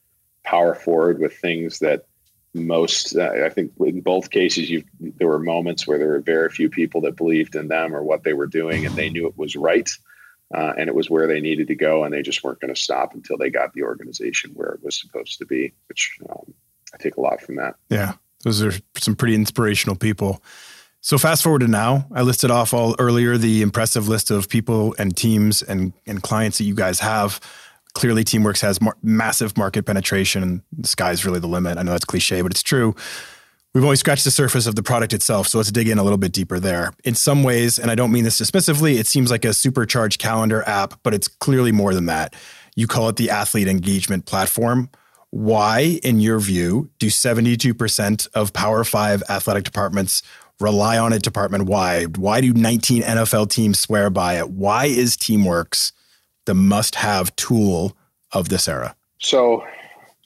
power 0.44 0.74
forward 0.74 1.20
with 1.20 1.36
things 1.36 1.78
that 1.80 2.06
most 2.54 3.16
uh, 3.16 3.30
i 3.44 3.48
think 3.48 3.72
in 3.80 4.00
both 4.00 4.30
cases 4.30 4.82
there 4.98 5.28
were 5.28 5.38
moments 5.38 5.86
where 5.86 5.98
there 5.98 6.08
were 6.08 6.20
very 6.20 6.48
few 6.48 6.68
people 6.68 7.00
that 7.00 7.16
believed 7.16 7.54
in 7.54 7.68
them 7.68 7.94
or 7.94 8.02
what 8.02 8.24
they 8.24 8.32
were 8.32 8.46
doing 8.46 8.84
and 8.84 8.96
they 8.96 9.08
knew 9.08 9.26
it 9.26 9.38
was 9.38 9.54
right 9.54 9.88
uh, 10.52 10.72
and 10.76 10.88
it 10.88 10.94
was 10.96 11.08
where 11.08 11.28
they 11.28 11.40
needed 11.40 11.68
to 11.68 11.76
go 11.76 12.02
and 12.02 12.12
they 12.12 12.22
just 12.22 12.42
weren't 12.42 12.58
going 12.58 12.74
to 12.74 12.80
stop 12.80 13.14
until 13.14 13.38
they 13.38 13.50
got 13.50 13.72
the 13.72 13.84
organization 13.84 14.50
where 14.54 14.70
it 14.70 14.82
was 14.82 15.00
supposed 15.00 15.38
to 15.38 15.46
be 15.46 15.72
which 15.88 16.18
um, 16.28 16.52
i 16.92 16.96
take 16.98 17.16
a 17.16 17.20
lot 17.20 17.40
from 17.40 17.54
that 17.54 17.76
yeah 17.88 18.14
those 18.44 18.62
are 18.62 18.72
some 18.96 19.14
pretty 19.14 19.34
inspirational 19.34 19.96
people 19.96 20.42
so 21.00 21.16
fast 21.16 21.42
forward 21.42 21.60
to 21.60 21.68
now 21.68 22.06
i 22.14 22.22
listed 22.22 22.50
off 22.50 22.74
all 22.74 22.94
earlier 22.98 23.36
the 23.36 23.62
impressive 23.62 24.08
list 24.08 24.30
of 24.30 24.48
people 24.48 24.94
and 24.98 25.16
teams 25.16 25.62
and, 25.62 25.92
and 26.06 26.22
clients 26.22 26.58
that 26.58 26.64
you 26.64 26.74
guys 26.74 27.00
have 27.00 27.40
clearly 27.94 28.24
Teamworks 28.24 28.60
has 28.60 28.80
mar- 28.80 28.96
massive 29.02 29.56
market 29.56 29.84
penetration 29.84 30.42
and 30.42 30.62
the 30.76 30.88
sky's 30.88 31.24
really 31.24 31.40
the 31.40 31.46
limit. 31.46 31.78
I 31.78 31.82
know 31.82 31.92
that's 31.92 32.04
cliche, 32.04 32.42
but 32.42 32.52
it's 32.52 32.62
true. 32.62 32.94
We've 33.74 33.84
only 33.84 33.96
scratched 33.96 34.24
the 34.24 34.32
surface 34.32 34.66
of 34.66 34.74
the 34.74 34.82
product 34.82 35.12
itself, 35.12 35.46
so 35.46 35.58
let's 35.58 35.70
dig 35.70 35.88
in 35.88 35.98
a 35.98 36.02
little 36.02 36.18
bit 36.18 36.32
deeper 36.32 36.58
there. 36.58 36.92
In 37.04 37.14
some 37.14 37.44
ways, 37.44 37.78
and 37.78 37.88
I 37.88 37.94
don't 37.94 38.10
mean 38.10 38.24
this 38.24 38.40
dismissively, 38.40 38.98
it 38.98 39.06
seems 39.06 39.30
like 39.30 39.44
a 39.44 39.54
supercharged 39.54 40.20
calendar 40.20 40.64
app, 40.66 40.94
but 41.04 41.14
it's 41.14 41.28
clearly 41.28 41.70
more 41.70 41.94
than 41.94 42.06
that. 42.06 42.34
You 42.74 42.88
call 42.88 43.08
it 43.08 43.16
the 43.16 43.30
athlete 43.30 43.68
engagement 43.68 44.26
platform. 44.26 44.90
Why, 45.30 46.00
in 46.02 46.20
your 46.20 46.40
view, 46.40 46.90
do 46.98 47.06
72% 47.06 48.28
of 48.34 48.52
Power 48.52 48.82
5 48.82 49.22
athletic 49.28 49.64
departments 49.64 50.22
rely 50.58 50.98
on 50.98 51.12
it 51.12 51.22
department 51.22 51.64
wide? 51.64 52.16
Why 52.16 52.40
do 52.40 52.52
19 52.52 53.02
NFL 53.02 53.50
teams 53.50 53.78
swear 53.78 54.10
by 54.10 54.38
it? 54.38 54.50
Why 54.50 54.86
is 54.86 55.16
Teamworks 55.16 55.92
the 56.46 56.54
must 56.54 56.96
have 56.96 57.34
tool 57.36 57.96
of 58.32 58.48
this 58.48 58.68
era? 58.68 58.96
So, 59.18 59.64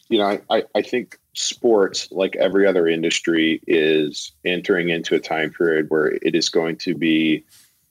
you 0.09 0.19
know, 0.19 0.41
I, 0.51 0.65
I 0.75 0.83
think 0.83 1.19
sports, 1.35 2.09
like 2.11 2.37
every 2.37 2.67
other 2.67 2.89
industry, 2.89 3.61
is 3.67 4.33
entering 4.45 4.89
into 4.89 5.15
a 5.15 5.21
time 5.21 5.51
period 5.51 5.87
where 5.89 6.13
it 6.23 6.35
is 6.35 6.49
going 6.49 6.77
to 6.79 6.95
be 6.95 7.45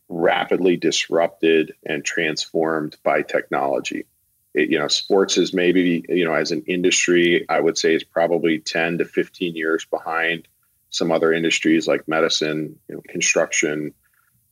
rapidly 0.10 0.78
disrupted 0.78 1.74
and 1.86 2.04
transformed 2.04 2.98
by 3.04 3.22
technology. 3.22 4.06
It, 4.54 4.70
you 4.70 4.78
know, 4.78 4.88
sports 4.88 5.38
is 5.38 5.54
maybe, 5.54 6.06
you 6.10 6.26
know, 6.26 6.34
as 6.34 6.51
an 6.51 6.64
industry, 6.68 7.45
I 7.49 7.60
would 7.60 7.78
say 7.78 7.95
is 7.95 8.04
probably 8.04 8.60
10 8.60 8.99
to 8.99 9.06
15 9.06 9.56
years 9.56 9.86
behind 9.86 10.47
some 10.89 11.12
other 11.12 11.34
industries 11.34 11.88
like 11.88 12.08
medicine, 12.08 12.78
you 12.88 12.95
know, 12.95 13.01
construction, 13.10 13.93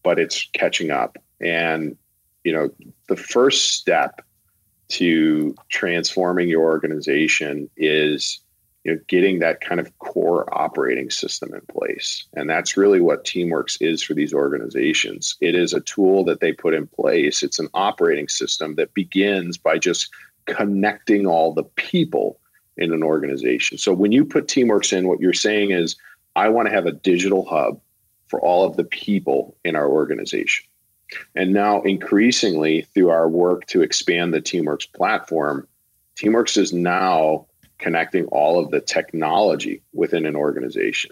but 0.03 0.19
it's 0.19 0.49
catching 0.53 0.89
up. 0.89 1.17
And 1.39 1.97
you 2.43 2.53
know, 2.53 2.69
the 3.07 3.15
first 3.15 3.73
step 3.73 4.21
to 4.89 5.55
transforming 5.69 6.49
your 6.49 6.63
organization 6.63 7.69
is 7.77 8.39
you 8.83 8.93
know, 8.93 8.99
getting 9.07 9.39
that 9.39 9.61
kind 9.61 9.79
of 9.79 9.97
core 9.99 10.51
operating 10.57 11.09
system 11.09 11.53
in 11.53 11.61
place. 11.61 12.25
And 12.33 12.49
that's 12.49 12.75
really 12.75 12.99
what 12.99 13.25
Teamworks 13.25 13.77
is 13.79 14.01
for 14.01 14.13
these 14.13 14.33
organizations. 14.33 15.35
It 15.39 15.55
is 15.55 15.73
a 15.73 15.81
tool 15.81 16.23
that 16.25 16.39
they 16.39 16.51
put 16.51 16.73
in 16.73 16.87
place. 16.87 17.43
It's 17.43 17.59
an 17.59 17.69
operating 17.73 18.27
system 18.27 18.75
that 18.75 18.93
begins 18.93 19.57
by 19.57 19.77
just 19.77 20.09
connecting 20.45 21.27
all 21.27 21.53
the 21.53 21.63
people 21.63 22.39
in 22.77 22.91
an 22.91 23.03
organization. 23.03 23.77
So 23.77 23.93
when 23.93 24.11
you 24.11 24.25
put 24.25 24.47
Teamworks 24.47 24.97
in, 24.97 25.07
what 25.07 25.19
you're 25.19 25.33
saying 25.33 25.71
is, 25.71 25.95
I 26.35 26.49
want 26.49 26.67
to 26.67 26.73
have 26.73 26.85
a 26.85 26.91
digital 26.91 27.45
hub 27.45 27.79
for 28.27 28.39
all 28.39 28.65
of 28.65 28.77
the 28.77 28.85
people 28.85 29.55
in 29.63 29.75
our 29.75 29.89
organization. 29.89 30.65
And 31.35 31.53
now, 31.53 31.81
increasingly, 31.81 32.83
through 32.93 33.09
our 33.09 33.27
work 33.27 33.67
to 33.67 33.81
expand 33.81 34.33
the 34.33 34.41
Teamworks 34.41 34.91
platform, 34.91 35.67
Teamworks 36.17 36.57
is 36.57 36.71
now 36.71 37.47
connecting 37.81 38.25
all 38.27 38.63
of 38.63 38.71
the 38.71 38.79
technology 38.79 39.81
within 39.93 40.25
an 40.25 40.35
organization. 40.35 41.11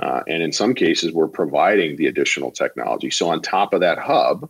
Uh, 0.00 0.22
and 0.28 0.42
in 0.42 0.52
some 0.52 0.74
cases, 0.74 1.12
we're 1.12 1.28
providing 1.28 1.96
the 1.96 2.06
additional 2.06 2.50
technology. 2.50 3.10
So, 3.10 3.30
on 3.30 3.42
top 3.42 3.72
of 3.72 3.80
that 3.80 3.98
hub, 3.98 4.48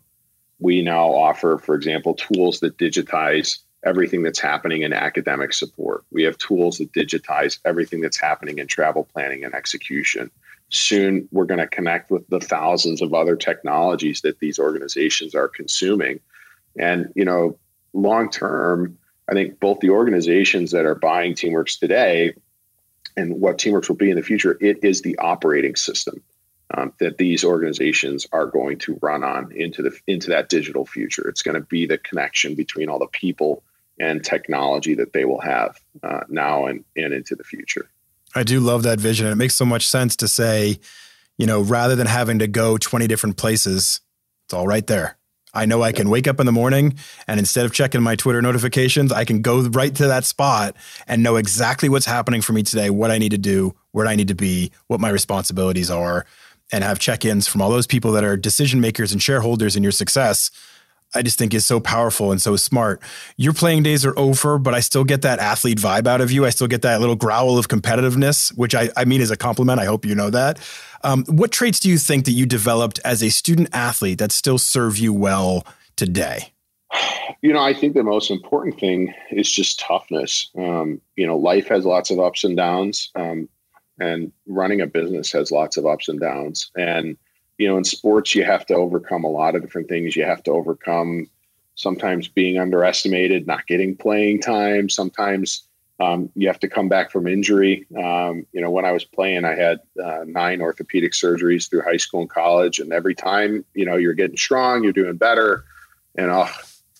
we 0.59 0.83
now 0.83 1.07
offer, 1.07 1.59
for 1.59 1.75
example, 1.75 2.15
tools 2.15 2.61
that 2.61 2.77
digitize 2.77 3.61
everything 3.85 4.23
that's 4.23 4.41
happening 4.41 4.83
in 4.83 4.93
academic 4.93 5.53
support. 5.53 6.05
We 6.11 6.25
have 6.25 6.37
tools 6.39 6.79
that 6.79 6.93
digitize 6.93 7.59
everything 7.65 8.01
that's 8.01 8.21
happening 8.21 8.59
in 8.59 8.67
travel 8.67 9.05
planning 9.05 9.45
and 9.45 9.55
execution. 9.55 10.31
Soon, 10.71 11.29
we're 11.33 11.47
going 11.47 11.61
to 11.61 11.69
connect 11.69 12.11
with 12.11 12.29
the 12.29 12.41
thousands 12.41 13.01
of 13.01 13.15
other 13.15 13.37
technologies 13.37 14.21
that 14.23 14.41
these 14.41 14.59
organizations 14.59 15.35
are 15.35 15.49
consuming. 15.49 16.21
And, 16.79 17.11
you 17.15 17.25
know, 17.25 17.57
long 17.95 18.31
term, 18.31 18.99
I 19.29 19.35
think 19.35 19.61
both 19.61 19.81
the 19.81 19.91
organizations 19.91 20.71
that 20.71 20.87
are 20.87 20.95
buying 20.95 21.35
Teamworks 21.35 21.79
today 21.79 22.35
and 23.17 23.41
what 23.41 23.59
Teamworks 23.59 23.89
will 23.89 23.97
be 23.97 24.11
in 24.11 24.17
the 24.17 24.23
future, 24.23 24.57
it 24.61 24.83
is 24.83 25.03
the 25.03 25.19
operating 25.19 25.77
system 25.77 26.23
um, 26.75 26.93
that 26.99 27.19
these 27.19 27.45
organizations 27.45 28.27
are 28.33 28.47
going 28.47 28.79
to 28.79 28.99
run 29.03 29.25
on 29.25 29.53
into 29.53 29.83
the 29.83 29.99
into 30.07 30.31
that 30.31 30.49
digital 30.49 30.87
future. 30.87 31.29
It's 31.29 31.43
going 31.43 31.55
to 31.55 31.67
be 31.67 31.87
the 31.87 31.99
connection 31.99 32.55
between 32.55 32.89
all 32.89 32.99
the 32.99 33.07
people 33.07 33.63
and 34.01 34.25
technology 34.25 34.95
that 34.95 35.13
they 35.13 35.25
will 35.25 35.41
have 35.41 35.79
uh, 36.03 36.21
now 36.29 36.67
and, 36.67 36.85
and 36.97 37.13
into 37.13 37.35
the 37.35 37.45
future. 37.45 37.91
I 38.35 38.45
do 38.45 38.61
love 38.61 38.85
that 38.85 39.01
vision. 39.01 39.27
And 39.27 39.33
it 39.33 39.37
makes 39.37 39.55
so 39.55 39.65
much 39.65 39.87
sense 39.87 40.15
to 40.17 40.29
say, 40.29 40.79
you 41.37 41.47
know, 41.47 41.61
rather 41.61 41.97
than 41.97 42.07
having 42.07 42.39
to 42.39 42.47
go 42.47 42.77
20 42.77 43.07
different 43.07 43.37
places, 43.37 44.01
it's 44.45 44.55
all 44.55 44.67
right 44.67 44.87
there. 44.87 45.18
I 45.59 45.67
know 45.67 45.83
I 45.83 45.91
can 45.91 46.09
wake 46.09 46.29
up 46.29 46.39
in 46.39 46.47
the 46.47 46.53
morning 46.53 46.97
and 47.27 47.41
instead 47.41 47.67
of 47.67 47.73
checking 47.73 48.01
my 48.01 48.15
Twitter 48.15 48.41
notifications, 48.41 49.11
I 49.11 49.25
can 49.25 49.43
go 49.43 49.61
right 49.63 49.93
to 49.97 50.07
that 50.07 50.25
spot 50.25 50.77
and 51.09 51.23
know 51.23 51.35
exactly 51.35 51.89
what's 51.89 52.07
happening 52.07 52.43
for 52.43 52.53
me 52.53 52.63
today, 52.63 52.91
what 52.91 53.11
I 53.11 53.19
need 53.19 53.31
to 53.31 53.39
do, 53.39 53.75
where 53.91 54.07
I 54.07 54.15
need 54.15 54.29
to 54.29 54.37
be, 54.37 54.71
what 54.87 55.01
my 55.01 55.11
responsibilities 55.11 55.91
are, 55.91 56.27
and 56.71 56.85
have 56.85 57.01
check 57.01 57.25
ins 57.25 57.49
from 57.49 57.61
all 57.61 57.71
those 57.71 57.87
people 57.89 58.13
that 58.13 58.23
are 58.23 58.37
decision 58.37 58.81
makers 58.81 59.13
and 59.13 59.21
shareholders 59.21 59.75
in 59.75 59.83
your 59.83 59.91
success. 59.91 60.53
I 61.15 61.23
just 61.23 61.39
think 61.39 61.55
is 61.55 61.65
so 61.65 61.81
powerful 61.81 62.31
and 62.31 62.41
so 62.41 62.57
smart. 62.57 63.01
Your 63.37 63.53
playing 63.53 63.83
days 63.83 64.05
are 64.05 64.19
over, 64.19 64.59
but 64.59 64.75
I 64.75 64.81
still 64.81 65.05
get 65.05 65.23
that 65.23 65.39
athlete 65.39 65.79
vibe 65.79 66.07
out 66.07 66.21
of 66.21 66.31
you. 66.31 66.45
I 66.45 66.51
still 66.51 66.67
get 66.67 66.83
that 66.83 67.01
little 67.01 67.17
growl 67.17 67.57
of 67.59 67.69
competitiveness, 67.69 68.57
which 68.59 68.75
I, 68.75 68.91
I 68.97 69.05
mean 69.05 69.21
is 69.21 69.31
a 69.31 69.37
compliment. 69.37 69.81
I 69.81 69.87
hope 69.87 70.05
you 70.05 70.15
know 70.15 70.31
that. 70.31 70.59
Um, 71.05 71.25
what 71.27 71.51
traits 71.53 71.81
do 71.81 71.89
you 71.89 71.97
think 71.97 72.25
that 72.27 72.33
you 72.33 72.45
developed 72.45 73.01
as 73.05 73.23
a 73.23 73.31
student 73.31 73.69
athlete 73.73 74.19
that 74.19 74.33
still 74.33 74.59
serve 74.59 74.99
you 74.99 75.13
well 75.15 75.67
today? 75.97 76.53
You 77.41 77.53
know, 77.53 77.63
I 77.63 77.73
think 77.73 77.95
the 77.95 78.03
most 78.03 78.31
important 78.31 78.81
thing 78.81 79.15
is 79.31 79.51
just 79.51 79.79
toughness. 79.79 80.51
Um, 80.59 81.01
you 81.17 81.27
know, 81.27 81.37
life 81.37 81.69
has 81.69 81.85
lots 81.85 82.11
of 82.11 82.19
ups 82.19 82.45
and 82.45 82.57
downs, 82.57 83.11
um, 83.15 83.49
and 84.01 84.33
running 84.47 84.81
a 84.81 84.87
business 84.87 85.31
has 85.33 85.51
lots 85.51 85.77
of 85.77 85.87
ups 85.87 86.09
and 86.09 86.21
downs. 86.21 86.71
And, 86.77 87.17
you 87.59 87.69
know, 87.69 87.77
in 87.77 87.85
sports, 87.85 88.35
you 88.35 88.45
have 88.45 88.65
to 88.67 88.75
overcome 88.75 89.25
a 89.25 89.31
lot 89.31 89.55
of 89.55 89.63
different 89.63 89.89
things. 89.89 90.17
You 90.17 90.25
have 90.25 90.43
to 90.45 90.53
overcome 90.53 91.29
sometimes 91.75 92.27
being 92.29 92.59
underestimated, 92.59 93.47
not 93.47 93.67
getting 93.67 93.97
playing 93.97 94.41
time, 94.41 94.89
sometimes 94.89 95.69
um, 96.01 96.31
you 96.35 96.47
have 96.47 96.61
to 96.61 96.69
come 96.69 96.89
back 96.89 97.11
from 97.11 97.27
injury. 97.27 97.87
Um, 97.97 98.47
you 98.53 98.61
know, 98.61 98.71
when 98.71 98.85
I 98.85 98.93
was 98.93 99.05
playing, 99.05 99.45
I 99.45 99.55
had 99.57 99.81
uh, 100.03 100.25
nine 100.27 100.61
orthopedic 100.61 101.13
surgeries 101.13 101.69
through 101.69 101.83
high 101.83 101.97
school 101.97 102.21
and 102.21 102.31
college, 102.31 102.79
and 102.79 102.93
every 102.93 103.15
time, 103.15 103.65
you 103.75 103.85
know, 103.85 103.97
you're 103.97 104.15
getting 104.15 104.37
strong, 104.37 104.85
you're 104.85 104.93
doing 104.93 105.17
better, 105.17 105.65
and 106.17 106.31
oh, 106.31 106.49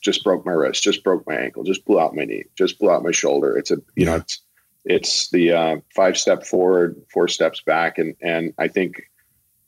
just 0.01 0.25
broke 0.25 0.45
my 0.45 0.53
wrist, 0.53 0.83
just 0.83 1.05
broke 1.05 1.27
my 1.29 1.37
ankle, 1.37 1.63
just 1.63 1.85
blew 1.85 2.01
out 2.01 2.17
my 2.17 2.25
knee, 2.25 2.45
just 2.57 2.79
blew 2.79 2.91
out 2.91 3.05
my 3.05 3.13
shoulder. 3.13 3.57
It's 3.57 3.71
a, 3.71 3.79
you 3.95 4.05
know, 4.05 4.17
it's 4.17 4.41
it's 4.85 5.31
the 5.31 5.53
uh, 5.53 5.77
five 5.95 6.19
step 6.19 6.45
forward, 6.45 7.01
four 7.13 7.29
steps 7.29 7.61
back, 7.61 7.99
and 7.99 8.17
and 8.21 8.53
I 8.59 8.67
think, 8.67 9.09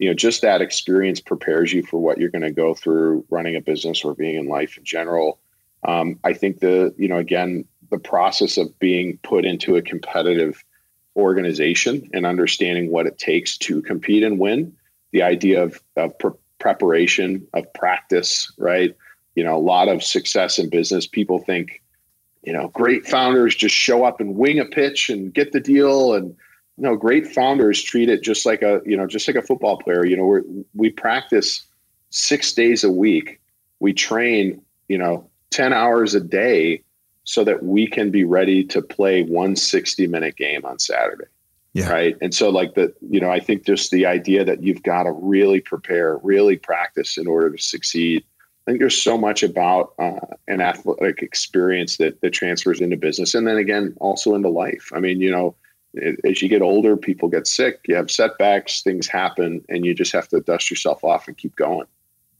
you 0.00 0.08
know, 0.08 0.14
just 0.14 0.40
that 0.40 0.62
experience 0.62 1.20
prepares 1.20 1.74
you 1.74 1.82
for 1.84 2.00
what 2.00 2.16
you're 2.16 2.30
going 2.30 2.40
to 2.40 2.50
go 2.50 2.72
through 2.72 3.22
running 3.28 3.54
a 3.54 3.60
business 3.60 4.02
or 4.02 4.14
being 4.14 4.36
in 4.36 4.48
life 4.48 4.78
in 4.78 4.84
general. 4.84 5.38
Um, 5.84 6.18
I 6.24 6.32
think 6.32 6.60
the, 6.60 6.94
you 6.96 7.06
know, 7.06 7.18
again, 7.18 7.66
the 7.90 7.98
process 7.98 8.56
of 8.56 8.76
being 8.78 9.18
put 9.22 9.44
into 9.44 9.76
a 9.76 9.82
competitive 9.82 10.64
organization 11.16 12.08
and 12.14 12.24
understanding 12.24 12.90
what 12.90 13.06
it 13.06 13.18
takes 13.18 13.58
to 13.58 13.82
compete 13.82 14.22
and 14.24 14.38
win 14.38 14.74
the 15.12 15.22
idea 15.22 15.62
of, 15.62 15.82
of 15.96 16.18
pre- 16.18 16.30
preparation 16.58 17.46
of 17.54 17.72
practice 17.72 18.52
right 18.58 18.94
you 19.34 19.42
know 19.42 19.56
a 19.56 19.58
lot 19.58 19.88
of 19.88 20.04
success 20.04 20.58
in 20.58 20.68
business 20.68 21.06
people 21.06 21.38
think 21.38 21.82
you 22.42 22.52
know 22.52 22.68
great 22.68 23.06
founders 23.06 23.56
just 23.56 23.74
show 23.74 24.04
up 24.04 24.20
and 24.20 24.36
wing 24.36 24.60
a 24.60 24.64
pitch 24.64 25.08
and 25.08 25.34
get 25.34 25.52
the 25.52 25.58
deal 25.58 26.14
and 26.14 26.36
you 26.80 26.88
know 26.88 26.96
great 26.96 27.26
founders 27.26 27.82
treat 27.82 28.08
it 28.08 28.22
just 28.22 28.46
like 28.46 28.62
a 28.62 28.80
you 28.86 28.96
know 28.96 29.06
just 29.06 29.28
like 29.28 29.36
a 29.36 29.42
football 29.42 29.76
player 29.76 30.06
you 30.06 30.16
know 30.16 30.24
we 30.24 30.64
we 30.74 30.90
practice 30.90 31.66
six 32.08 32.52
days 32.52 32.82
a 32.82 32.90
week 32.90 33.40
we 33.80 33.92
train 33.92 34.60
you 34.88 34.96
know 34.96 35.28
10 35.50 35.72
hours 35.72 36.14
a 36.14 36.20
day 36.20 36.82
so 37.24 37.44
that 37.44 37.62
we 37.62 37.86
can 37.86 38.10
be 38.10 38.24
ready 38.24 38.64
to 38.64 38.80
play 38.80 39.22
one 39.22 39.54
60 39.54 40.06
minute 40.06 40.36
game 40.36 40.64
on 40.64 40.78
Saturday. 40.78 41.26
Yeah. 41.72 41.88
Right. 41.88 42.16
And 42.20 42.34
so, 42.34 42.50
like, 42.50 42.74
the, 42.74 42.92
you 43.08 43.20
know, 43.20 43.30
I 43.30 43.38
think 43.38 43.64
just 43.64 43.92
the 43.92 44.04
idea 44.04 44.44
that 44.44 44.62
you've 44.64 44.82
got 44.82 45.04
to 45.04 45.12
really 45.12 45.60
prepare, 45.60 46.18
really 46.18 46.56
practice 46.56 47.16
in 47.16 47.28
order 47.28 47.50
to 47.50 47.62
succeed. 47.62 48.24
I 48.66 48.72
think 48.72 48.80
there's 48.80 49.00
so 49.00 49.16
much 49.16 49.44
about 49.44 49.94
uh, 50.00 50.18
an 50.48 50.60
athletic 50.60 51.22
experience 51.22 51.98
that, 51.98 52.20
that 52.22 52.30
transfers 52.30 52.80
into 52.80 52.96
business. 52.96 53.34
And 53.34 53.46
then 53.46 53.56
again, 53.56 53.94
also 54.00 54.34
into 54.34 54.48
life. 54.48 54.90
I 54.92 54.98
mean, 54.98 55.20
you 55.20 55.30
know, 55.30 55.54
as 56.24 56.40
you 56.40 56.48
get 56.48 56.62
older, 56.62 56.96
people 56.96 57.28
get 57.28 57.46
sick, 57.46 57.80
you 57.86 57.94
have 57.94 58.10
setbacks, 58.10 58.82
things 58.82 59.06
happen, 59.08 59.64
and 59.68 59.84
you 59.84 59.94
just 59.94 60.12
have 60.12 60.28
to 60.28 60.40
dust 60.40 60.70
yourself 60.70 61.04
off 61.04 61.28
and 61.28 61.36
keep 61.36 61.56
going 61.56 61.86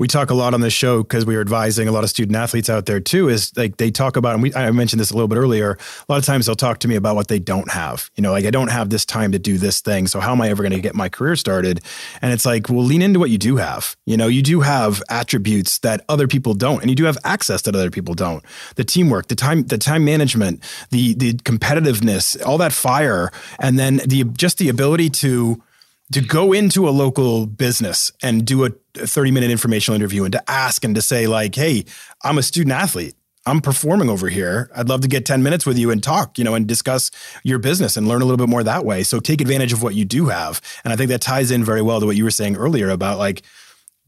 we 0.01 0.09
talk 0.09 0.31
a 0.31 0.35
lot 0.35 0.55
on 0.55 0.63
this 0.63 0.73
show 0.73 1.03
because 1.03 1.27
we 1.27 1.37
are 1.37 1.43
advising 1.43 1.87
a 1.87 1.93
lot 1.93 2.03
of 2.03 2.09
student 2.09 2.35
athletes 2.35 2.71
out 2.71 2.87
there 2.87 3.01
too 3.01 3.29
is 3.29 3.55
like 3.57 3.77
they 3.77 3.91
talk 3.91 4.17
about 4.17 4.33
and 4.33 4.43
we 4.43 4.53
I 4.55 4.71
mentioned 4.71 4.99
this 4.99 5.11
a 5.11 5.15
little 5.15 5.29
bit 5.29 5.37
earlier 5.37 5.73
a 5.73 6.13
lot 6.13 6.19
of 6.19 6.25
times 6.25 6.47
they'll 6.47 6.57
talk 6.57 6.79
to 6.79 6.89
me 6.89 6.97
about 6.97 7.17
what 7.17 7.29
they 7.29 7.39
don't 7.39 7.71
have. 7.71 8.11
You 8.17 8.23
know 8.23 8.33
like 8.33 8.47
I 8.47 8.51
don't 8.51 8.71
have 8.71 8.89
this 8.89 9.05
time 9.05 9.31
to 9.33 9.39
do 9.39 9.59
this 9.59 9.83
thing 9.83 10.07
so 10.07 10.19
how 10.19 10.33
am 10.33 10.41
I 10.41 10.49
ever 10.49 10.63
going 10.63 10.73
to 10.73 10.81
get 10.81 10.95
my 10.95 11.11
career 11.11 11.37
started? 11.37 11.83
And 12.23 12.33
it's 12.33 12.47
like 12.47 12.71
well 12.71 12.83
lean 12.83 13.03
into 13.03 13.21
what 13.21 13.29
you 13.29 13.37
do 13.37 13.57
have. 13.57 13.95
You 14.07 14.17
know 14.17 14.27
you 14.27 14.43
do 14.43 14.63
have 14.63 15.03
attributes 15.11 15.79
that 15.81 16.03
other 16.09 16.27
people 16.27 16.55
don't 16.55 16.81
and 16.81 16.89
you 16.89 16.97
do 16.97 17.05
have 17.05 17.19
access 17.23 17.63
that 17.63 17.77
other 17.77 17.91
people 17.91 18.15
don't. 18.15 18.43
The 18.77 18.85
teamwork 18.85 19.29
the 19.29 19.35
time 19.35 19.65
the 19.65 19.79
time 19.79 20.07
management 20.07 20.65
the 20.89 21.13
the 21.15 21.35
competitiveness 21.35 22.43
all 22.47 22.57
that 22.57 22.73
fire 22.73 23.31
and 23.59 23.79
then 23.79 24.01
the 24.07 24.25
just 24.25 24.57
the 24.57 24.71
ability 24.71 25.11
to 25.11 25.63
to 26.13 26.21
go 26.21 26.53
into 26.53 26.89
a 26.89 26.91
local 26.91 27.47
business 27.47 28.13
and 28.23 28.45
do 28.45 28.65
a 28.65 28.71
30 28.95 29.31
minute 29.31 29.51
informational 29.51 29.95
interview 29.95 30.25
and 30.25 30.33
to 30.33 30.51
ask 30.51 30.85
and 30.85 30.95
to 30.95 31.03
say 31.03 31.27
like 31.27 31.55
hey 31.55 31.85
i'm 32.23 32.39
a 32.39 32.43
student 32.43 32.73
athlete. 32.73 33.15
I'm 33.47 33.63
performing 33.63 34.11
over 34.11 34.29
here. 34.29 34.71
I'd 34.77 34.91
love 34.91 35.01
to 35.01 35.09
get 35.09 35.25
10 35.25 35.43
minutes 35.43 35.65
with 35.65 35.79
you 35.79 35.91
and 35.91 36.03
talk 36.03 36.37
you 36.37 36.45
know 36.45 36.55
and 36.55 36.67
discuss 36.67 37.11
your 37.43 37.59
business 37.59 37.97
and 37.97 38.07
learn 38.07 38.21
a 38.21 38.25
little 38.25 38.37
bit 38.37 38.51
more 38.51 38.63
that 38.63 38.85
way. 38.85 39.03
So 39.03 39.19
take 39.19 39.41
advantage 39.41 39.73
of 39.73 39.83
what 39.83 39.95
you 39.95 40.05
do 40.05 40.27
have. 40.27 40.61
And 40.85 40.93
i 40.93 40.97
think 40.97 41.09
that 41.09 41.23
ties 41.23 41.51
in 41.51 41.65
very 41.65 41.83
well 41.83 42.01
to 42.01 42.07
what 42.07 42.17
you 42.17 42.25
were 42.25 42.31
saying 42.31 42.57
earlier 42.57 42.91
about 42.91 43.19
like 43.19 43.43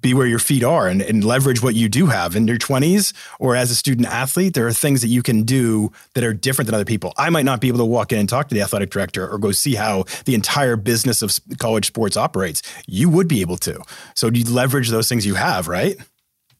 be 0.02 0.12
where 0.14 0.26
your 0.26 0.38
feet 0.38 0.62
are 0.62 0.88
and, 0.88 1.00
and 1.00 1.24
leverage 1.24 1.62
what 1.62 1.74
you 1.74 1.88
do 1.88 2.06
have. 2.06 2.36
In 2.36 2.46
your 2.46 2.58
20s 2.58 3.12
or 3.38 3.56
as 3.56 3.70
a 3.70 3.74
student 3.74 4.08
athlete 4.08 4.54
there 4.54 4.66
are 4.66 4.72
things 4.72 5.00
that 5.00 5.08
you 5.08 5.22
can 5.22 5.44
do 5.44 5.90
that 6.14 6.24
are 6.24 6.34
different 6.34 6.66
than 6.66 6.74
other 6.74 6.84
people. 6.84 7.12
I 7.16 7.30
might 7.30 7.44
not 7.44 7.60
be 7.60 7.68
able 7.68 7.78
to 7.78 7.84
walk 7.84 8.12
in 8.12 8.18
and 8.18 8.28
talk 8.28 8.48
to 8.48 8.54
the 8.54 8.60
athletic 8.60 8.90
director 8.90 9.28
or 9.28 9.38
go 9.38 9.52
see 9.52 9.74
how 9.74 10.04
the 10.24 10.34
entire 10.34 10.76
business 10.76 11.22
of 11.22 11.38
college 11.58 11.86
sports 11.86 12.16
operates. 12.16 12.62
You 12.86 13.08
would 13.08 13.28
be 13.28 13.40
able 13.40 13.56
to. 13.58 13.80
So 14.14 14.30
you 14.32 14.44
leverage 14.44 14.90
those 14.90 15.08
things 15.08 15.24
you 15.24 15.34
have 15.34 15.68
right? 15.68 15.96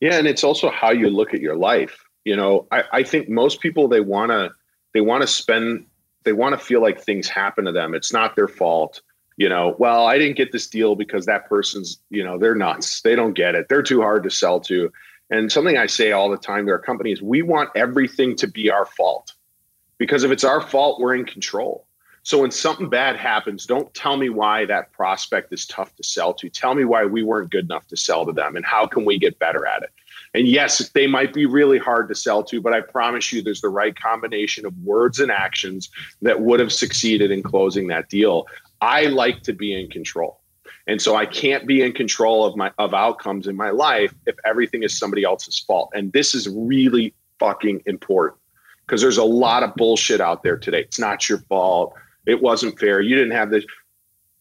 Yeah 0.01 0.19
and 0.19 0.27
it's 0.27 0.45
also 0.45 0.71
how 0.71 0.91
you 0.91 1.09
look 1.09 1.35
at 1.35 1.41
your 1.41 1.57
life. 1.57 2.05
You 2.25 2.37
know 2.37 2.67
i, 2.71 2.85
I 2.93 3.03
think 3.03 3.29
most 3.29 3.61
people 3.61 3.89
they 3.89 4.01
want 4.01 4.31
to 4.31 4.53
they 4.95 5.01
want 5.01 5.23
to 5.23 5.27
spend 5.27 5.87
they 6.25 6.33
want 6.33 6.59
to 6.59 6.65
feel 6.65 6.81
like 6.81 7.01
things 7.01 7.29
happen 7.29 7.65
to 7.65 7.73
them. 7.73 7.95
It's 7.95 8.13
not 8.13 8.37
their 8.37 8.49
fault 8.49 9.01
you 9.37 9.49
know, 9.49 9.75
well, 9.79 10.07
I 10.07 10.19
didn't 10.19 10.37
get 10.37 10.53
this 10.53 10.67
deal 10.67 10.95
because 10.95 11.27
that 11.27 11.49
person's, 11.49 11.99
you 12.11 12.23
know, 12.23 12.39
they're 12.39 12.55
nuts. 12.55 13.01
They 13.03 13.15
don't 13.15 13.35
get 13.35 13.55
it. 13.55 13.69
They're 13.69 13.83
too 13.83 14.01
hard 14.01 14.23
to 14.25 14.31
sell 14.31 14.61
to. 14.61 14.93
And 15.31 15.51
something 15.51 15.79
I 15.79 15.87
say 15.87 16.13
all 16.13 16.31
the 16.31 16.37
time 16.37 16.67
to 16.67 16.73
our 16.73 16.79
companies, 16.79 17.23
we 17.23 17.43
want 17.43 17.71
everything 17.75 18.37
to 18.37 18.47
be 18.47 18.71
our 18.71 18.87
fault. 18.87 19.33
Because 19.99 20.25
if 20.25 20.31
it's 20.31 20.45
our 20.45 20.61
fault, 20.61 21.01
we're 21.01 21.15
in 21.15 21.25
control. 21.25 21.87
So 22.25 22.41
when 22.41 22.53
something 22.53 22.89
bad 22.89 23.17
happens, 23.17 23.67
don't 23.67 23.93
tell 23.95 24.17
me 24.17 24.29
why 24.29 24.65
that 24.67 24.93
prospect 24.93 25.53
is 25.53 25.67
tough 25.67 25.95
to 25.97 26.05
sell 26.05 26.33
to. 26.35 26.49
Tell 26.49 26.75
me 26.75 26.85
why 26.85 27.05
we 27.05 27.23
weren't 27.23 27.51
good 27.51 27.65
enough 27.65 27.89
to 27.89 27.97
sell 27.97 28.25
to 28.27 28.33
them 28.33 28.55
and 28.55 28.65
how 28.65 28.87
can 28.87 29.05
we 29.05 29.19
get 29.19 29.39
better 29.41 29.67
at 29.67 29.83
it. 29.83 29.91
And 30.35 30.47
yes, 30.47 30.89
they 30.91 31.07
might 31.07 31.33
be 31.33 31.47
really 31.47 31.79
hard 31.79 32.09
to 32.09 32.15
sell 32.15 32.43
to, 32.45 32.61
but 32.61 32.73
I 32.73 32.81
promise 32.81 33.33
you 33.33 33.43
there's 33.43 33.61
the 33.61 33.69
right 33.69 33.95
combination 33.99 34.65
of 34.65 34.77
words 34.79 35.19
and 35.19 35.33
actions 35.33 35.91
that 36.23 36.41
would 36.41 36.61
have 36.61 36.73
succeeded 36.73 37.31
in 37.31 37.43
closing 37.43 37.89
that 37.89 38.09
deal. 38.09 38.47
I 38.83 39.05
like 39.07 39.43
to 39.45 39.53
be 39.53 39.73
in 39.73 39.89
control. 39.89 40.41
And 40.89 41.01
so 41.01 41.15
I 41.15 41.25
can't 41.25 41.67
be 41.67 41.81
in 41.81 41.93
control 41.93 42.45
of 42.45 42.57
my 42.57 42.73
of 42.79 42.93
outcomes 42.93 43.47
in 43.47 43.57
my 43.57 43.71
life 43.71 44.13
if 44.27 44.35
everything 44.45 44.83
is 44.83 44.99
somebody 44.99 45.23
else's 45.23 45.61
fault. 45.61 45.91
And 45.95 46.13
this 46.13 46.35
is 46.35 46.49
really 46.49 47.15
fucking 47.39 47.83
important 47.87 48.41
because 48.85 49.01
there's 49.01 49.17
a 49.17 49.25
lot 49.25 49.63
of 49.63 49.75
bullshit 49.77 50.21
out 50.21 50.43
there 50.43 50.57
today. 50.57 50.81
It's 50.81 50.99
not 50.99 51.29
your 51.29 51.39
fault. 51.49 51.95
It 52.27 52.43
wasn't 52.43 52.79
fair. 52.79 53.01
You 53.01 53.15
didn't 53.15 53.33
have 53.33 53.51
this. 53.51 53.65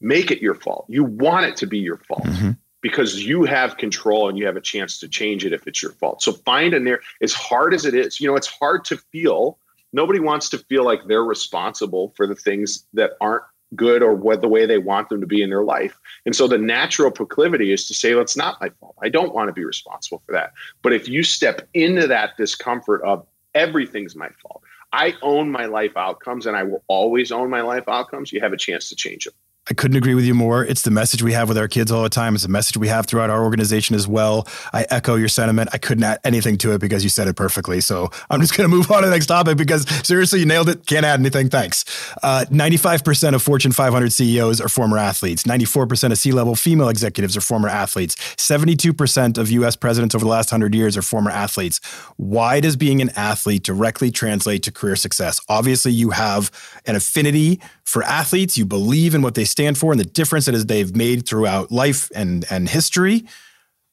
Make 0.02 0.32
it 0.32 0.42
your 0.42 0.56
fault. 0.56 0.86
You 0.90 1.04
want 1.04 1.46
it 1.46 1.56
to 1.58 1.68
be 1.68 1.78
your 1.78 1.98
fault. 1.98 2.24
Mm-hmm 2.24 2.52
because 2.82 3.24
you 3.24 3.44
have 3.44 3.78
control 3.78 4.28
and 4.28 4.40
you 4.40 4.46
have 4.48 4.58
a 4.58 4.62
chance 4.62 4.98
to 4.98 5.08
change 5.08 5.46
it 5.46 5.54
if 5.54 5.68
it's 5.68 5.84
your 5.84 5.92
fault. 5.92 6.20
So 6.22 6.32
find 6.32 6.74
a 6.74 6.80
narrative. 6.80 7.06
As 7.22 7.32
hard 7.32 7.76
as 7.76 7.86
it 7.86 7.94
is, 7.94 8.20
you 8.20 8.28
know, 8.28 8.36
it's 8.36 8.48
hard 8.48 8.86
to 8.86 8.98
feel. 8.98 9.60
Nobody 9.94 10.20
wants 10.20 10.50
to 10.50 10.58
feel 10.58 10.84
like 10.84 11.02
they're 11.08 11.24
responsible 11.24 12.12
for 12.18 12.26
the 12.26 12.34
things 12.34 12.86
that 12.94 13.12
aren't 13.22 13.44
good 13.76 14.04
or 14.04 14.14
what 14.14 14.42
the 14.42 14.48
way 14.48 14.66
they 14.66 14.78
want 14.78 15.10
them 15.10 15.22
to 15.22 15.28
be 15.28 15.42
in 15.42 15.50
their 15.50 15.64
life. 15.64 15.98
And 16.26 16.36
so 16.36 16.48
the 16.48 16.58
natural 16.58 17.12
proclivity 17.12 17.72
is 17.72 17.88
to 17.88 17.94
say, 17.94 18.14
well, 18.14 18.22
it's 18.22 18.38
not 18.38 18.60
my 18.60 18.70
fault. 18.80 18.96
I 19.02 19.10
don't 19.10 19.34
want 19.34 19.48
to 19.48 19.54
be 19.54 19.64
responsible 19.64 20.22
for 20.26 20.34
that. 20.34 20.54
But 20.82 20.94
if 20.94 21.08
you 21.08 21.24
step 21.24 21.68
into 21.74 22.08
that 22.08 22.38
discomfort 22.38 23.02
of 23.04 23.26
everything's 23.56 24.16
my 24.16 24.30
fault, 24.42 24.62
I 24.94 25.16
own 25.22 25.50
my 25.50 25.66
life 25.66 25.96
outcomes 25.96 26.46
and 26.46 26.56
I 26.58 26.64
will 26.64 26.84
always 26.88 27.32
own 27.32 27.50
my 27.50 27.62
life 27.62 27.88
outcomes, 27.88 28.34
you 28.34 28.42
have 28.42 28.54
a 28.54 28.58
chance 28.58 28.90
to 28.90 28.96
change 28.96 29.26
them. 29.26 29.34
I 29.72 29.74
couldn't 29.74 29.96
agree 29.96 30.16
with 30.16 30.26
you 30.26 30.34
more. 30.34 30.66
It's 30.66 30.82
the 30.82 30.92
message 30.92 31.24
we 31.24 31.32
have 31.32 31.48
with 31.48 31.58
our 31.58 31.70
kids 31.70 31.94
all 31.94 32.04
the 32.04 32.10
time. 32.10 32.36
It's 32.36 32.44
a 32.44 32.50
message 32.50 32.76
we 32.76 32.90
have 32.90 33.06
throughout 33.06 33.30
our 33.30 33.42
organization 33.42 33.96
as 33.96 34.06
well. 34.06 34.46
I 34.74 34.86
echo 34.90 35.16
your 35.16 35.30
sentiment. 35.30 35.70
I 35.72 35.78
couldn't 35.78 36.04
add 36.04 36.20
anything 36.26 36.58
to 36.58 36.74
it 36.74 36.82
because 36.82 37.06
you 37.06 37.10
said 37.10 37.30
it 37.30 37.38
perfectly. 37.38 37.80
So 37.80 38.10
I'm 38.30 38.42
just 38.42 38.58
going 38.58 38.70
to 38.70 38.76
move 38.76 38.92
on 38.92 39.04
to 39.04 39.08
the 39.08 39.16
next 39.16 39.28
topic 39.28 39.56
because 39.56 39.88
seriously, 40.06 40.42
you 40.42 40.46
nailed 40.46 40.68
it. 40.68 40.86
Can't 40.88 41.06
add 41.06 41.22
anything. 41.22 41.48
Thanks. 41.48 41.86
Uh, 42.22 42.44
95% 42.50 43.34
of 43.34 43.42
Fortune 43.42 43.72
500 43.72 44.12
CEOs 44.12 44.60
are 44.60 44.68
former 44.68 44.98
athletes. 44.98 45.44
94% 45.44 46.12
of 46.12 46.18
C 46.18 46.34
level 46.34 46.54
female 46.56 46.90
executives 46.90 47.38
are 47.38 47.42
former 47.42 47.70
athletes. 47.70 48.18
72% 48.36 49.38
of 49.38 49.50
US 49.52 49.78
presidents 49.78 50.14
over 50.14 50.26
the 50.26 50.32
last 50.32 50.52
100 50.52 50.76
years 50.76 50.98
are 50.98 51.02
former 51.02 51.32
athletes. 51.32 51.80
Why 52.18 52.60
does 52.60 52.76
being 52.76 53.02
an 53.02 53.12
athlete 53.16 53.64
directly 53.64 54.12
translate 54.12 54.64
to 54.64 54.72
career 54.74 54.98
success? 54.98 55.40
Obviously, 55.48 55.94
you 55.94 56.10
have 56.10 56.52
an 56.86 56.98
affinity 56.98 57.62
for 57.86 58.04
athletes. 58.04 58.58
You 58.58 58.66
believe 58.66 59.16
in 59.16 59.22
what 59.22 59.36
they 59.36 59.46
stand 59.46 59.78
for 59.78 59.92
and 59.92 60.00
the 60.00 60.06
difference 60.06 60.46
that 60.46 60.56
is 60.56 60.66
they've 60.66 60.96
made 60.96 61.28
throughout 61.28 61.72
life 61.72 62.10
and 62.16 62.46
and 62.50 62.70
history. 62.70 63.26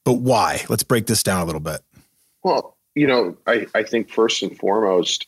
But 0.05 0.13
why? 0.13 0.63
Let's 0.69 0.83
break 0.83 1.07
this 1.07 1.23
down 1.23 1.41
a 1.41 1.45
little 1.45 1.61
bit. 1.61 1.81
Well, 2.43 2.77
you 2.95 3.07
know, 3.07 3.37
I, 3.47 3.67
I 3.75 3.83
think 3.83 4.09
first 4.09 4.41
and 4.41 4.57
foremost, 4.57 5.27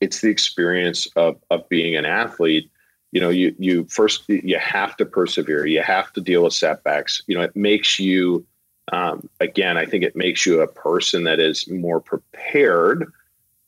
it's 0.00 0.20
the 0.20 0.28
experience 0.28 1.06
of 1.16 1.36
of 1.50 1.68
being 1.68 1.96
an 1.96 2.04
athlete. 2.04 2.70
You 3.12 3.20
know, 3.20 3.30
you 3.30 3.54
you 3.58 3.84
first 3.84 4.24
you 4.28 4.58
have 4.58 4.96
to 4.98 5.06
persevere. 5.06 5.66
You 5.66 5.82
have 5.82 6.12
to 6.14 6.20
deal 6.20 6.44
with 6.44 6.52
setbacks. 6.52 7.22
You 7.26 7.36
know, 7.36 7.42
it 7.42 7.56
makes 7.56 7.98
you 7.98 8.46
um, 8.92 9.28
again. 9.40 9.76
I 9.76 9.86
think 9.86 10.04
it 10.04 10.16
makes 10.16 10.44
you 10.44 10.60
a 10.60 10.66
person 10.66 11.24
that 11.24 11.40
is 11.40 11.68
more 11.68 12.00
prepared 12.00 13.10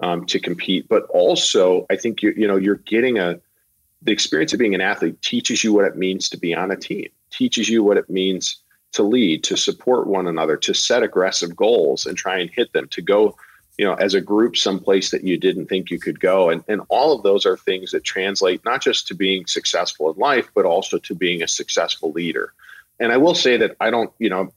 um, 0.01 0.27
to 0.27 0.39
compete. 0.39 0.89
But 0.89 1.05
also, 1.05 1.87
I 1.91 1.97
think 1.97 2.23
you 2.23 2.33
you 2.37 2.47
know 2.47 2.57
you're 2.57 2.77
getting 2.77 3.19
a 3.19 3.41
the 4.03 4.13
experience 4.13 4.53
of 4.53 4.59
being 4.59 4.75
an 4.75 4.81
athlete 4.81 5.21
teaches 5.23 5.63
you 5.63 5.73
what 5.73 5.85
it 5.85 5.97
means 5.97 6.29
to 6.29 6.39
be 6.39 6.55
on 6.55 6.71
a 6.71 6.77
team, 6.77 7.09
teaches 7.31 7.69
you 7.69 7.83
what 7.83 7.97
it 7.97 8.09
means 8.09 8.57
to 8.93 9.03
lead, 9.03 9.45
to 9.45 9.57
support 9.57 10.07
one 10.07 10.27
another, 10.27 10.57
to 10.57 10.75
set 10.75 11.03
aggressive 11.03 11.55
goals 11.55 12.07
and 12.07 12.17
try 12.17 12.39
and 12.39 12.51
hit 12.51 12.73
them, 12.73 12.89
to 12.89 13.03
go, 13.03 13.37
you 13.79 13.85
know, 13.85 13.95
as 13.95 14.15
a 14.15 14.21
group 14.21 14.57
someplace 14.57 15.11
that 15.11 15.25
you 15.25 15.39
didn't 15.39 15.67
think 15.67 15.91
you 15.91 15.99
could 15.99 16.19
go. 16.19 16.51
And, 16.51 16.65
and 16.67 16.81
all 16.89 17.15
of 17.15 17.23
those 17.23 17.47
are 17.47 17.57
things 17.57 17.93
that 17.93 18.05
translate 18.05 18.65
not 18.65 18.83
just 18.83 19.07
to 19.09 19.15
being 19.15 19.47
successful 19.47 20.11
in 20.11 20.19
life, 20.19 20.51
but 20.55 20.65
also 20.65 20.99
to 20.99 21.15
being 21.15 21.43
a 21.43 21.49
successful 21.49 22.11
leader. 22.11 22.53
And 22.99 23.13
I 23.13 23.17
will 23.17 23.35
say 23.35 23.57
that 23.59 23.77
I 23.81 23.91
don't, 23.91 24.13
you 24.19 24.29
know, 24.29 24.53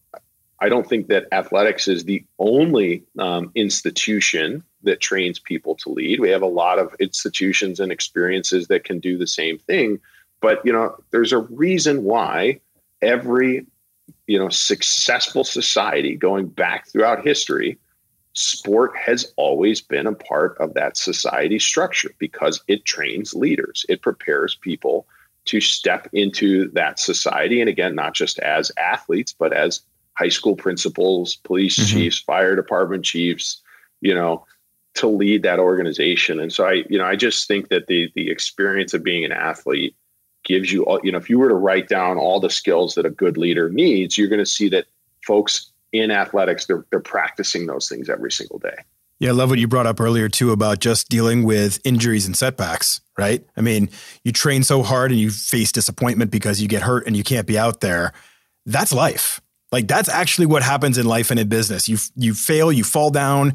I 0.59 0.69
don't 0.69 0.87
think 0.87 1.07
that 1.07 1.27
athletics 1.31 1.87
is 1.87 2.05
the 2.05 2.23
only 2.39 3.03
um, 3.19 3.51
institution 3.53 4.63
that 4.83 4.99
trains 4.99 5.39
people 5.39 5.75
to 5.75 5.89
lead. 5.89 6.19
We 6.19 6.29
have 6.29 6.41
a 6.41 6.47
lot 6.47 6.79
of 6.79 6.95
institutions 6.99 7.79
and 7.79 7.91
experiences 7.91 8.67
that 8.67 8.83
can 8.83 8.99
do 8.99 9.17
the 9.17 9.27
same 9.27 9.57
thing. 9.57 9.99
But 10.41 10.65
you 10.65 10.73
know, 10.73 10.95
there's 11.11 11.31
a 11.31 11.39
reason 11.39 12.03
why 12.03 12.59
every 13.01 13.65
you 14.27 14.37
know 14.37 14.49
successful 14.49 15.43
society 15.43 16.15
going 16.15 16.47
back 16.47 16.87
throughout 16.87 17.25
history 17.25 17.77
sport 18.33 18.95
has 18.97 19.31
always 19.37 19.79
been 19.79 20.07
a 20.07 20.13
part 20.13 20.57
of 20.57 20.73
that 20.73 20.97
society 20.97 21.59
structure 21.59 22.09
because 22.17 22.61
it 22.67 22.83
trains 22.83 23.33
leaders 23.33 23.85
it 23.89 24.01
prepares 24.01 24.55
people 24.55 25.05
to 25.45 25.61
step 25.61 26.09
into 26.13 26.69
that 26.71 26.99
society 26.99 27.61
and 27.61 27.69
again 27.69 27.95
not 27.95 28.13
just 28.13 28.39
as 28.39 28.71
athletes 28.77 29.33
but 29.37 29.53
as 29.53 29.81
high 30.15 30.29
school 30.29 30.55
principals, 30.55 31.35
police 31.35 31.77
mm-hmm. 31.77 31.97
chiefs, 31.97 32.19
fire 32.19 32.55
department 32.55 33.03
chiefs, 33.05 33.61
you 34.01 34.13
know, 34.13 34.45
to 34.95 35.07
lead 35.07 35.43
that 35.43 35.59
organization. 35.59 36.39
And 36.39 36.53
so 36.53 36.65
I, 36.65 36.83
you 36.89 36.97
know, 36.97 37.05
I 37.05 37.15
just 37.15 37.47
think 37.47 37.69
that 37.69 37.87
the 37.87 38.11
the 38.15 38.29
experience 38.29 38.93
of 38.93 39.03
being 39.03 39.25
an 39.25 39.31
athlete 39.31 39.95
gives 40.43 40.71
you 40.71 40.85
all, 40.85 40.99
you 41.03 41.11
know, 41.11 41.17
if 41.17 41.29
you 41.29 41.39
were 41.39 41.49
to 41.49 41.55
write 41.55 41.87
down 41.87 42.17
all 42.17 42.39
the 42.39 42.49
skills 42.49 42.95
that 42.95 43.05
a 43.05 43.09
good 43.09 43.37
leader 43.37 43.69
needs, 43.69 44.17
you're 44.17 44.27
going 44.27 44.39
to 44.39 44.45
see 44.45 44.69
that 44.69 44.85
folks 45.25 45.71
in 45.93 46.11
athletics 46.11 46.65
they're 46.65 46.85
they're 46.89 46.99
practicing 46.99 47.65
those 47.65 47.87
things 47.87 48.09
every 48.09 48.31
single 48.31 48.59
day. 48.59 48.75
Yeah, 49.19 49.29
I 49.29 49.33
love 49.33 49.49
what 49.49 49.59
you 49.59 49.67
brought 49.67 49.87
up 49.87 50.01
earlier 50.01 50.27
too 50.27 50.51
about 50.51 50.79
just 50.79 51.07
dealing 51.07 51.43
with 51.43 51.79
injuries 51.85 52.25
and 52.25 52.35
setbacks, 52.35 52.99
right? 53.17 53.45
I 53.55 53.61
mean, 53.61 53.89
you 54.23 54.31
train 54.31 54.63
so 54.63 54.83
hard 54.83 55.11
and 55.11 55.19
you 55.19 55.29
face 55.29 55.71
disappointment 55.71 56.29
because 56.29 56.61
you 56.61 56.67
get 56.67 56.81
hurt 56.81 57.07
and 57.07 57.15
you 57.15 57.23
can't 57.23 57.47
be 57.47 57.57
out 57.57 57.79
there. 57.79 58.11
That's 58.65 58.91
life. 58.91 59.39
Like 59.71 59.87
that's 59.87 60.09
actually 60.09 60.47
what 60.47 60.61
happens 60.61 60.97
in 60.97 61.05
life 61.05 61.31
and 61.31 61.39
in 61.39 61.47
business. 61.47 61.87
You 61.87 61.97
you 62.15 62.33
fail, 62.33 62.71
you 62.71 62.83
fall 62.83 63.11
down, 63.11 63.53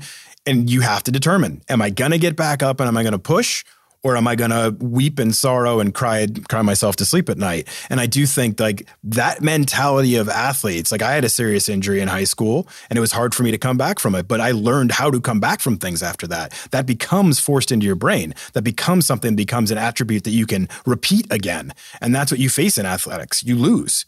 and 0.49 0.71
you 0.71 0.81
have 0.81 1.03
to 1.05 1.11
determine: 1.11 1.63
Am 1.69 1.83
I 1.83 1.91
gonna 1.91 2.19
get 2.19 2.37
back 2.37 2.63
up 2.63 2.81
and 2.81 2.89
am 2.89 2.97
I 2.97 3.03
gonna 3.03 3.19
push, 3.19 3.65
or 4.03 4.17
am 4.17 4.27
I 4.27 4.35
gonna 4.35 4.71
weep 4.71 5.21
in 5.21 5.33
sorrow 5.33 5.81
and 5.81 5.95
cry 5.95 6.27
cry 6.49 6.63
myself 6.63 6.97
to 6.97 7.05
sleep 7.05 7.29
at 7.29 7.39
night? 7.39 7.69
And 7.91 8.01
I 8.01 8.07
do 8.07 8.27
think 8.27 8.59
like 8.59 8.89
that 9.05 9.43
mentality 9.43 10.17
of 10.17 10.29
athletes. 10.29 10.91
Like 10.91 11.03
I 11.03 11.13
had 11.13 11.25
a 11.25 11.29
serious 11.29 11.69
injury 11.69 12.01
in 12.01 12.09
high 12.09 12.25
school, 12.25 12.67
and 12.89 12.97
it 12.97 13.01
was 13.01 13.13
hard 13.13 13.35
for 13.35 13.43
me 13.43 13.51
to 13.51 13.59
come 13.59 13.77
back 13.77 13.99
from 13.99 14.15
it. 14.15 14.27
But 14.27 14.41
I 14.41 14.53
learned 14.53 14.93
how 14.93 15.11
to 15.11 15.21
come 15.21 15.41
back 15.41 15.61
from 15.61 15.77
things 15.77 16.03
after 16.03 16.27
that. 16.29 16.53
That 16.71 16.87
becomes 16.87 17.39
forced 17.39 17.71
into 17.71 17.87
your 17.87 17.97
brain. 17.97 18.35
That 18.55 18.63
becomes 18.63 19.07
something. 19.07 19.37
Becomes 19.37 19.71
an 19.71 19.79
attribute 19.79 20.25
that 20.25 20.31
you 20.31 20.47
can 20.47 20.69
repeat 20.87 21.27
again. 21.31 21.73
And 22.01 22.15
that's 22.15 22.33
what 22.33 22.41
you 22.41 22.49
face 22.49 22.79
in 22.79 22.87
athletics. 22.87 23.43
You 23.43 23.57
lose. 23.57 24.07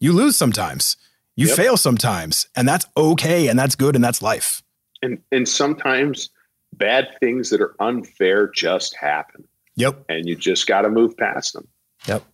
You 0.00 0.12
lose 0.12 0.36
sometimes 0.36 0.96
you 1.36 1.48
yep. 1.48 1.56
fail 1.56 1.76
sometimes, 1.76 2.46
and 2.54 2.68
that's 2.68 2.86
okay, 2.96 3.48
and 3.48 3.58
that's 3.58 3.74
good, 3.74 3.96
and 3.96 4.04
that's 4.04 4.22
life. 4.22 4.62
And 5.04 5.18
and 5.30 5.48
sometimes 5.48 6.30
bad 6.72 7.08
things 7.20 7.50
that 7.50 7.60
are 7.60 7.74
unfair 7.80 8.48
just 8.48 8.96
happen. 8.96 9.44
Yep. 9.76 10.04
And 10.08 10.26
you 10.26 10.34
just 10.34 10.66
got 10.66 10.82
to 10.82 10.90
move 10.90 11.16
past 11.16 11.52
them. 11.52 11.68
Yep. 12.06 12.24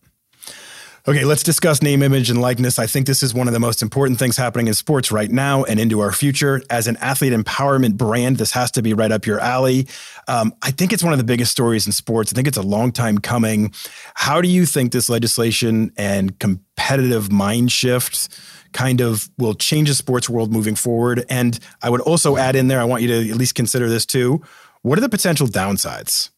Okay, 1.07 1.25
let's 1.25 1.41
discuss 1.41 1.81
name, 1.81 2.03
image, 2.03 2.29
and 2.29 2.39
likeness. 2.39 2.77
I 2.77 2.85
think 2.85 3.07
this 3.07 3.23
is 3.23 3.33
one 3.33 3.47
of 3.47 3.53
the 3.53 3.59
most 3.59 3.81
important 3.81 4.19
things 4.19 4.37
happening 4.37 4.67
in 4.67 4.75
sports 4.75 5.11
right 5.11 5.31
now 5.31 5.63
and 5.63 5.79
into 5.79 5.99
our 5.99 6.11
future. 6.11 6.61
As 6.69 6.85
an 6.85 6.95
athlete 6.97 7.33
empowerment 7.33 7.97
brand, 7.97 8.37
this 8.37 8.51
has 8.51 8.69
to 8.71 8.83
be 8.83 8.93
right 8.93 9.11
up 9.11 9.25
your 9.25 9.39
alley. 9.39 9.87
Um, 10.27 10.53
I 10.61 10.69
think 10.69 10.93
it's 10.93 11.03
one 11.03 11.11
of 11.11 11.17
the 11.17 11.25
biggest 11.25 11.51
stories 11.51 11.87
in 11.87 11.91
sports. 11.91 12.31
I 12.31 12.35
think 12.35 12.47
it's 12.47 12.57
a 12.57 12.61
long 12.61 12.91
time 12.91 13.17
coming. 13.17 13.73
How 14.13 14.41
do 14.41 14.47
you 14.47 14.67
think 14.67 14.91
this 14.91 15.09
legislation 15.09 15.91
and 15.97 16.37
competitive 16.37 17.31
mind 17.31 17.71
shift 17.71 18.29
kind 18.71 19.01
of 19.01 19.27
will 19.39 19.55
change 19.55 19.89
the 19.89 19.95
sports 19.95 20.29
world 20.29 20.53
moving 20.53 20.75
forward? 20.75 21.25
And 21.31 21.57
I 21.81 21.89
would 21.89 22.01
also 22.01 22.37
add 22.37 22.55
in 22.55 22.67
there, 22.67 22.79
I 22.79 22.83
want 22.83 23.01
you 23.01 23.07
to 23.07 23.29
at 23.31 23.37
least 23.37 23.55
consider 23.55 23.89
this 23.89 24.05
too. 24.05 24.43
What 24.83 24.99
are 24.99 25.01
the 25.01 25.09
potential 25.09 25.47
downsides? 25.47 26.29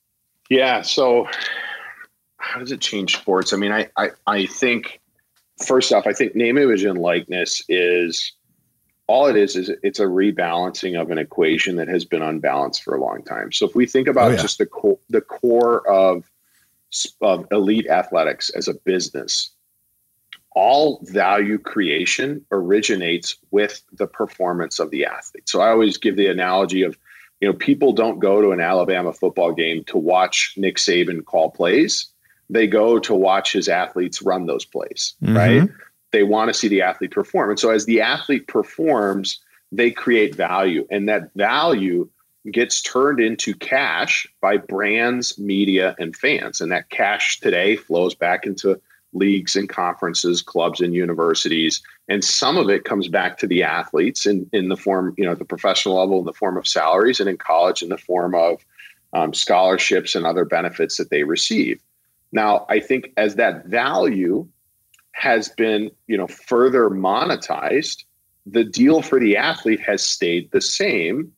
Yeah. 0.49 0.84
So, 0.84 1.28
how 2.44 2.60
does 2.60 2.72
it 2.72 2.82
change 2.82 3.16
sports? 3.16 3.54
I 3.54 3.58
mean, 3.58 3.72
I, 3.72 3.88
I, 3.98 4.10
I 4.28 4.46
think 4.46 5.00
first 5.66 5.94
off, 5.94 6.06
I 6.06 6.14
think 6.14 6.36
name, 6.36 6.58
image, 6.58 6.84
and 6.84 6.98
likeness 6.98 7.64
is 7.70 8.34
all 9.08 9.28
it 9.28 9.36
is 9.36 9.56
is 9.56 9.72
it's 9.82 10.00
a 10.00 10.06
rebalancing 10.06 11.00
of 11.00 11.10
an 11.10 11.18
equation 11.18 11.78
that 11.78 11.88
has 11.88 12.06
been 12.06 12.22
unbalanced 12.22 12.84
for 12.84 12.96
a 12.96 13.02
long 13.02 13.24
time. 13.24 13.52
So 13.52 13.66
if 13.68 13.76
we 13.76 13.86
think 13.86 14.08
about 14.08 14.32
oh, 14.32 14.36
yeah. 14.36 14.41
just 14.41 14.58
the 14.58 14.66
core, 14.66 15.00
the 15.10 15.22
core 15.22 15.88
of 15.89 16.30
of 17.22 17.48
elite 17.52 17.88
athletics 17.88 18.50
as 18.52 18.68
a 18.68 18.74
business, 18.74 19.52
all 20.52 21.00
value 21.04 21.58
creation 21.58 22.46
originates 22.52 23.38
with 23.52 23.82
the 23.94 24.06
performance 24.06 24.80
of 24.80 24.91
the 24.91 25.06
athlete. 25.06 25.50
So 25.50 25.62
I 25.62 25.70
always 25.70 25.98
give 25.98 26.18
the 26.18 26.28
analogy 26.28 26.84
of, 26.84 26.98
you 27.41 27.48
know, 27.48 27.54
people 27.54 27.94
don't 27.94 28.20
go 28.20 28.41
to 28.41 28.52
an 28.52 28.60
Alabama 28.60 29.12
football 29.12 29.54
game 29.54 29.84
to 29.86 29.98
watch 29.98 30.54
Nick 30.56 30.78
Saban 30.78 31.26
call 31.26 31.50
plays. 31.50 32.12
They 32.50 32.68
go 32.68 33.00
to 33.00 33.14
watch 33.14 33.54
his 33.54 33.68
athletes 33.68 34.22
run 34.22 34.46
those 34.46 34.66
plays, 34.66 35.16
mm-hmm. 35.24 35.36
right? 35.36 35.70
They 36.12 36.24
want 36.24 36.50
to 36.50 36.54
see 36.54 36.68
the 36.68 36.82
athlete 36.82 37.12
perform. 37.12 37.50
And 37.50 37.60
so 37.60 37.72
as 37.72 37.86
the 37.86 38.02
athlete 38.02 38.48
performs, 38.48 39.39
they 39.72 39.91
create 39.91 40.36
value. 40.36 40.86
And 40.91 41.10
that 41.10 41.34
value 41.36 42.08
gets 42.52 42.82
turned 42.82 43.20
into 43.20 43.56
cash 43.56 44.28
by 44.41 44.58
brands, 44.58 45.39
media, 45.39 45.96
and 45.98 46.16
fans. 46.16 46.62
And 46.62 46.72
that 46.72 46.89
cash 46.89 47.39
today 47.39 47.76
flows 47.76 48.14
back 48.14 48.46
into 48.46 48.80
leagues 49.14 49.56
and 49.56 49.70
conferences, 49.70 50.41
clubs 50.41 50.82
and 50.82 50.94
universities. 50.94 51.82
And 52.08 52.24
some 52.24 52.58
of 52.58 52.70
it 52.70 52.84
comes 52.84 53.08
back 53.08 53.38
to 53.39 53.48
the 53.48 53.64
athletes 53.64 54.26
in, 54.26 54.50
in 54.52 54.70
the 54.70 54.78
form, 54.78 55.14
you 55.18 55.26
know, 55.26 55.32
at 55.32 55.39
the 55.39 55.46
professional 55.46 55.96
level 55.96 56.20
in 56.20 56.26
the 56.26 56.34
form 56.34 56.58
of 56.58 56.68
salaries 56.68 57.20
and 57.20 57.30
in 57.30 57.38
college 57.38 57.82
in 57.82 57.89
the 57.89 57.98
form 57.98 58.36
of 58.36 58.64
um, 59.14 59.34
scholarships 59.34 60.16
and 60.16 60.26
other 60.26 60.46
benefits 60.46 60.98
that 60.98 61.10
they 61.10 61.24
receive. 61.24 61.82
Now, 62.34 62.65
I 62.67 62.79
think 62.79 63.13
as 63.15 63.36
that 63.36 63.67
value 63.67 64.47
has 65.11 65.49
been, 65.49 65.91
you 66.07 66.17
know, 66.17 66.27
further 66.27 66.89
monetized, 66.89 68.03
the 68.45 68.63
deal 68.63 69.01
for 69.01 69.19
the 69.19 69.38
athlete 69.38 69.79
has 69.79 70.05
stayed 70.05 70.51
the 70.51 70.59
same. 70.59 71.31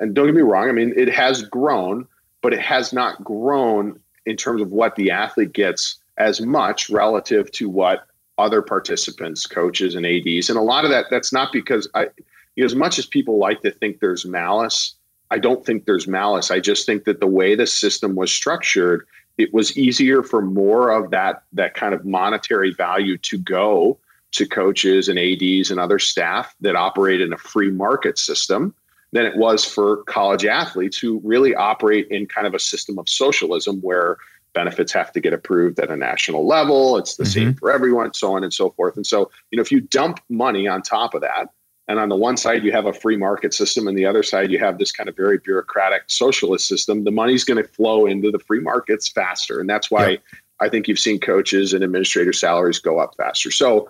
And 0.00 0.14
don't 0.14 0.26
get 0.26 0.34
me 0.34 0.42
wrong, 0.42 0.68
I 0.68 0.72
mean, 0.72 0.92
it 0.96 1.08
has 1.08 1.42
grown, 1.42 2.06
but 2.42 2.52
it 2.52 2.60
has 2.60 2.92
not 2.92 3.22
grown 3.22 3.98
in 4.26 4.36
terms 4.36 4.60
of 4.60 4.72
what 4.72 4.96
the 4.96 5.10
athlete 5.10 5.52
gets 5.52 5.98
as 6.18 6.40
much 6.40 6.90
relative 6.90 7.50
to 7.52 7.68
what 7.68 8.06
other 8.36 8.62
participants, 8.62 9.46
coaches, 9.46 9.94
and 9.94 10.04
ads, 10.04 10.50
and 10.50 10.58
a 10.58 10.62
lot 10.62 10.84
of 10.84 10.90
that 10.90 11.06
that's 11.10 11.32
not 11.32 11.52
because 11.52 11.88
I, 11.94 12.08
you 12.56 12.62
know, 12.62 12.66
as 12.66 12.74
much 12.74 12.98
as 12.98 13.06
people 13.06 13.38
like 13.38 13.62
to 13.62 13.70
think 13.70 14.00
there's 14.00 14.24
malice, 14.24 14.94
I 15.30 15.38
don't 15.38 15.64
think 15.64 15.84
there's 15.86 16.08
malice. 16.08 16.50
I 16.50 16.60
just 16.60 16.84
think 16.84 17.04
that 17.04 17.20
the 17.20 17.26
way 17.26 17.54
the 17.54 17.66
system 17.66 18.16
was 18.16 18.32
structured, 18.32 19.06
it 19.38 19.52
was 19.52 19.76
easier 19.76 20.22
for 20.22 20.42
more 20.42 20.90
of 20.90 21.10
that 21.10 21.42
that 21.52 21.74
kind 21.74 21.94
of 21.94 22.04
monetary 22.04 22.72
value 22.72 23.16
to 23.18 23.38
go 23.38 23.98
to 24.32 24.46
coaches 24.46 25.08
and 25.08 25.18
ads 25.18 25.70
and 25.70 25.78
other 25.78 25.98
staff 25.98 26.54
that 26.60 26.76
operate 26.76 27.20
in 27.20 27.32
a 27.32 27.38
free 27.38 27.70
market 27.70 28.18
system 28.18 28.74
than 29.12 29.26
it 29.26 29.36
was 29.36 29.64
for 29.64 29.98
college 30.04 30.44
athletes 30.44 30.98
who 30.98 31.20
really 31.22 31.54
operate 31.54 32.08
in 32.08 32.26
kind 32.26 32.46
of 32.46 32.54
a 32.54 32.58
system 32.58 32.98
of 32.98 33.08
socialism 33.08 33.80
where 33.80 34.16
benefits 34.54 34.92
have 34.92 35.12
to 35.12 35.20
get 35.20 35.32
approved 35.32 35.78
at 35.78 35.90
a 35.90 35.96
national 35.96 36.46
level. 36.46 36.96
It's 36.96 37.16
the 37.16 37.24
mm-hmm. 37.24 37.32
same 37.32 37.54
for 37.54 37.70
everyone, 37.70 38.14
so 38.14 38.34
on 38.34 38.42
and 38.42 38.52
so 38.52 38.70
forth. 38.70 38.96
And 38.96 39.06
so, 39.06 39.30
you 39.50 39.56
know, 39.56 39.62
if 39.62 39.70
you 39.70 39.80
dump 39.80 40.20
money 40.28 40.66
on 40.66 40.82
top 40.82 41.14
of 41.14 41.20
that, 41.22 41.48
and 41.88 41.98
on 41.98 42.08
the 42.08 42.16
one 42.16 42.36
side 42.36 42.64
you 42.64 42.72
have 42.72 42.86
a 42.86 42.92
free 42.92 43.16
market 43.16 43.52
system, 43.54 43.88
and 43.88 43.96
the 43.96 44.06
other 44.06 44.22
side 44.22 44.50
you 44.50 44.58
have 44.58 44.78
this 44.78 44.92
kind 44.92 45.08
of 45.08 45.16
very 45.16 45.38
bureaucratic 45.38 46.02
socialist 46.06 46.68
system, 46.68 47.04
the 47.04 47.10
money's 47.10 47.44
going 47.44 47.62
to 47.62 47.68
flow 47.68 48.06
into 48.06 48.30
the 48.30 48.38
free 48.38 48.60
markets 48.60 49.08
faster, 49.08 49.60
and 49.60 49.68
that's 49.68 49.90
why 49.90 50.18
I 50.60 50.68
think 50.68 50.88
you've 50.88 50.98
seen 50.98 51.18
coaches 51.20 51.72
and 51.72 51.82
administrator 51.82 52.32
salaries 52.32 52.78
go 52.78 52.98
up 52.98 53.14
faster. 53.16 53.50
So. 53.50 53.88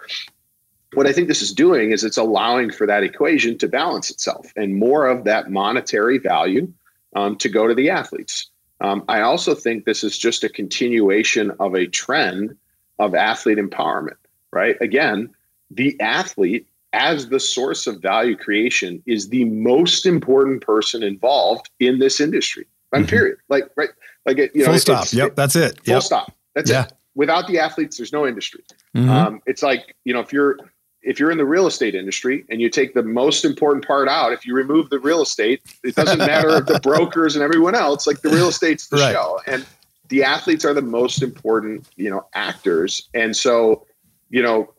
What 0.94 1.06
I 1.06 1.12
think 1.14 1.28
this 1.28 1.40
is 1.40 1.54
doing 1.54 1.90
is 1.90 2.04
it's 2.04 2.18
allowing 2.18 2.70
for 2.70 2.86
that 2.86 3.02
equation 3.02 3.56
to 3.56 3.66
balance 3.66 4.10
itself 4.10 4.52
and 4.56 4.76
more 4.76 5.06
of 5.06 5.24
that 5.24 5.50
monetary 5.50 6.18
value 6.18 6.70
um, 7.16 7.36
to 7.36 7.48
go 7.48 7.66
to 7.66 7.74
the 7.74 7.88
athletes. 7.88 8.50
Um, 8.82 9.04
I 9.08 9.20
also 9.20 9.54
think 9.54 9.84
this 9.84 10.02
is 10.02 10.18
just 10.18 10.44
a 10.44 10.48
continuation 10.48 11.52
of 11.60 11.74
a 11.74 11.86
trend 11.86 12.56
of 12.98 13.14
athlete 13.14 13.58
empowerment, 13.58 14.16
right? 14.50 14.76
Again, 14.80 15.30
the 15.70 15.98
athlete 16.00 16.66
as 16.92 17.28
the 17.28 17.40
source 17.40 17.86
of 17.86 18.00
value 18.00 18.36
creation 18.36 19.02
is 19.06 19.28
the 19.28 19.44
most 19.44 20.06
important 20.06 20.62
person 20.62 21.02
involved 21.02 21.70
in 21.80 21.98
this 21.98 22.20
industry. 22.20 22.66
mm-hmm. 22.94 23.04
period. 23.06 23.38
Like, 23.48 23.64
right. 23.76 23.90
Like, 24.26 24.38
it, 24.38 24.52
you 24.54 24.64
full 24.64 24.74
know, 24.74 24.78
stop. 24.78 25.06
Yep. 25.12 25.36
That's 25.36 25.56
it. 25.56 25.84
Full 25.84 25.94
yep. 25.94 26.02
stop. 26.02 26.32
That's 26.54 26.70
yeah. 26.70 26.84
it. 26.84 26.92
Without 27.14 27.46
the 27.46 27.58
athletes, 27.58 27.96
there's 27.96 28.12
no 28.12 28.26
industry. 28.26 28.62
Mm-hmm. 28.96 29.10
Um, 29.10 29.42
it's 29.46 29.62
like, 29.62 29.96
you 30.04 30.14
know, 30.14 30.20
if 30.20 30.32
you're, 30.32 30.56
if 31.02 31.18
you're 31.18 31.30
in 31.30 31.38
the 31.38 31.44
real 31.44 31.66
estate 31.66 31.94
industry 31.94 32.44
and 32.48 32.60
you 32.60 32.70
take 32.70 32.94
the 32.94 33.02
most 33.02 33.44
important 33.44 33.86
part 33.86 34.08
out, 34.08 34.32
if 34.32 34.46
you 34.46 34.54
remove 34.54 34.90
the 34.90 35.00
real 35.00 35.22
estate, 35.22 35.60
it 35.82 35.94
doesn't 35.94 36.18
matter 36.30 36.58
if 36.58 36.66
the 36.66 36.80
brokers 36.80 37.34
and 37.34 37.42
everyone 37.42 37.74
else, 37.74 38.06
like 38.06 38.20
the 38.20 38.30
real 38.30 38.48
estate's 38.48 38.88
the 38.88 38.98
right. 38.98 39.12
show. 39.12 39.40
And 39.46 39.66
the 40.08 40.22
athletes 40.22 40.64
are 40.64 40.74
the 40.74 40.82
most 40.82 41.22
important, 41.22 41.88
you 41.96 42.08
know, 42.10 42.26
actors. 42.34 43.08
And 43.14 43.36
so, 43.36 43.86
you 44.30 44.42
know, 44.42 44.72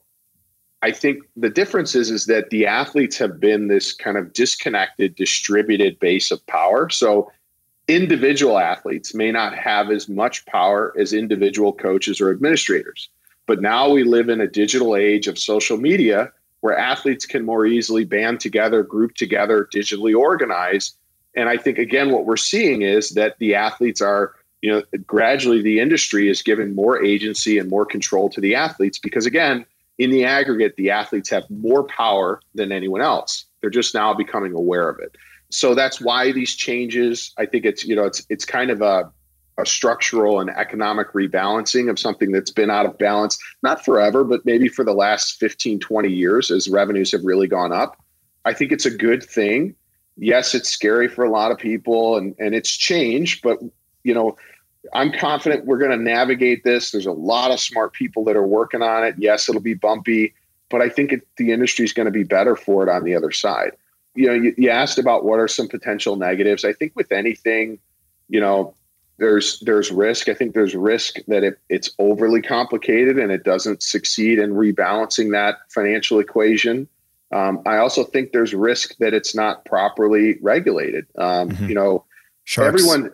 I 0.84 0.92
think 0.92 1.24
the 1.38 1.50
difference 1.50 1.96
is 1.96 2.12
is 2.12 2.26
that 2.26 2.50
the 2.50 2.66
athletes 2.66 3.18
have 3.18 3.40
been 3.40 3.70
this 3.70 3.94
kind 3.94 4.18
of 4.18 4.34
disconnected, 4.34 5.16
distributed 5.16 5.98
base 5.98 6.30
of 6.30 6.46
power. 6.46 6.90
So 6.90 7.32
individual 7.88 8.60
athletes 8.60 9.16
may 9.16 9.32
not 9.32 9.58
have 9.58 9.90
as 9.90 10.10
much 10.10 10.46
power 10.46 10.94
as 11.00 11.14
individual 11.14 11.72
coaches 11.72 12.20
or 12.20 12.32
administrators. 12.32 13.10
But 13.48 13.62
now 13.62 13.90
we 13.90 14.04
live 14.04 14.28
in 14.28 14.42
a 14.42 14.48
digital 14.48 14.98
age 14.98 15.26
of 15.28 15.40
social 15.40 15.78
media 15.78 16.34
where 16.60 16.78
athletes 16.78 17.26
can 17.26 17.46
more 17.46 17.66
easily 17.66 18.04
band 18.04 18.42
together, 18.42 18.84
group 18.84 19.16
together, 19.16 19.70
digitally 19.74 20.14
organize. 20.14 20.94
And 21.34 21.48
I 21.48 21.56
think, 21.56 21.78
again, 21.78 22.12
what 22.12 22.26
we're 22.26 22.36
seeing 22.36 22.82
is 22.82 23.12
that 23.12 23.38
the 23.40 23.56
athletes 23.56 24.02
are, 24.02 24.34
you 24.62 24.70
know, 24.70 24.84
gradually 25.08 25.62
the 25.62 25.80
industry 25.80 26.30
is 26.30 26.42
giving 26.42 26.76
more 26.76 27.02
agency 27.02 27.58
and 27.58 27.70
more 27.70 27.86
control 27.86 28.30
to 28.32 28.42
the 28.42 28.54
athletes 28.54 29.00
because, 29.00 29.26
again, 29.26 29.66
in 29.98 30.10
the 30.10 30.26
aggregate, 30.26 30.76
the 30.76 30.90
athletes 30.90 31.30
have 31.30 31.44
more 31.50 31.84
power 31.84 32.40
than 32.56 32.72
anyone 32.72 33.02
else. 33.02 33.46
They're 33.62 33.70
just 33.70 33.94
now 33.94 34.14
becoming 34.14 34.54
aware 34.54 34.90
of 34.90 35.00
it. 35.00 35.16
So 35.52 35.76
that's 35.76 36.02
why 36.02 36.32
these 36.32 36.56
changes, 36.56 37.32
I 37.38 37.46
think 37.46 37.66
it's, 37.66 37.86
you 37.86 37.96
know, 37.96 38.06
it's, 38.06 38.26
it's 38.30 38.44
kind 38.44 38.72
of 38.72 38.82
a, 38.82 39.12
a 39.60 39.66
structural 39.66 40.40
and 40.40 40.50
economic 40.50 41.14
rebalancing 41.14 41.90
of 41.92 42.00
something 42.00 42.32
that's 42.32 42.50
been 42.50 42.72
out 42.72 42.88
of 42.88 42.98
balance, 42.98 43.38
not 43.62 43.86
forever, 43.86 44.24
but 44.24 44.44
maybe 44.46 44.68
for 44.68 44.84
the 44.84 44.94
last 44.94 45.40
15, 45.40 45.80
20 45.80 46.10
years 46.10 46.50
as 46.50 46.68
revenues 46.68 47.12
have 47.12 47.24
really 47.24 47.48
gone 47.48 47.72
up. 47.72 47.98
I 48.46 48.54
think 48.54 48.72
it's 48.72 48.88
a 48.88 48.92
good 48.92 49.24
thing. 49.24 49.76
Yes, 50.18 50.56
it's 50.56 50.70
scary 50.70 51.08
for 51.08 51.24
a 51.24 51.30
lot 51.30 51.52
of 51.52 51.60
people 51.60 52.18
and, 52.18 52.36
and 52.40 52.56
it's 52.56 52.72
changed, 52.72 53.42
but 53.44 53.60
you 54.04 54.14
know, 54.14 54.36
I'm 54.94 55.12
confident 55.12 55.66
we're 55.66 55.78
going 55.78 55.92
to 55.92 55.98
navigate 55.98 56.64
this. 56.64 56.92
There's 56.92 57.06
a 57.06 57.12
lot 57.12 57.52
of 57.52 57.60
smart 57.60 57.94
people 57.94 58.24
that 58.26 58.36
are 58.36 58.46
working 58.46 58.82
on 58.82 59.06
it. 59.06 59.16
Yes, 59.18 59.48
it'll 59.48 59.62
be 59.62 59.74
bumpy, 59.74 60.34
but 60.70 60.82
I 60.82 60.90
think 60.90 61.14
it, 61.14 61.28
the 61.38 61.52
industry 61.52 61.86
is 61.86 61.94
going 61.94 62.06
to 62.06 62.12
be 62.12 62.24
better 62.24 62.56
for 62.56 62.84
it 62.84 62.90
on 62.90 63.04
the 63.04 63.16
other 63.16 63.32
side. 63.32 63.72
You 64.16 64.28
know, 64.28 64.34
you, 64.34 64.54
you 64.58 64.70
asked 64.70 65.00
about 65.00 65.24
what 65.24 65.40
are 65.40 65.48
some 65.48 65.68
potential 65.68 66.16
negatives. 66.16 66.66
I 66.66 66.74
think 66.74 66.94
with 66.96 67.12
anything, 67.12 67.80
you 68.28 68.42
know, 68.42 68.76
there's 69.18 69.60
there's 69.62 69.92
risk. 69.92 70.28
I 70.28 70.34
think 70.34 70.54
there's 70.54 70.76
risk 70.76 71.18
that 71.28 71.44
it, 71.44 71.60
it's 71.70 71.92
overly 72.00 72.42
complicated 72.42 73.18
and 73.18 73.32
it 73.32 73.44
doesn't 73.44 73.82
succeed 73.82 74.40
in 74.40 74.54
rebalancing 74.54 75.32
that 75.32 75.60
financial 75.70 76.20
equation. 76.20 76.88
Um, 77.32 77.62
I 77.66 77.78
also 77.78 78.04
think 78.04 78.32
there's 78.32 78.54
risk 78.54 78.98
that 78.98 79.14
it's 79.14 79.34
not 79.34 79.66
properly 79.66 80.38
regulated. 80.42 81.08
Um, 81.18 81.50
mm-hmm. 81.50 81.70
You 81.70 81.76
know, 81.76 82.06
sharks. 82.44 82.82
everyone 82.82 83.12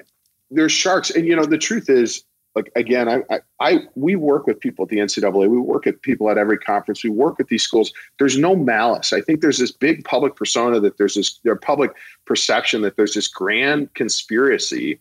there's 0.51 0.71
sharks, 0.71 1.09
and 1.09 1.25
you 1.25 1.35
know 1.35 1.45
the 1.45 1.57
truth 1.57 1.89
is, 1.89 2.23
like 2.55 2.71
again, 2.75 3.07
I, 3.07 3.21
I, 3.29 3.39
I 3.59 3.79
we 3.95 4.15
work 4.15 4.47
with 4.47 4.59
people 4.59 4.83
at 4.83 4.89
the 4.89 4.97
NCAA. 4.97 5.49
We 5.49 5.59
work 5.59 5.85
with 5.85 6.01
people 6.01 6.29
at 6.29 6.37
every 6.37 6.57
conference. 6.57 7.03
We 7.03 7.09
work 7.09 7.37
with 7.37 7.47
these 7.47 7.63
schools. 7.63 7.91
There's 8.17 8.37
no 8.37 8.55
malice. 8.55 9.13
I 9.13 9.21
think 9.21 9.41
there's 9.41 9.59
this 9.59 9.71
big 9.71 10.03
public 10.03 10.35
persona 10.35 10.79
that 10.79 10.97
there's 10.97 11.15
this 11.15 11.39
their 11.43 11.55
public 11.55 11.91
perception 12.25 12.81
that 12.81 12.95
there's 12.95 13.13
this 13.13 13.27
grand 13.27 13.93
conspiracy 13.93 14.99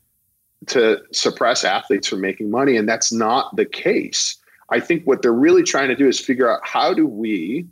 to 0.67 1.01
suppress 1.13 1.65
athletes 1.65 2.09
from 2.09 2.21
making 2.21 2.51
money. 2.51 2.77
And 2.77 2.89
that's 2.89 3.13
not 3.13 3.55
the 3.57 3.65
case. 3.65 4.37
I 4.71 4.81
think 4.81 5.07
what 5.07 5.23
they're 5.23 5.33
really 5.33 5.63
trying 5.63 5.89
to 5.89 5.97
do 5.97 6.09
is 6.09 6.21
figure 6.21 6.51
out 6.51 6.61
how 6.63 6.93
do 6.93 7.07
we 7.07 7.67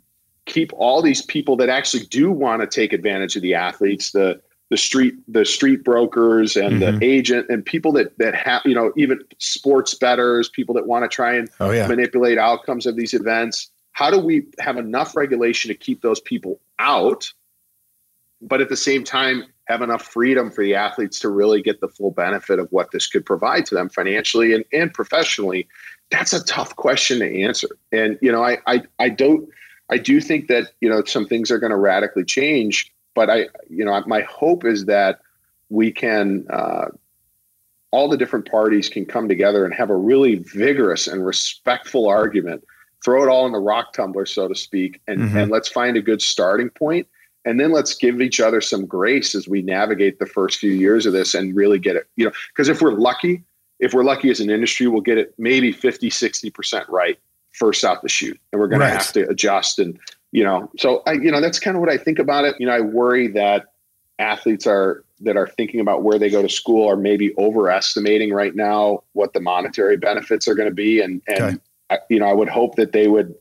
keep 0.45 0.71
all 0.73 1.01
these 1.01 1.21
people 1.21 1.55
that 1.57 1.69
actually 1.69 2.05
do 2.05 2.31
want 2.31 2.61
to 2.61 2.67
take 2.67 2.93
advantage 2.93 3.35
of 3.35 3.41
the 3.41 3.53
athletes, 3.53 4.11
the 4.11 4.41
the 4.69 4.77
street 4.77 5.15
the 5.27 5.45
street 5.45 5.83
brokers 5.83 6.55
and 6.55 6.81
mm-hmm. 6.81 6.99
the 6.99 7.05
agent 7.05 7.45
and 7.49 7.65
people 7.65 7.91
that 7.91 8.17
that 8.17 8.35
have 8.35 8.61
you 8.65 8.75
know 8.75 8.91
even 8.97 9.19
sports 9.37 9.93
betters 9.93 10.49
people 10.49 10.75
that 10.75 10.87
want 10.87 11.03
to 11.03 11.13
try 11.13 11.33
and 11.33 11.49
oh, 11.59 11.71
yeah. 11.71 11.87
manipulate 11.87 12.37
outcomes 12.37 12.85
of 12.85 12.95
these 12.95 13.13
events 13.13 13.71
how 13.93 14.11
do 14.11 14.19
we 14.19 14.45
have 14.59 14.77
enough 14.77 15.15
regulation 15.15 15.69
to 15.69 15.75
keep 15.75 16.01
those 16.01 16.19
people 16.19 16.59
out 16.79 17.31
but 18.41 18.61
at 18.61 18.69
the 18.69 18.77
same 18.77 19.03
time 19.03 19.43
have 19.67 19.81
enough 19.81 20.01
freedom 20.01 20.49
for 20.49 20.63
the 20.63 20.75
athletes 20.75 21.19
to 21.19 21.29
really 21.29 21.61
get 21.61 21.81
the 21.81 21.89
full 21.89 22.11
benefit 22.11 22.59
of 22.59 22.67
what 22.71 22.91
this 22.91 23.07
could 23.07 23.25
provide 23.25 23.65
to 23.65 23.75
them 23.75 23.89
financially 23.89 24.53
and, 24.53 24.65
and 24.73 24.93
professionally 24.93 25.67
that's 26.09 26.33
a 26.33 26.43
tough 26.43 26.75
question 26.75 27.19
to 27.19 27.43
answer 27.43 27.69
and 27.91 28.17
you 28.21 28.31
know 28.31 28.43
I, 28.43 28.57
I 28.67 28.83
i 28.99 29.07
don't 29.07 29.47
i 29.89 29.97
do 29.97 30.19
think 30.19 30.47
that 30.47 30.71
you 30.81 30.89
know 30.89 31.03
some 31.05 31.25
things 31.25 31.51
are 31.51 31.59
going 31.59 31.71
to 31.71 31.77
radically 31.77 32.25
change 32.25 32.91
but 33.17 33.29
i 33.29 33.39
you 33.69 33.83
know 33.83 34.01
my 34.05 34.21
hope 34.21 34.63
is 34.63 34.85
that 34.85 35.19
we 35.69 35.91
can 35.91 36.45
uh, 36.49 36.85
all 37.91 38.07
the 38.07 38.17
different 38.17 38.49
parties 38.49 38.87
can 38.87 39.05
come 39.05 39.27
together 39.27 39.65
and 39.65 39.73
have 39.73 39.89
a 39.89 39.95
really 39.95 40.35
vigorous 40.35 41.07
and 41.07 41.25
respectful 41.25 42.07
argument 42.07 42.63
throw 43.03 43.23
it 43.23 43.29
all 43.29 43.45
in 43.45 43.51
the 43.51 43.59
rock 43.59 43.93
tumbler, 43.93 44.25
so 44.25 44.47
to 44.47 44.55
speak, 44.55 44.99
and, 45.07 45.19
mm-hmm. 45.19 45.37
and 45.37 45.51
let's 45.51 45.69
find 45.69 45.97
a 45.97 46.01
good 46.01 46.21
starting. 46.21 46.69
And 47.45 47.59
then 47.59 47.71
let's 47.71 47.95
give 47.95 48.19
each 48.19 48.41
other 48.41 48.59
some 48.59 48.85
grace 48.85 49.33
as 49.33 49.47
we 49.47 49.61
navigate 49.61 50.19
the 50.19 50.25
first 50.25 50.59
few 50.59 50.71
years 50.71 51.05
of 51.05 51.13
this 51.13 51.33
and 51.33 51.55
really 51.55 51.79
get 51.79 51.95
it, 51.95 52.07
you 52.17 52.25
know, 52.25 52.31
because 52.49 52.67
if 52.67 52.81
we're 52.81 52.91
lucky, 52.91 53.43
if 53.79 53.93
we're 53.93 54.03
lucky 54.03 54.29
as 54.29 54.41
an 54.41 54.49
industry, 54.49 54.87
we'll 54.87 55.01
get 55.01 55.17
it 55.17 55.33
maybe 55.37 55.71
50, 55.71 56.09
60% 56.09 56.89
right 56.89 57.17
first 57.53 57.85
out 57.85 58.01
the 58.01 58.09
shoot. 58.09 58.37
And 58.51 58.59
we're 58.59 58.67
going 58.67 58.81
right. 58.81 58.89
to 58.89 58.97
have 58.97 59.13
to 59.13 59.29
adjust. 59.29 59.79
And, 59.79 59.97
you 60.31 60.43
know, 60.43 60.69
so 60.77 61.03
I, 61.05 61.13
you 61.13 61.31
know, 61.31 61.41
that's 61.41 61.59
kind 61.59 61.75
of 61.75 61.81
what 61.81 61.89
I 61.89 61.97
think 61.97 62.19
about 62.19 62.45
it. 62.45 62.55
You 62.59 62.67
know, 62.67 62.73
I 62.73 62.81
worry 62.81 63.27
that 63.29 63.73
athletes 64.19 64.67
are, 64.67 65.03
that 65.21 65.37
are 65.37 65.47
thinking 65.47 65.79
about 65.79 66.03
where 66.03 66.19
they 66.19 66.29
go 66.29 66.41
to 66.41 66.49
school 66.49 66.89
are 66.89 66.97
maybe 66.97 67.33
overestimating 67.37 68.33
right 68.33 68.55
now 68.55 69.03
what 69.13 69.33
the 69.33 69.39
monetary 69.39 69.97
benefits 69.97 70.47
are 70.47 70.55
going 70.55 70.69
to 70.69 70.75
be. 70.75 71.01
And, 71.01 71.21
and, 71.27 71.41
okay. 71.41 71.57
I, 71.89 71.99
you 72.09 72.19
know, 72.19 72.27
I 72.27 72.33
would 72.33 72.49
hope 72.49 72.75
that 72.75 72.91
they 72.91 73.07
would 73.07 73.33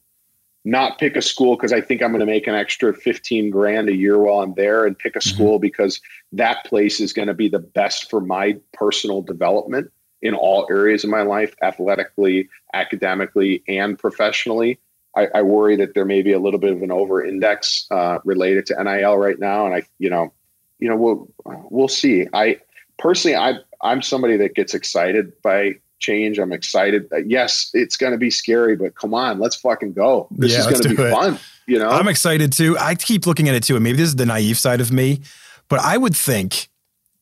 not 0.65 0.99
pick 0.99 1.17
a 1.17 1.23
school 1.23 1.57
because 1.57 1.73
I 1.73 1.81
think 1.81 2.03
I'm 2.03 2.11
going 2.11 2.21
to 2.21 2.27
make 2.27 2.49
an 2.49 2.55
extra 2.55 2.93
15 2.93 3.51
grand 3.51 3.89
a 3.89 3.97
year 3.97 4.19
while 4.19 4.41
I'm 4.41 4.55
there 4.55 4.85
and 4.85 4.99
pick 4.99 5.15
a 5.17 5.21
mm-hmm. 5.21 5.35
school 5.35 5.59
because 5.59 6.01
that 6.33 6.65
place 6.65 7.01
is 7.01 7.13
going 7.13 7.29
to 7.29 7.35
be 7.35 7.49
the 7.49 7.61
best 7.61 8.11
for 8.11 8.21
my 8.21 8.59
personal 8.73 9.23
development 9.23 9.91
in 10.23 10.35
all 10.35 10.67
areas 10.69 11.05
of 11.05 11.11
my 11.11 11.23
life, 11.23 11.55
athletically, 11.63 12.49
academically, 12.75 13.63
and 13.69 13.99
professionally. 13.99 14.81
I, 15.17 15.29
I 15.35 15.43
worry 15.43 15.77
that 15.77 15.95
there 15.95 16.05
may 16.05 16.23
be 16.23 16.33
a 16.33 16.39
little 16.39 16.61
bit 16.61 16.73
of 16.73 16.83
an 16.83 16.93
over 16.93 17.25
index 17.25 17.87
uh, 17.91 18.19
related 18.25 18.67
to 18.67 18.85
NIL 18.85 19.17
right 19.17 19.39
now. 19.39 19.67
And 19.67 19.75
I, 19.75 19.83
you 19.99 20.11
know, 20.11 20.33
you 20.79 20.89
know, 20.89 20.97
we'll, 20.97 21.29
we'll 21.71 21.89
see. 21.89 22.27
I 22.33 22.61
personally, 22.99 23.37
I, 23.37 23.55
I'm 23.83 24.03
somebody 24.03 24.37
that 24.37 24.55
gets 24.55 24.75
excited 24.75 25.33
by 25.43 25.77
change. 25.99 26.39
I'm 26.39 26.53
excited. 26.53 27.11
Yes, 27.27 27.71
it's 27.73 27.97
going 27.97 28.13
to 28.13 28.19
be 28.19 28.31
scary, 28.31 28.77
but 28.77 28.95
come 28.95 29.15
on, 29.15 29.39
let's 29.39 29.57
fucking 29.57 29.95
go. 29.95 30.29
This 30.31 30.53
yeah, 30.53 30.61
is 30.61 30.67
going 30.67 30.83
to 30.83 30.89
be 30.91 31.03
it. 31.03 31.11
fun. 31.11 31.39
You 31.67 31.79
know, 31.79 31.89
I'm 31.89 32.09
excited 32.09 32.53
too. 32.53 32.77
I 32.79 32.95
keep 32.95 33.27
looking 33.27 33.49
at 33.49 33.55
it 33.55 33.63
too, 33.63 33.75
and 33.75 33.83
maybe 33.83 33.97
this 33.97 34.09
is 34.09 34.17
the 34.17 34.27
naive 34.27 34.59
side 34.59 34.81
of 34.81 34.93
me, 34.93 35.21
but 35.69 35.81
I 35.81 35.97
would 35.97 36.15
think 36.15 36.69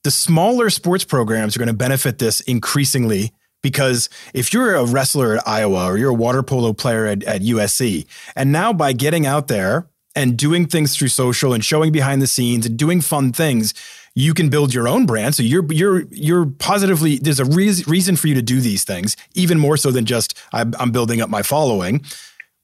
the 0.03 0.11
smaller 0.11 0.69
sports 0.69 1.05
programs 1.05 1.57
are 1.57 1.59
going 1.61 1.69
to 1.69 1.73
benefit 1.73 2.19
this 2.19 2.41
increasingly 2.43 3.33
because 3.65 4.11
if 4.35 4.53
you're 4.53 4.75
a 4.75 4.85
wrestler 4.85 5.37
at 5.37 5.49
Iowa 5.49 5.87
or 5.87 5.97
you're 5.97 6.11
a 6.11 6.15
water 6.15 6.43
polo 6.43 6.75
player 6.75 7.07
at, 7.07 7.25
at 7.25 7.41
USC, 7.41 8.05
and 8.37 8.53
now 8.53 8.75
by 8.75 8.93
getting 8.93 9.25
out 9.25 9.49
there 9.49 9.89
and 10.15 10.37
doing 10.37 10.67
things 10.67 10.95
through 10.95 11.09
social 11.09 11.55
and 11.55 11.65
showing 11.65 11.91
behind 11.91 12.21
the 12.21 12.27
scenes 12.27 12.67
and 12.67 12.77
doing 12.77 13.01
fun 13.01 13.33
things, 13.33 13.73
you 14.15 14.35
can 14.35 14.51
build 14.51 14.75
your 14.75 14.87
own 14.87 15.07
brand. 15.07 15.35
So 15.35 15.43
you're 15.43 15.65
you're 15.73 16.03
you're 16.11 16.45
positively 16.45 17.17
there's 17.17 17.41
a 17.41 17.47
re- 17.47 17.83
reason 17.87 18.17
for 18.17 18.29
you 18.29 18.35
to 18.35 18.43
do 18.43 18.61
these 18.61 18.85
things, 18.85 19.17
even 19.35 19.59
more 19.59 19.79
so 19.79 19.91
than 19.91 20.05
just 20.05 20.39
I'm, 20.53 20.75
I'm 20.79 20.93
building 20.93 21.23
up 21.23 21.31
my 21.31 21.43
following. 21.43 22.05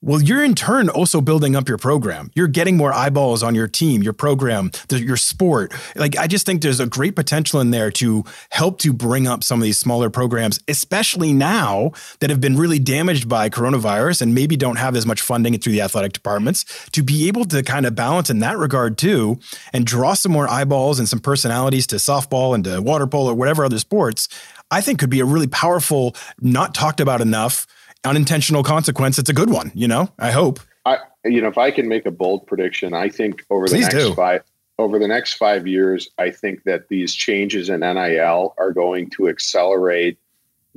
Well, 0.03 0.23
you're 0.23 0.43
in 0.43 0.55
turn 0.55 0.89
also 0.89 1.21
building 1.21 1.55
up 1.55 1.69
your 1.69 1.77
program. 1.77 2.31
You're 2.35 2.49
getting 2.49 2.79
more 2.79 2.91
eyeballs 2.91 3.43
on 3.43 3.55
your 3.55 3.69
team, 3.69 4.03
your 4.03 4.15
program, 4.15 4.71
the, 4.89 4.99
your 4.99 5.19
sport. 5.19 5.75
Like, 5.95 6.17
I 6.17 6.27
just 6.27 6.47
think 6.47 6.63
there's 6.63 6.81
a 6.81 6.87
great 6.87 7.15
potential 7.15 7.61
in 7.61 7.71
there 7.71 7.91
to 7.93 8.25
help 8.51 8.79
to 8.79 8.95
bring 8.95 9.27
up 9.27 9.45
some 9.45 9.61
of 9.61 9.63
these 9.63 9.77
smaller 9.77 10.09
programs, 10.09 10.59
especially 10.69 11.35
now 11.35 11.91
that 12.21 12.31
have 12.31 12.41
been 12.41 12.57
really 12.57 12.79
damaged 12.79 13.29
by 13.29 13.51
coronavirus 13.51 14.23
and 14.23 14.35
maybe 14.35 14.57
don't 14.57 14.77
have 14.77 14.97
as 14.97 15.05
much 15.05 15.21
funding 15.21 15.59
through 15.59 15.73
the 15.73 15.83
athletic 15.83 16.15
departments 16.15 16.65
to 16.93 17.03
be 17.03 17.29
able 17.29 17.45
to 17.45 17.63
kind 17.63 17.85
of 17.85 17.95
balance 17.95 18.31
in 18.31 18.39
that 18.39 18.57
regard 18.57 18.97
too 18.97 19.39
and 19.75 19.85
draw 19.85 20.15
some 20.15 20.33
more 20.33 20.49
eyeballs 20.49 20.99
and 20.99 21.11
some 21.11 21.21
personalities 21.21 21.87
to 21.87 21.97
softball 21.97 22.55
and 22.55 22.65
to 22.65 22.81
water 22.81 23.07
polo 23.07 23.33
or 23.33 23.35
whatever 23.35 23.67
other 23.67 23.79
sports. 23.79 24.31
I 24.71 24.81
think 24.81 24.99
could 24.99 25.11
be 25.11 25.21
a 25.21 25.27
really 25.27 25.49
powerful, 25.49 26.17
not 26.41 26.75
talked 26.75 27.01
about 27.01 27.21
enough 27.21 27.67
unintentional 28.05 28.63
consequence, 28.63 29.19
it's 29.19 29.31
a 29.31 29.35
good 29.35 29.51
one. 29.51 29.73
You 29.75 29.89
know, 29.89 30.09
I 30.19 30.31
hope. 30.31 30.61
I, 30.85 30.99
you 31.25 31.41
know, 31.41 31.49
if 31.49 31.59
I 31.59 31.71
can 31.71 31.89
make 31.89 32.07
a 32.07 32.11
bold 32.11 32.47
prediction, 32.47 32.95
I 32.95 33.09
think 33.09 33.45
over 33.51 33.69
the 33.69 33.79
next 33.79 33.95
do. 33.95 34.15
five 34.15 34.43
over 34.79 34.99
the 34.99 35.09
next 35.09 35.35
five 35.35 35.67
years, 35.67 36.09
I 36.17 36.31
think 36.31 36.65
that 36.65 36.89
these 36.89 37.15
changes 37.15 37.69
in 37.69 37.81
NIL 37.81 38.55
are 38.57 38.73
going 38.73 39.11
to 39.11 39.29
accelerate 39.29 40.19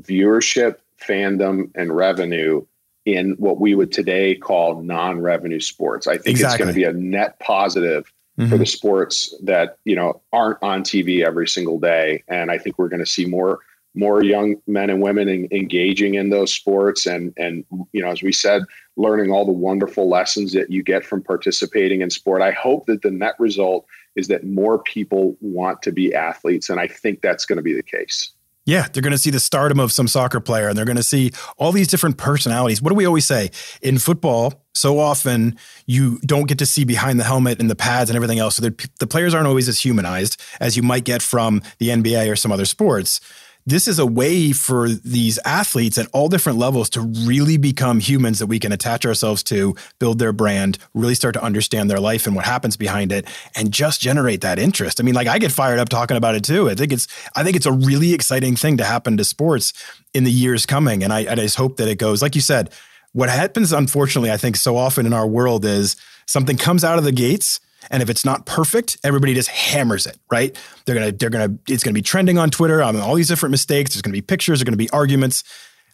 viewership, 0.02 0.78
fandom, 1.02 1.72
and 1.76 1.96
revenue 1.96 2.66
in 3.06 3.32
what 3.38 3.60
we 3.60 3.76
would 3.76 3.92
today 3.92 4.36
call 4.36 4.82
non-revenue 4.82 5.60
sports. 5.60 6.08
I 6.08 6.18
think 6.18 6.28
exactly. 6.38 6.54
it's 6.54 6.58
going 6.58 6.68
to 6.68 6.74
be 6.74 6.84
a 6.84 6.94
net 6.94 7.40
positive 7.40 8.12
mm-hmm. 8.38 8.50
for 8.50 8.58
the 8.58 8.66
sports 8.66 9.34
that 9.44 9.78
you 9.86 9.96
know 9.96 10.22
aren't 10.32 10.62
on 10.62 10.84
TV 10.84 11.26
every 11.26 11.48
single 11.48 11.80
day, 11.80 12.24
and 12.28 12.52
I 12.52 12.58
think 12.58 12.78
we're 12.78 12.90
going 12.90 13.00
to 13.00 13.06
see 13.06 13.26
more 13.26 13.60
more 13.96 14.24
young 14.24 14.56
men 14.68 14.90
and 14.90 15.02
women 15.02 15.28
in, 15.28 15.48
engaging 15.52 16.16
in 16.16 16.30
those 16.30 16.54
sports 16.54 17.06
and 17.06 17.34
and 17.38 17.66
you 17.92 18.02
know 18.02 18.10
as 18.10 18.22
we 18.22 18.32
said 18.32 18.64
learning 18.98 19.32
all 19.32 19.46
the 19.46 19.52
wonderful 19.52 20.10
lessons 20.10 20.54
that 20.54 20.72
you 20.72 20.84
get 20.84 21.06
from 21.06 21.22
participating 21.22 22.02
in 22.02 22.10
sport 22.10 22.42
i 22.42 22.52
hope 22.52 22.86
that 22.86 23.02
the 23.02 23.12
net 23.12 23.36
result 23.40 23.86
is 24.16 24.28
that 24.28 24.46
more 24.46 24.80
people 24.80 25.36
want 25.42 25.82
to 25.82 25.92
be 25.92 26.14
athletes 26.14 26.70
and 26.70 26.80
i 26.80 26.88
think 26.88 27.22
that's 27.22 27.46
going 27.46 27.58
to 27.58 27.64
be 27.64 27.74
the 27.74 27.84
case 27.84 28.34
yeah, 28.66 28.88
they're 28.88 29.04
going 29.04 29.12
to 29.12 29.18
see 29.18 29.30
the 29.30 29.42
stardom 29.42 29.80
of 29.80 29.92
some 29.92 30.08
soccer 30.08 30.40
player 30.40 30.70
and 30.70 30.78
they're 30.78 30.86
going 30.86 30.96
to 30.96 31.04
see 31.04 31.32
all 31.58 31.74
these 31.74 31.90
different 31.90 32.18
personalities. 32.18 32.82
What 32.82 32.92
do 32.92 32.96
we 32.96 33.06
always 33.06 33.26
say? 33.26 33.52
In 33.82 33.98
football, 34.00 34.54
so 34.74 35.00
often 35.00 35.58
you 35.86 36.18
don't 36.20 36.48
get 36.48 36.60
to 36.60 36.66
see 36.66 36.86
behind 36.86 37.20
the 37.20 37.26
helmet 37.26 37.60
and 37.60 37.70
the 37.70 37.76
pads 37.76 38.10
and 38.10 38.16
everything 38.16 38.40
else. 38.40 38.56
So 38.56 38.70
the 38.70 39.08
players 39.08 39.34
aren't 39.34 39.48
always 39.48 39.68
as 39.68 39.82
humanized 39.82 40.42
as 40.62 40.78
you 40.78 40.84
might 40.84 41.04
get 41.04 41.22
from 41.22 41.62
the 41.80 41.90
NBA 41.90 42.32
or 42.32 42.38
some 42.38 42.54
other 42.54 42.66
sports 42.66 43.20
this 43.66 43.88
is 43.88 44.00
a 44.00 44.06
way 44.06 44.52
for 44.52 44.90
these 44.90 45.40
athletes 45.46 45.98
at 45.98 46.08
all 46.12 46.28
different 46.28 46.58
levels 46.58 46.90
to 46.92 47.02
really 47.02 47.58
become 47.58 48.00
humans 48.00 48.40
that 48.40 48.48
we 48.48 48.60
can 48.60 48.72
attach 48.72 49.06
ourselves 49.06 49.44
to, 49.44 49.76
build 50.00 50.20
their 50.20 50.34
brand, 50.34 50.78
really 50.94 51.16
start 51.16 51.34
to 51.36 51.44
understand 51.44 51.90
their 51.90 52.00
life 52.00 52.28
and 52.28 52.36
what 52.36 52.46
happens 52.46 52.76
behind 52.76 53.12
it, 53.12 53.26
and 53.56 53.72
just 53.72 54.02
generate 54.02 54.42
that 54.42 54.60
interest. 54.60 55.00
I 55.00 55.04
mean, 55.04 55.16
like 55.16 55.28
I 55.28 55.40
get 55.40 55.52
fired 55.52 55.80
up 55.80 55.90
talking 55.90 56.18
about 56.18 56.36
it 56.36 56.44
too. 56.44 56.70
I 56.70 56.76
think 56.76 56.92
it's 56.92 57.08
I 57.36 57.44
think 57.44 57.56
it's 57.56 57.66
a 57.66 57.72
really 57.72 58.14
exciting 58.14 58.56
thing 58.56 58.78
to 58.78 58.84
happen 58.84 59.18
to 59.18 59.24
sports 59.24 59.74
in 60.14 60.24
the 60.24 60.32
years 60.32 60.66
coming. 60.66 61.04
And 61.04 61.14
I, 61.14 61.20
I 61.32 61.36
just 61.36 61.56
hope 61.56 61.78
that 61.78 61.88
it 61.88 61.98
goes, 61.98 62.22
like 62.22 62.36
you 62.36 62.42
said, 62.42 62.70
what 63.14 63.30
happens, 63.30 63.72
unfortunately, 63.72 64.32
I 64.32 64.38
think 64.38 64.56
so 64.56 64.76
often 64.76 65.06
in 65.06 65.14
our 65.14 65.28
world 65.28 65.66
is 65.66 65.96
something 66.26 66.58
comes 66.58 66.84
out 66.84 66.98
of 66.98 67.04
the 67.04 67.12
gates 67.12 67.60
and 67.92 68.04
if 68.04 68.10
it's 68.10 68.26
not 68.26 68.46
perfect, 68.46 68.98
everybody 69.04 69.34
just 69.34 69.50
hammers 69.50 70.06
it, 70.06 70.18
right? 70.32 70.58
They're 70.86 70.96
gonna, 70.96 71.12
they're 71.12 71.30
gonna, 71.30 71.58
it's 71.68 71.84
gonna 71.84 71.94
be 71.94 72.02
trending 72.02 72.38
on 72.38 72.50
Twitter 72.50 72.82
on 72.82 72.96
all 72.98 73.16
these 73.16 73.28
different 73.28 73.52
mistakes. 73.52 73.94
There's 73.94 74.02
gonna 74.02 74.14
be 74.14 74.22
pictures, 74.22 74.60
there's 74.60 74.66
gonna 74.66 74.78
be 74.78 74.90
arguments. 74.90 75.44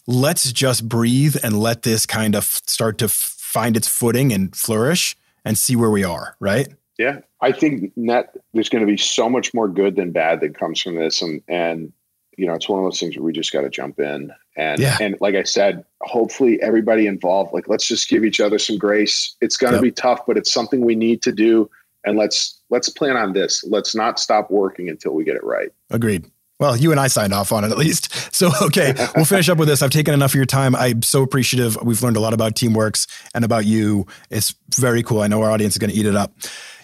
Let's 0.07 0.51
just 0.51 0.87
breathe 0.87 1.35
and 1.43 1.59
let 1.59 1.83
this 1.83 2.05
kind 2.05 2.35
of 2.35 2.43
start 2.43 2.97
to 2.99 3.07
find 3.09 3.77
its 3.77 3.87
footing 3.87 4.31
and 4.31 4.55
flourish 4.55 5.15
and 5.45 5.57
see 5.57 5.75
where 5.75 5.89
we 5.89 6.03
are, 6.03 6.35
right? 6.39 6.67
Yeah, 6.97 7.19
I 7.41 7.51
think 7.51 7.93
net 7.95 8.35
there's 8.53 8.69
going 8.69 8.85
to 8.85 8.91
be 8.91 8.97
so 8.97 9.29
much 9.29 9.53
more 9.53 9.67
good 9.67 9.95
than 9.95 10.11
bad 10.11 10.41
that 10.41 10.57
comes 10.57 10.81
from 10.81 10.95
this, 10.95 11.21
and 11.21 11.41
and 11.47 11.93
you 12.37 12.45
know 12.45 12.53
it's 12.53 12.67
one 12.67 12.79
of 12.79 12.85
those 12.85 12.99
things 12.99 13.15
where 13.15 13.23
we 13.23 13.31
just 13.31 13.53
got 13.53 13.61
to 13.61 13.69
jump 13.69 13.99
in 13.99 14.33
and 14.59 14.81
yeah. 14.81 14.97
and 14.99 15.15
like 15.21 15.35
I 15.35 15.43
said, 15.43 15.85
hopefully 16.01 16.61
everybody 16.61 17.07
involved, 17.07 17.53
like 17.53 17.69
let's 17.69 17.87
just 17.87 18.09
give 18.09 18.25
each 18.25 18.41
other 18.41 18.59
some 18.59 18.77
grace. 18.77 19.35
It's 19.39 19.55
going 19.55 19.71
to 19.71 19.77
yep. 19.77 19.83
be 19.83 19.91
tough, 19.91 20.25
but 20.27 20.37
it's 20.37 20.51
something 20.51 20.81
we 20.81 20.95
need 20.95 21.21
to 21.21 21.31
do 21.31 21.69
and 22.05 22.17
let's 22.17 22.59
let's 22.69 22.89
plan 22.89 23.17
on 23.17 23.33
this. 23.33 23.63
Let's 23.63 23.95
not 23.95 24.19
stop 24.19 24.49
working 24.51 24.89
until 24.89 25.13
we 25.13 25.23
get 25.23 25.35
it 25.35 25.43
right. 25.43 25.69
Agreed. 25.89 26.25
Well, 26.59 26.75
you 26.75 26.91
and 26.91 26.99
I 26.99 27.07
signed 27.07 27.33
off 27.33 27.53
on 27.53 27.63
it 27.63 27.71
at 27.71 27.77
least. 27.77 28.13
So, 28.39 28.51
okay, 28.61 28.93
we'll 29.17 29.25
finish 29.25 29.49
up 29.49 29.57
with 29.57 29.67
this. 29.67 29.81
I've 29.81 29.89
taken 29.89 30.13
enough 30.13 30.31
of 30.31 30.35
your 30.35 30.45
time. 30.45 30.73
I'm 30.73 31.01
so 31.01 31.23
appreciative. 31.23 31.77
We've 31.83 32.01
learned 32.01 32.15
a 32.15 32.21
lot 32.21 32.33
about 32.33 32.55
Teamworks 32.55 33.05
and 33.35 33.43
about 33.43 33.65
you. 33.65 34.07
It's 34.29 34.55
very 34.77 35.03
cool. 35.03 35.19
I 35.19 35.27
know 35.27 35.41
our 35.41 35.51
audience 35.51 35.73
is 35.73 35.77
going 35.77 35.89
to 35.89 35.95
eat 35.95 36.05
it 36.05 36.15
up. 36.15 36.31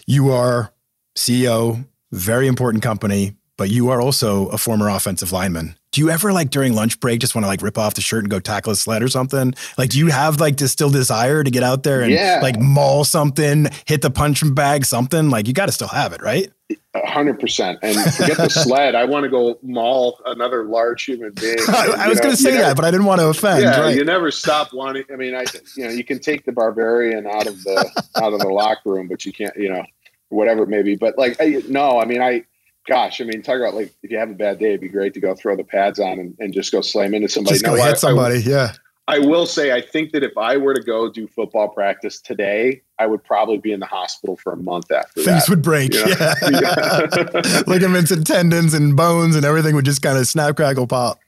You 0.06 0.32
are 0.32 0.70
CEO, 1.16 1.86
very 2.12 2.46
important 2.46 2.82
company, 2.82 3.36
but 3.56 3.70
you 3.70 3.88
are 3.88 4.02
also 4.02 4.48
a 4.48 4.58
former 4.58 4.90
offensive 4.90 5.32
lineman 5.32 5.76
do 5.96 6.02
you 6.02 6.10
ever 6.10 6.30
like 6.30 6.50
during 6.50 6.74
lunch 6.74 7.00
break 7.00 7.20
just 7.20 7.34
want 7.34 7.44
to 7.44 7.48
like 7.48 7.62
rip 7.62 7.78
off 7.78 7.94
the 7.94 8.02
shirt 8.02 8.22
and 8.22 8.30
go 8.30 8.38
tackle 8.38 8.70
a 8.70 8.76
sled 8.76 9.02
or 9.02 9.08
something? 9.08 9.54
Like, 9.78 9.88
do 9.88 9.98
you 9.98 10.08
have 10.08 10.38
like 10.38 10.58
this 10.58 10.70
still 10.70 10.90
desire 10.90 11.42
to 11.42 11.50
get 11.50 11.62
out 11.62 11.84
there 11.84 12.02
and 12.02 12.12
yeah. 12.12 12.40
like 12.42 12.60
maul 12.60 13.02
something, 13.02 13.68
hit 13.86 14.02
the 14.02 14.10
punch 14.10 14.42
bag, 14.54 14.84
something? 14.84 15.30
Like, 15.30 15.48
you 15.48 15.54
got 15.54 15.66
to 15.66 15.72
still 15.72 15.88
have 15.88 16.12
it, 16.12 16.20
right? 16.20 16.52
hundred 16.94 17.40
percent. 17.40 17.78
And 17.82 17.96
forget 18.12 18.36
the 18.36 18.50
sled. 18.50 18.94
I 18.94 19.06
want 19.06 19.24
to 19.24 19.30
go 19.30 19.58
maul 19.62 20.20
another 20.26 20.64
large 20.64 21.02
human 21.04 21.32
being. 21.32 21.56
I, 21.68 21.94
I 22.00 22.08
was 22.08 22.20
going 22.20 22.32
to 22.32 22.36
say 22.36 22.50
never, 22.50 22.62
that, 22.64 22.76
but 22.76 22.84
I 22.84 22.90
didn't 22.90 23.06
want 23.06 23.22
to 23.22 23.28
offend. 23.28 23.62
Yeah, 23.62 23.80
right? 23.80 23.96
you 23.96 24.04
never 24.04 24.30
stop 24.30 24.74
wanting. 24.74 25.04
I 25.10 25.16
mean, 25.16 25.34
I 25.34 25.46
you 25.78 25.84
know 25.84 25.90
you 25.90 26.04
can 26.04 26.18
take 26.18 26.44
the 26.44 26.52
barbarian 26.52 27.26
out 27.26 27.46
of 27.46 27.62
the 27.64 28.04
out 28.16 28.34
of 28.34 28.40
the 28.40 28.48
locker 28.48 28.90
room, 28.90 29.08
but 29.08 29.24
you 29.24 29.32
can't. 29.32 29.56
You 29.56 29.70
know, 29.70 29.84
whatever 30.28 30.64
it 30.64 30.68
may 30.68 30.82
be. 30.82 30.96
But 30.96 31.16
like, 31.16 31.36
I, 31.40 31.62
no, 31.70 31.98
I 31.98 32.04
mean, 32.04 32.20
I 32.20 32.44
gosh, 32.86 33.20
I 33.20 33.24
mean, 33.24 33.42
talk 33.42 33.56
about 33.56 33.74
like 33.74 33.92
if 34.02 34.10
you 34.10 34.18
have 34.18 34.30
a 34.30 34.34
bad 34.34 34.58
day, 34.58 34.68
it'd 34.68 34.80
be 34.80 34.88
great 34.88 35.14
to 35.14 35.20
go 35.20 35.34
throw 35.34 35.56
the 35.56 35.64
pads 35.64 35.98
on 36.00 36.18
and, 36.18 36.36
and 36.38 36.52
just 36.52 36.72
go 36.72 36.80
slam 36.80 37.14
into 37.14 37.28
somebody. 37.28 37.54
Just 37.54 37.64
go 37.64 37.74
hit 37.74 37.84
I, 37.84 37.94
somebody, 37.94 38.36
I, 38.36 38.38
yeah. 38.38 38.72
I 39.08 39.20
will 39.20 39.46
say, 39.46 39.72
I 39.72 39.80
think 39.80 40.10
that 40.12 40.24
if 40.24 40.36
I 40.36 40.56
were 40.56 40.74
to 40.74 40.82
go 40.82 41.08
do 41.08 41.28
football 41.28 41.68
practice 41.68 42.20
today, 42.20 42.82
I 42.98 43.06
would 43.06 43.22
probably 43.22 43.58
be 43.58 43.70
in 43.70 43.78
the 43.78 43.86
hospital 43.86 44.36
for 44.36 44.52
a 44.52 44.56
month 44.56 44.90
after 44.90 45.22
Things 45.22 45.46
that. 45.46 45.50
would 45.50 45.62
break, 45.62 45.94
you 45.94 46.04
know? 46.04 46.16
yeah. 46.50 47.62
Ligaments 47.68 48.10
and 48.10 48.26
tendons 48.26 48.74
and 48.74 48.96
bones 48.96 49.36
and 49.36 49.44
everything 49.44 49.76
would 49.76 49.84
just 49.84 50.02
kind 50.02 50.18
of 50.18 50.26
snap, 50.26 50.56
crackle, 50.56 50.88
pop. 50.88 51.20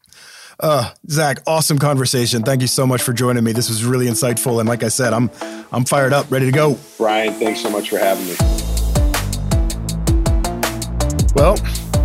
Uh, 0.60 0.92
Zach, 1.08 1.38
awesome 1.46 1.78
conversation. 1.78 2.42
Thank 2.42 2.62
you 2.62 2.66
so 2.66 2.84
much 2.84 3.00
for 3.00 3.12
joining 3.12 3.44
me. 3.44 3.52
This 3.52 3.68
was 3.68 3.84
really 3.84 4.06
insightful, 4.06 4.58
and 4.58 4.68
like 4.68 4.82
I 4.82 4.88
said, 4.88 5.12
I'm 5.12 5.30
I'm 5.70 5.84
fired 5.84 6.12
up, 6.12 6.28
ready 6.32 6.46
to 6.46 6.52
go. 6.52 6.76
Brian, 6.96 7.32
thanks 7.34 7.60
so 7.60 7.70
much 7.70 7.90
for 7.90 7.98
having 7.98 8.26
me. 8.26 8.67
Well, 11.38 11.54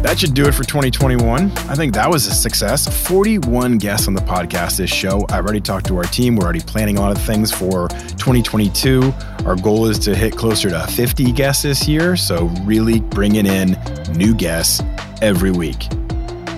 that 0.03 0.19
should 0.19 0.35
do 0.35 0.45
it 0.45 0.53
for 0.53 0.63
2021. 0.63 1.51
I 1.51 1.73
think 1.73 1.95
that 1.95 2.07
was 2.07 2.27
a 2.27 2.31
success. 2.31 2.87
41 3.07 3.79
guests 3.79 4.07
on 4.07 4.13
the 4.13 4.21
podcast 4.21 4.77
this 4.77 4.93
show. 4.93 5.25
I 5.29 5.37
already 5.37 5.59
talked 5.59 5.87
to 5.87 5.97
our 5.97 6.03
team. 6.03 6.35
We're 6.35 6.43
already 6.43 6.59
planning 6.59 6.97
a 6.97 7.01
lot 7.01 7.17
of 7.17 7.23
things 7.23 7.51
for 7.51 7.87
2022. 7.87 9.11
Our 9.47 9.55
goal 9.55 9.87
is 9.87 9.97
to 9.99 10.15
hit 10.15 10.37
closer 10.37 10.69
to 10.69 10.85
50 10.85 11.31
guests 11.31 11.63
this 11.63 11.87
year. 11.87 12.15
So, 12.15 12.45
really 12.63 12.99
bringing 12.99 13.47
in 13.47 13.75
new 14.11 14.35
guests 14.35 14.83
every 15.19 15.49
week. 15.49 15.91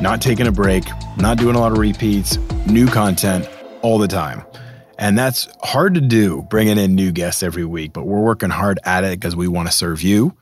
Not 0.01 0.21
taking 0.21 0.47
a 0.47 0.51
break, 0.51 0.83
not 1.15 1.37
doing 1.37 1.55
a 1.55 1.59
lot 1.59 1.71
of 1.71 1.77
repeats, 1.77 2.37
new 2.67 2.87
content 2.87 3.47
all 3.83 3.99
the 3.99 4.09
time. 4.09 4.43
And 4.99 5.17
that's 5.17 5.47
hard 5.63 5.93
to 5.93 6.01
do, 6.01 6.41
bringing 6.49 6.77
in 6.77 6.93
new 6.93 7.13
guests 7.13 7.41
every 7.41 7.63
week, 7.63 7.93
but 7.93 8.03
we're 8.03 8.19
working 8.19 8.49
hard 8.49 8.79
at 8.83 9.05
it 9.05 9.17
because 9.17 9.33
we 9.33 9.47
want 9.47 9.69
to 9.69 9.73
serve 9.73 10.01
you. 10.01 10.35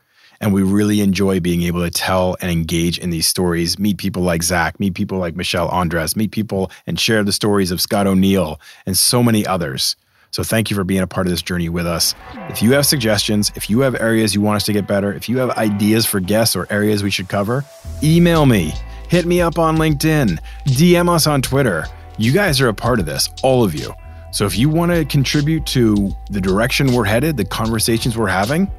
And 0.44 0.52
we 0.52 0.62
really 0.62 1.00
enjoy 1.00 1.40
being 1.40 1.62
able 1.62 1.82
to 1.82 1.90
tell 1.90 2.36
and 2.42 2.50
engage 2.50 2.98
in 2.98 3.08
these 3.08 3.26
stories, 3.26 3.78
meet 3.78 3.96
people 3.96 4.20
like 4.20 4.42
Zach, 4.42 4.78
meet 4.78 4.92
people 4.92 5.16
like 5.16 5.34
Michelle 5.36 5.68
Andres, 5.68 6.16
meet 6.16 6.32
people 6.32 6.70
and 6.86 7.00
share 7.00 7.24
the 7.24 7.32
stories 7.32 7.70
of 7.70 7.80
Scott 7.80 8.06
O'Neil 8.06 8.60
and 8.84 8.94
so 8.94 9.22
many 9.22 9.46
others. 9.46 9.96
So 10.32 10.42
thank 10.42 10.68
you 10.68 10.76
for 10.76 10.84
being 10.84 11.00
a 11.00 11.06
part 11.06 11.26
of 11.26 11.30
this 11.30 11.40
journey 11.40 11.70
with 11.70 11.86
us. 11.86 12.14
If 12.50 12.60
you 12.60 12.72
have 12.72 12.84
suggestions, 12.84 13.52
if 13.54 13.70
you 13.70 13.80
have 13.80 13.94
areas 13.94 14.34
you 14.34 14.42
want 14.42 14.56
us 14.56 14.64
to 14.64 14.74
get 14.74 14.86
better, 14.86 15.14
if 15.14 15.30
you 15.30 15.38
have 15.38 15.48
ideas 15.52 16.04
for 16.04 16.20
guests 16.20 16.54
or 16.54 16.66
areas 16.68 17.02
we 17.02 17.10
should 17.10 17.30
cover, 17.30 17.64
email 18.02 18.44
me, 18.44 18.74
hit 19.08 19.24
me 19.24 19.40
up 19.40 19.58
on 19.58 19.78
LinkedIn, 19.78 20.38
DM 20.66 21.08
us 21.08 21.26
on 21.26 21.40
Twitter. 21.40 21.86
You 22.18 22.32
guys 22.32 22.60
are 22.60 22.68
a 22.68 22.74
part 22.74 23.00
of 23.00 23.06
this, 23.06 23.30
all 23.42 23.64
of 23.64 23.74
you. 23.74 23.94
So 24.30 24.44
if 24.44 24.58
you 24.58 24.68
want 24.68 24.92
to 24.92 25.06
contribute 25.06 25.64
to 25.68 26.12
the 26.28 26.40
direction 26.40 26.92
we're 26.92 27.04
headed, 27.04 27.38
the 27.38 27.46
conversations 27.46 28.18
we're 28.18 28.26
having, 28.26 28.70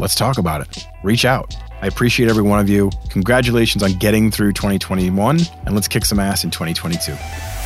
let's 0.00 0.14
talk 0.14 0.38
about 0.38 0.62
it. 0.62 0.88
Reach 1.04 1.24
out. 1.24 1.54
I 1.82 1.86
appreciate 1.86 2.28
every 2.28 2.42
one 2.42 2.58
of 2.58 2.68
you. 2.68 2.90
Congratulations 3.10 3.82
on 3.82 3.92
getting 3.92 4.30
through 4.30 4.54
2021, 4.54 5.40
and 5.66 5.74
let's 5.74 5.88
kick 5.88 6.04
some 6.04 6.18
ass 6.18 6.42
in 6.42 6.50
2022. 6.50 7.59